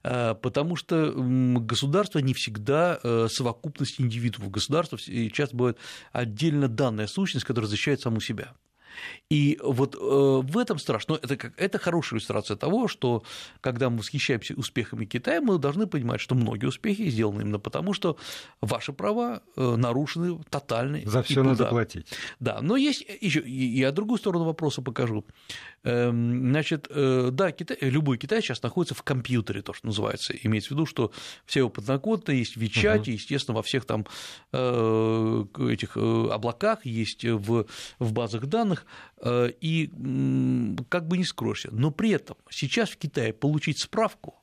А, 0.02 0.34
потому 0.34 0.74
что 0.74 1.12
государство 1.14 2.18
не 2.18 2.34
всегда 2.34 2.98
э, 3.02 3.28
совокупность 3.30 4.00
индивидуумов. 4.00 4.50
Государство 4.50 4.98
часто 4.98 5.56
бывает 5.56 5.78
отдельно 6.12 6.68
данная 6.68 7.06
сущность, 7.06 7.46
которая 7.46 7.68
защищает 7.68 8.00
саму 8.00 8.20
себя. 8.20 8.54
И 9.30 9.58
вот 9.62 9.94
э, 9.94 9.98
в 9.98 10.58
этом 10.58 10.78
страшно. 10.78 11.18
Это, 11.22 11.36
как, 11.36 11.52
это 11.56 11.78
хорошая 11.78 12.18
иллюстрация 12.18 12.56
того, 12.56 12.88
что 12.88 13.22
когда 13.60 13.90
мы 13.90 13.98
восхищаемся 13.98 14.54
успехами 14.54 15.04
Китая, 15.04 15.40
мы 15.40 15.58
должны 15.58 15.86
понимать, 15.86 16.20
что 16.20 16.34
многие 16.34 16.66
успехи 16.66 17.08
сделаны 17.08 17.42
именно 17.42 17.58
потому, 17.58 17.94
что 17.94 18.16
ваши 18.60 18.92
права 18.92 19.42
э, 19.56 19.76
нарушены 19.76 20.38
тотально. 20.50 21.00
За 21.04 21.22
все 21.22 21.42
надо 21.42 21.66
платить. 21.66 22.06
Да, 22.40 22.60
но 22.60 22.76
есть 22.76 23.04
еще, 23.20 23.42
я 23.46 23.92
другую 23.92 24.18
сторону 24.18 24.44
вопроса 24.44 24.82
покажу. 24.82 25.24
Эм, 25.84 26.50
значит, 26.50 26.86
э, 26.90 27.30
да, 27.32 27.50
Китай, 27.52 27.76
любой 27.80 28.18
Китай 28.18 28.40
сейчас 28.40 28.62
находится 28.62 28.94
в 28.94 29.02
компьютере, 29.02 29.62
то, 29.62 29.72
что 29.72 29.86
называется. 29.86 30.34
Имеется 30.42 30.68
в 30.68 30.70
виду, 30.72 30.86
что 30.86 31.12
все 31.44 31.60
его 31.60 31.70
подноготные 31.70 32.38
есть 32.38 32.54
в 32.54 32.60
Вичате, 32.60 33.10
угу. 33.10 33.16
естественно, 33.16 33.56
во 33.56 33.62
всех 33.62 33.84
там 33.84 34.06
этих 34.52 35.96
облаках, 35.96 36.84
есть 36.84 37.24
в, 37.24 37.66
в 37.98 38.12
базах 38.12 38.46
данных. 38.46 38.86
Э, 39.22 39.50
и 39.60 39.90
как 40.88 41.06
бы 41.06 41.16
не 41.16 41.24
скроешься. 41.24 41.68
Но 41.72 41.90
при 41.90 42.10
этом 42.10 42.36
сейчас 42.50 42.90
в 42.90 42.96
Китае 42.96 43.32
получить 43.32 43.78
справку 43.78 44.34
Э, 44.34 44.41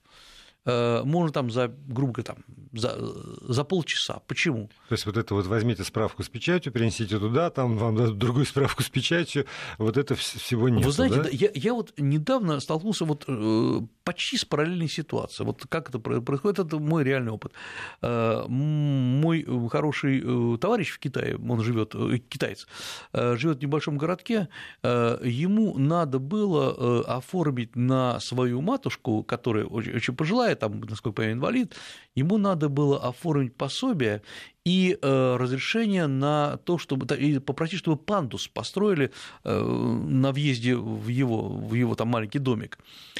можно 1.05 1.31
там 1.33 1.51
за, 1.51 1.71
грубо 1.87 2.13
говоря, 2.13 2.35
там, 2.35 2.37
за, 2.73 2.97
за 3.41 3.63
полчаса. 3.63 4.21
Почему? 4.27 4.69
То 4.89 4.93
есть 4.93 5.05
вот 5.05 5.17
это 5.17 5.33
вот 5.33 5.47
возьмите 5.47 5.83
справку 5.83 6.23
с 6.23 6.29
печатью, 6.29 6.71
перенесите 6.71 7.19
туда, 7.19 7.49
там 7.49 7.77
вам 7.77 7.95
дадут 7.95 8.17
другую 8.17 8.45
справку 8.45 8.83
с 8.83 8.89
печатью, 8.89 9.45
вот 9.77 9.97
это 9.97 10.15
всего 10.15 10.69
нет. 10.69 10.85
Вы 10.85 10.91
знаете, 10.91 11.21
да? 11.23 11.29
я, 11.31 11.49
я 11.53 11.73
вот 11.73 11.93
недавно 11.97 12.59
столкнулся 12.59 13.05
вот 13.05 13.25
э, 13.27 13.81
почти 14.09 14.37
с 14.37 14.45
параллельной 14.45 14.89
ситуацией. 14.89 15.45
Вот 15.45 15.65
как 15.69 15.89
это 15.89 15.99
происходит, 15.99 16.59
это 16.59 16.79
мой 16.79 17.03
реальный 17.03 17.31
опыт. 17.31 17.53
Э, 18.01 18.45
мой 18.47 19.45
хороший 19.69 20.57
товарищ 20.57 20.89
в 20.89 20.99
Китае, 20.99 21.37
он 21.37 21.61
живет, 21.61 21.95
китаец, 22.27 22.67
живет 23.13 23.59
в 23.59 23.61
небольшом 23.61 23.97
городке, 23.99 24.47
ему 24.83 25.77
надо 25.77 26.17
было 26.17 27.17
оформить 27.17 27.75
на 27.75 28.19
свою 28.19 28.61
матушку, 28.61 29.23
которая 29.23 29.65
очень, 29.65 30.15
пожилая, 30.15 30.55
там, 30.55 30.81
насколько 30.81 31.21
я 31.21 31.31
инвалид, 31.31 31.75
ему 32.15 32.37
надо 32.37 32.69
было 32.69 32.97
оформить 33.07 33.55
пособие 33.55 34.23
и 34.65 34.97
э, 35.01 35.35
разрешение 35.37 36.07
на 36.07 36.57
то, 36.57 36.77
чтобы 36.77 37.05
и 37.15 37.39
попросить, 37.39 37.79
чтобы 37.79 37.97
пандус 37.97 38.47
построили 38.47 39.11
э, 39.43 39.61
на 39.61 40.31
въезде 40.31 40.75
в 40.75 41.07
его, 41.07 41.49
в 41.49 41.73
его 41.73 41.95
там 41.95 42.09
маленький 42.09 42.39
домик. 42.39 42.77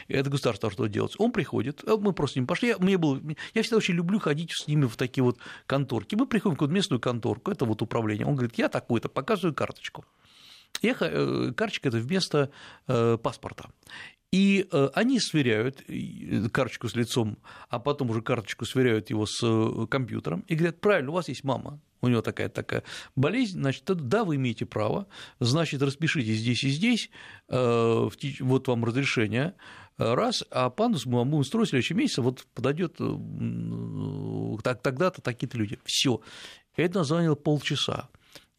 Это 0.08 0.30
государство 0.30 0.70
что 0.70 0.88
делать. 0.88 1.16
Он 1.18 1.32
приходит, 1.32 1.84
э, 1.86 1.96
мы 2.00 2.14
просто 2.14 2.34
с 2.34 2.36
ним 2.38 2.48
пошли. 2.48 2.70
Я, 2.70 2.78
мне 2.78 2.98
было, 2.98 3.20
я 3.54 3.64
всегда 3.64 3.78
очень 3.78 3.96
люблю 3.96 4.20
ходить 4.20 4.52
с 4.52 4.68
ними 4.68 4.86
в 4.86 4.98
такие 4.98 5.24
вот 5.24 5.38
конторки. 5.66 6.16
Мы 6.16 6.28
приходим 6.28 6.56
в 6.56 6.58
какую-то 6.58 6.74
местную 6.74 7.00
конторку, 7.00 7.52
это 7.52 7.66
вот 7.66 7.82
управление. 7.82 8.28
Он 8.28 8.36
говорит, 8.36 8.58
я 8.58 8.70
такой-то, 8.70 9.10
показываю 9.10 9.54
карточку. 9.54 10.06
Эхо, 10.82 11.54
карточка– 11.54 11.88
это 11.90 11.98
вместо 11.98 12.52
паспорта. 12.86 13.70
И 14.32 14.68
э, 14.72 14.90
они 14.94 15.20
сверяют 15.20 15.84
э, 15.88 16.50
карточку 16.50 16.88
с 16.88 16.96
лицом, 16.96 17.40
а 17.68 17.80
потом 17.80 18.12
уже 18.12 18.22
карточку 18.22 18.66
сверяют 18.66 19.10
его 19.10 19.26
с 19.26 19.40
э, 19.42 19.88
компьютером 19.88 20.42
и 20.48 20.54
говорят, 20.54 20.80
правильно, 20.80 21.10
у 21.10 21.16
вас 21.16 21.30
есть 21.30 21.44
мама, 21.44 21.82
у 22.02 22.10
него 22.10 22.22
такая 22.22 22.50
такая 22.50 22.84
болезнь, 23.16 23.60
значит, 23.60 23.86
да, 23.86 24.24
вы 24.24 24.36
имеете 24.36 24.68
право, 24.68 25.08
значит, 25.40 25.82
распишитесь 25.82 26.38
здесь 26.38 26.64
и 26.64 26.70
здесь, 26.70 27.10
вот 27.50 28.68
вам 28.68 28.86
разрешение, 28.86 29.56
раз, 29.98 30.46
а 30.52 30.70
пандус 30.70 31.08
мы 31.08 31.18
вам 31.18 31.32
будем 31.32 31.44
строить 31.44 31.68
в 31.68 31.72
следующем 31.72 31.98
месяце, 31.98 32.22
вот 32.22 32.46
подойдет 32.54 32.98
тогда-то 34.82 35.22
такие-то 35.22 35.58
люди. 35.58 35.80
Все. 35.84 36.22
Это 36.76 37.04
заняло 37.04 37.36
полчаса. 37.36 38.10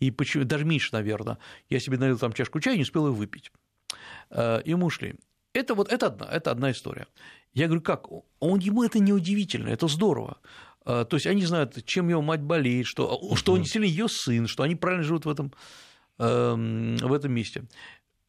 И 0.01 0.11
почему, 0.11 0.45
даже 0.45 0.67
меньше, 0.67 0.91
наверное. 0.93 1.39
Я 1.71 1.81
себе 1.81 1.97
налил 1.97 2.19
там 2.19 2.35
чашку 2.35 2.61
чая, 2.61 2.77
не 2.77 2.83
успел 2.83 3.07
ее 3.07 3.15
выпить. 3.15 3.53
И 4.31 4.75
мы 4.75 4.85
ушли. 4.85 5.15
Это 5.53 5.75
вот 5.75 5.93
это 5.93 6.07
одна, 6.07 6.27
это 6.27 6.51
одна 6.51 6.71
история. 6.71 7.07
Я 7.53 7.67
говорю, 7.67 7.83
как? 7.83 8.07
Он, 8.39 8.59
ему 8.61 8.85
это 8.85 8.99
не 8.99 9.13
удивительно, 9.13 9.69
это 9.69 9.89
здорово. 9.89 10.39
А, 10.85 11.05
то 11.05 11.17
есть 11.17 11.27
они 11.27 11.45
знают, 11.45 11.85
чем 11.85 12.09
его 12.09 12.23
мать 12.23 12.41
болеет, 12.41 12.87
что, 12.87 13.21
что 13.35 13.53
он 13.53 13.63
действительно 13.63 13.91
ее 13.91 14.09
сын, 14.09 14.47
что 14.47 14.63
они 14.63 14.77
правильно 14.77 15.05
живут 15.05 15.25
в 15.25 15.29
этом, 15.29 15.53
эм, 16.19 16.97
в 16.97 17.13
этом 17.13 17.33
месте. 17.33 17.65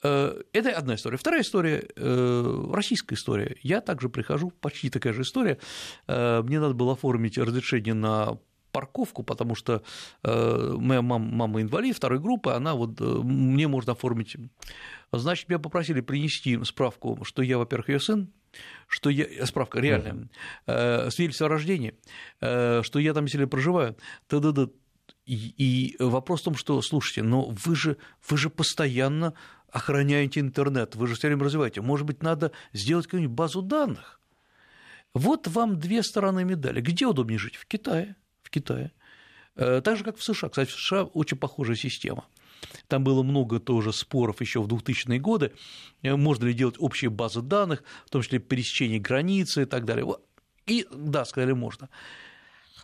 Э, 0.04 0.42
это 0.54 0.72
одна 0.72 0.96
история. 0.96 1.18
Вторая 1.18 1.42
история 1.42 1.88
э,– 1.96 2.70
российская 2.74 3.16
история. 3.16 3.56
Я 3.62 3.82
также 3.82 4.10
прихожу, 4.10 4.52
почти 4.52 4.90
такая 4.90 5.14
же 5.14 5.22
история. 5.22 5.60
Э, 6.08 6.42
мне 6.42 6.60
надо 6.60 6.74
было 6.74 6.94
оформить 6.94 7.38
разрешение 7.38 7.94
на 7.94 8.38
парковку, 8.72 9.22
потому 9.22 9.54
что 9.54 9.84
моя 10.24 11.02
мама, 11.02 11.20
мама 11.20 11.62
инвалид 11.62 11.94
второй 11.94 12.20
группы, 12.20 12.52
она 12.52 12.74
вот 12.74 13.02
мне 13.02 13.68
можно 13.68 13.92
оформить 13.92 14.38
Значит, 15.12 15.50
меня 15.50 15.60
попросили 15.60 16.02
принести 16.02 16.64
справку, 16.64 17.20
что 17.24 17.42
я, 17.42 17.58
во-первых, 17.58 17.90
ее 17.90 18.00
сын, 18.00 18.32
что 18.88 19.10
я, 19.10 19.26
э, 19.26 19.46
справка 19.46 19.80
реальная, 19.80 20.30
э, 20.68 21.10
свидетельство 21.10 21.48
о 21.48 21.50
рождении, 21.50 21.96
э, 22.40 22.82
что 22.84 23.00
я 23.00 23.14
там 23.14 23.28
себе 23.28 23.48
проживаю, 23.48 23.98
да-да-да. 24.30 24.70
И, 25.26 25.36
и 25.58 25.96
вопрос 26.00 26.42
в 26.42 26.46
том, 26.46 26.56
что, 26.56 26.82
слушайте, 26.82 27.24
но 27.24 27.50
вы 27.50 27.76
же, 27.76 27.98
вы 28.28 28.38
же 28.38 28.50
постоянно 28.50 29.34
охраняете 29.70 30.40
интернет, 30.40 30.96
вы 30.96 31.08
же 31.08 31.16
все 31.16 31.28
время 31.28 31.44
развиваете. 31.44 31.82
Может 31.82 32.06
быть, 32.06 32.24
надо 32.24 32.52
сделать 32.74 33.06
какую-нибудь 33.06 33.36
базу 33.36 33.62
данных, 33.62 34.20
Вот 35.14 35.48
вам 35.48 35.78
две 35.78 36.04
стороны 36.04 36.44
медали. 36.44 36.82
Где 36.82 37.06
удобнее 37.06 37.38
жить? 37.38 37.56
В 37.56 37.66
Китае. 37.66 38.16
В 38.44 38.50
Китае. 38.50 38.92
Э, 39.56 39.82
так 39.82 39.98
же, 39.98 40.04
как 40.04 40.18
в 40.18 40.24
США. 40.24 40.50
Кстати, 40.50 40.70
в 40.70 40.74
США 40.74 41.04
очень 41.04 41.38
похожая 41.38 41.76
система. 41.76 42.26
Там 42.88 43.04
было 43.04 43.24
много 43.24 43.60
тоже 43.60 43.94
споров 43.94 44.42
еще 44.42 44.62
в 44.62 44.68
2000-е 44.68 45.20
годы, 45.20 45.52
э, 46.02 46.16
можно 46.16 46.46
ли 46.46 46.54
делать 46.54 46.76
общие 46.80 47.10
базы 47.10 47.42
данных, 47.42 47.84
в 48.06 48.10
том 48.10 48.22
числе 48.22 48.40
пересечение 48.40 49.00
границы 49.00 49.64
и 49.64 49.66
так 49.66 49.86
далее. 49.86 50.06
И 50.68 50.88
да, 50.92 51.26
сказали, 51.26 51.54
можно. 51.54 51.90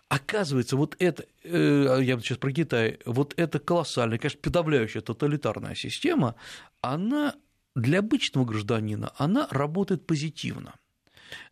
Оказывается, 0.09 0.77
вот 0.77 0.95
это, 0.99 1.25
э, 1.43 1.99
я 2.01 2.19
сейчас 2.19 2.37
про 2.37 2.51
Китай, 2.53 2.99
вот 3.05 3.33
эта 3.35 3.59
колоссальная, 3.59 4.17
конечно, 4.17 4.39
подавляющая 4.41 5.01
тоталитарная 5.01 5.75
система, 5.75 6.35
она 6.81 7.35
для 7.75 7.99
обычного 7.99 8.45
гражданина, 8.45 9.11
она 9.17 9.47
работает 9.51 10.07
позитивно. 10.07 10.75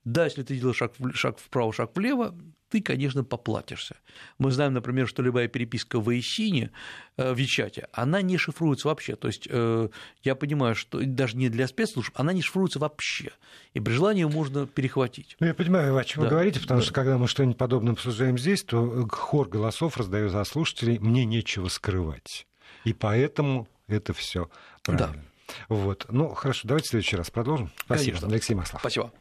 Да, 0.05 0.23
если 0.23 0.43
ты 0.43 0.57
делаешь 0.57 0.77
шаг, 0.77 0.93
шаг 1.13 1.37
вправо, 1.37 1.73
шаг 1.73 1.91
влево, 1.95 2.33
ты, 2.75 2.81
конечно, 2.81 3.23
поплатишься. 3.23 3.95
Мы 4.37 4.51
знаем, 4.51 4.73
например, 4.73 5.07
что 5.07 5.23
любая 5.23 5.47
переписка 5.47 5.97
в 5.97 6.09
Эйсине, 6.09 6.71
э, 7.15 7.31
в 7.31 7.37
Вичате, 7.37 7.87
она 7.93 8.21
не 8.21 8.37
шифруется 8.37 8.89
вообще. 8.89 9.15
То 9.15 9.29
есть 9.29 9.47
э, 9.49 9.87
я 10.23 10.35
понимаю, 10.35 10.75
что 10.75 10.99
даже 11.05 11.37
не 11.37 11.47
для 11.47 11.67
спецслужб, 11.67 12.11
она 12.15 12.33
не 12.33 12.41
шифруется 12.41 12.77
вообще. 12.79 13.31
И 13.73 13.79
при 13.79 13.93
желании 13.93 14.23
ее 14.23 14.27
можно 14.27 14.67
перехватить. 14.67 15.37
Ну, 15.39 15.47
я 15.47 15.53
понимаю, 15.53 15.95
о 15.95 16.03
чем 16.03 16.23
да. 16.23 16.27
вы 16.27 16.31
говорите, 16.31 16.59
потому 16.59 16.81
да. 16.81 16.83
что 16.83 16.93
когда 16.93 17.17
мы 17.17 17.29
что-нибудь 17.29 17.57
подобное 17.57 17.93
обсуждаем 17.93 18.37
здесь, 18.37 18.61
то 18.65 19.07
хор 19.09 19.47
голосов 19.47 19.95
раздаю 19.95 20.27
за 20.27 20.43
слушателей, 20.43 20.99
мне 20.99 21.23
нечего 21.23 21.69
скрывать. 21.69 22.45
И 22.83 22.91
поэтому 22.91 23.69
это 23.87 24.13
все 24.13 24.49
правильно. 24.83 25.13
Да. 25.47 25.55
Вот. 25.69 26.07
Ну, 26.09 26.33
хорошо, 26.33 26.67
давайте 26.67 26.87
в 26.87 26.89
следующий 26.89 27.15
раз 27.15 27.31
продолжим. 27.31 27.71
Спасибо, 27.85 28.17
Конечно. 28.17 28.27
Алексей 28.27 28.53
Маслов. 28.53 28.81
Спасибо. 28.81 29.13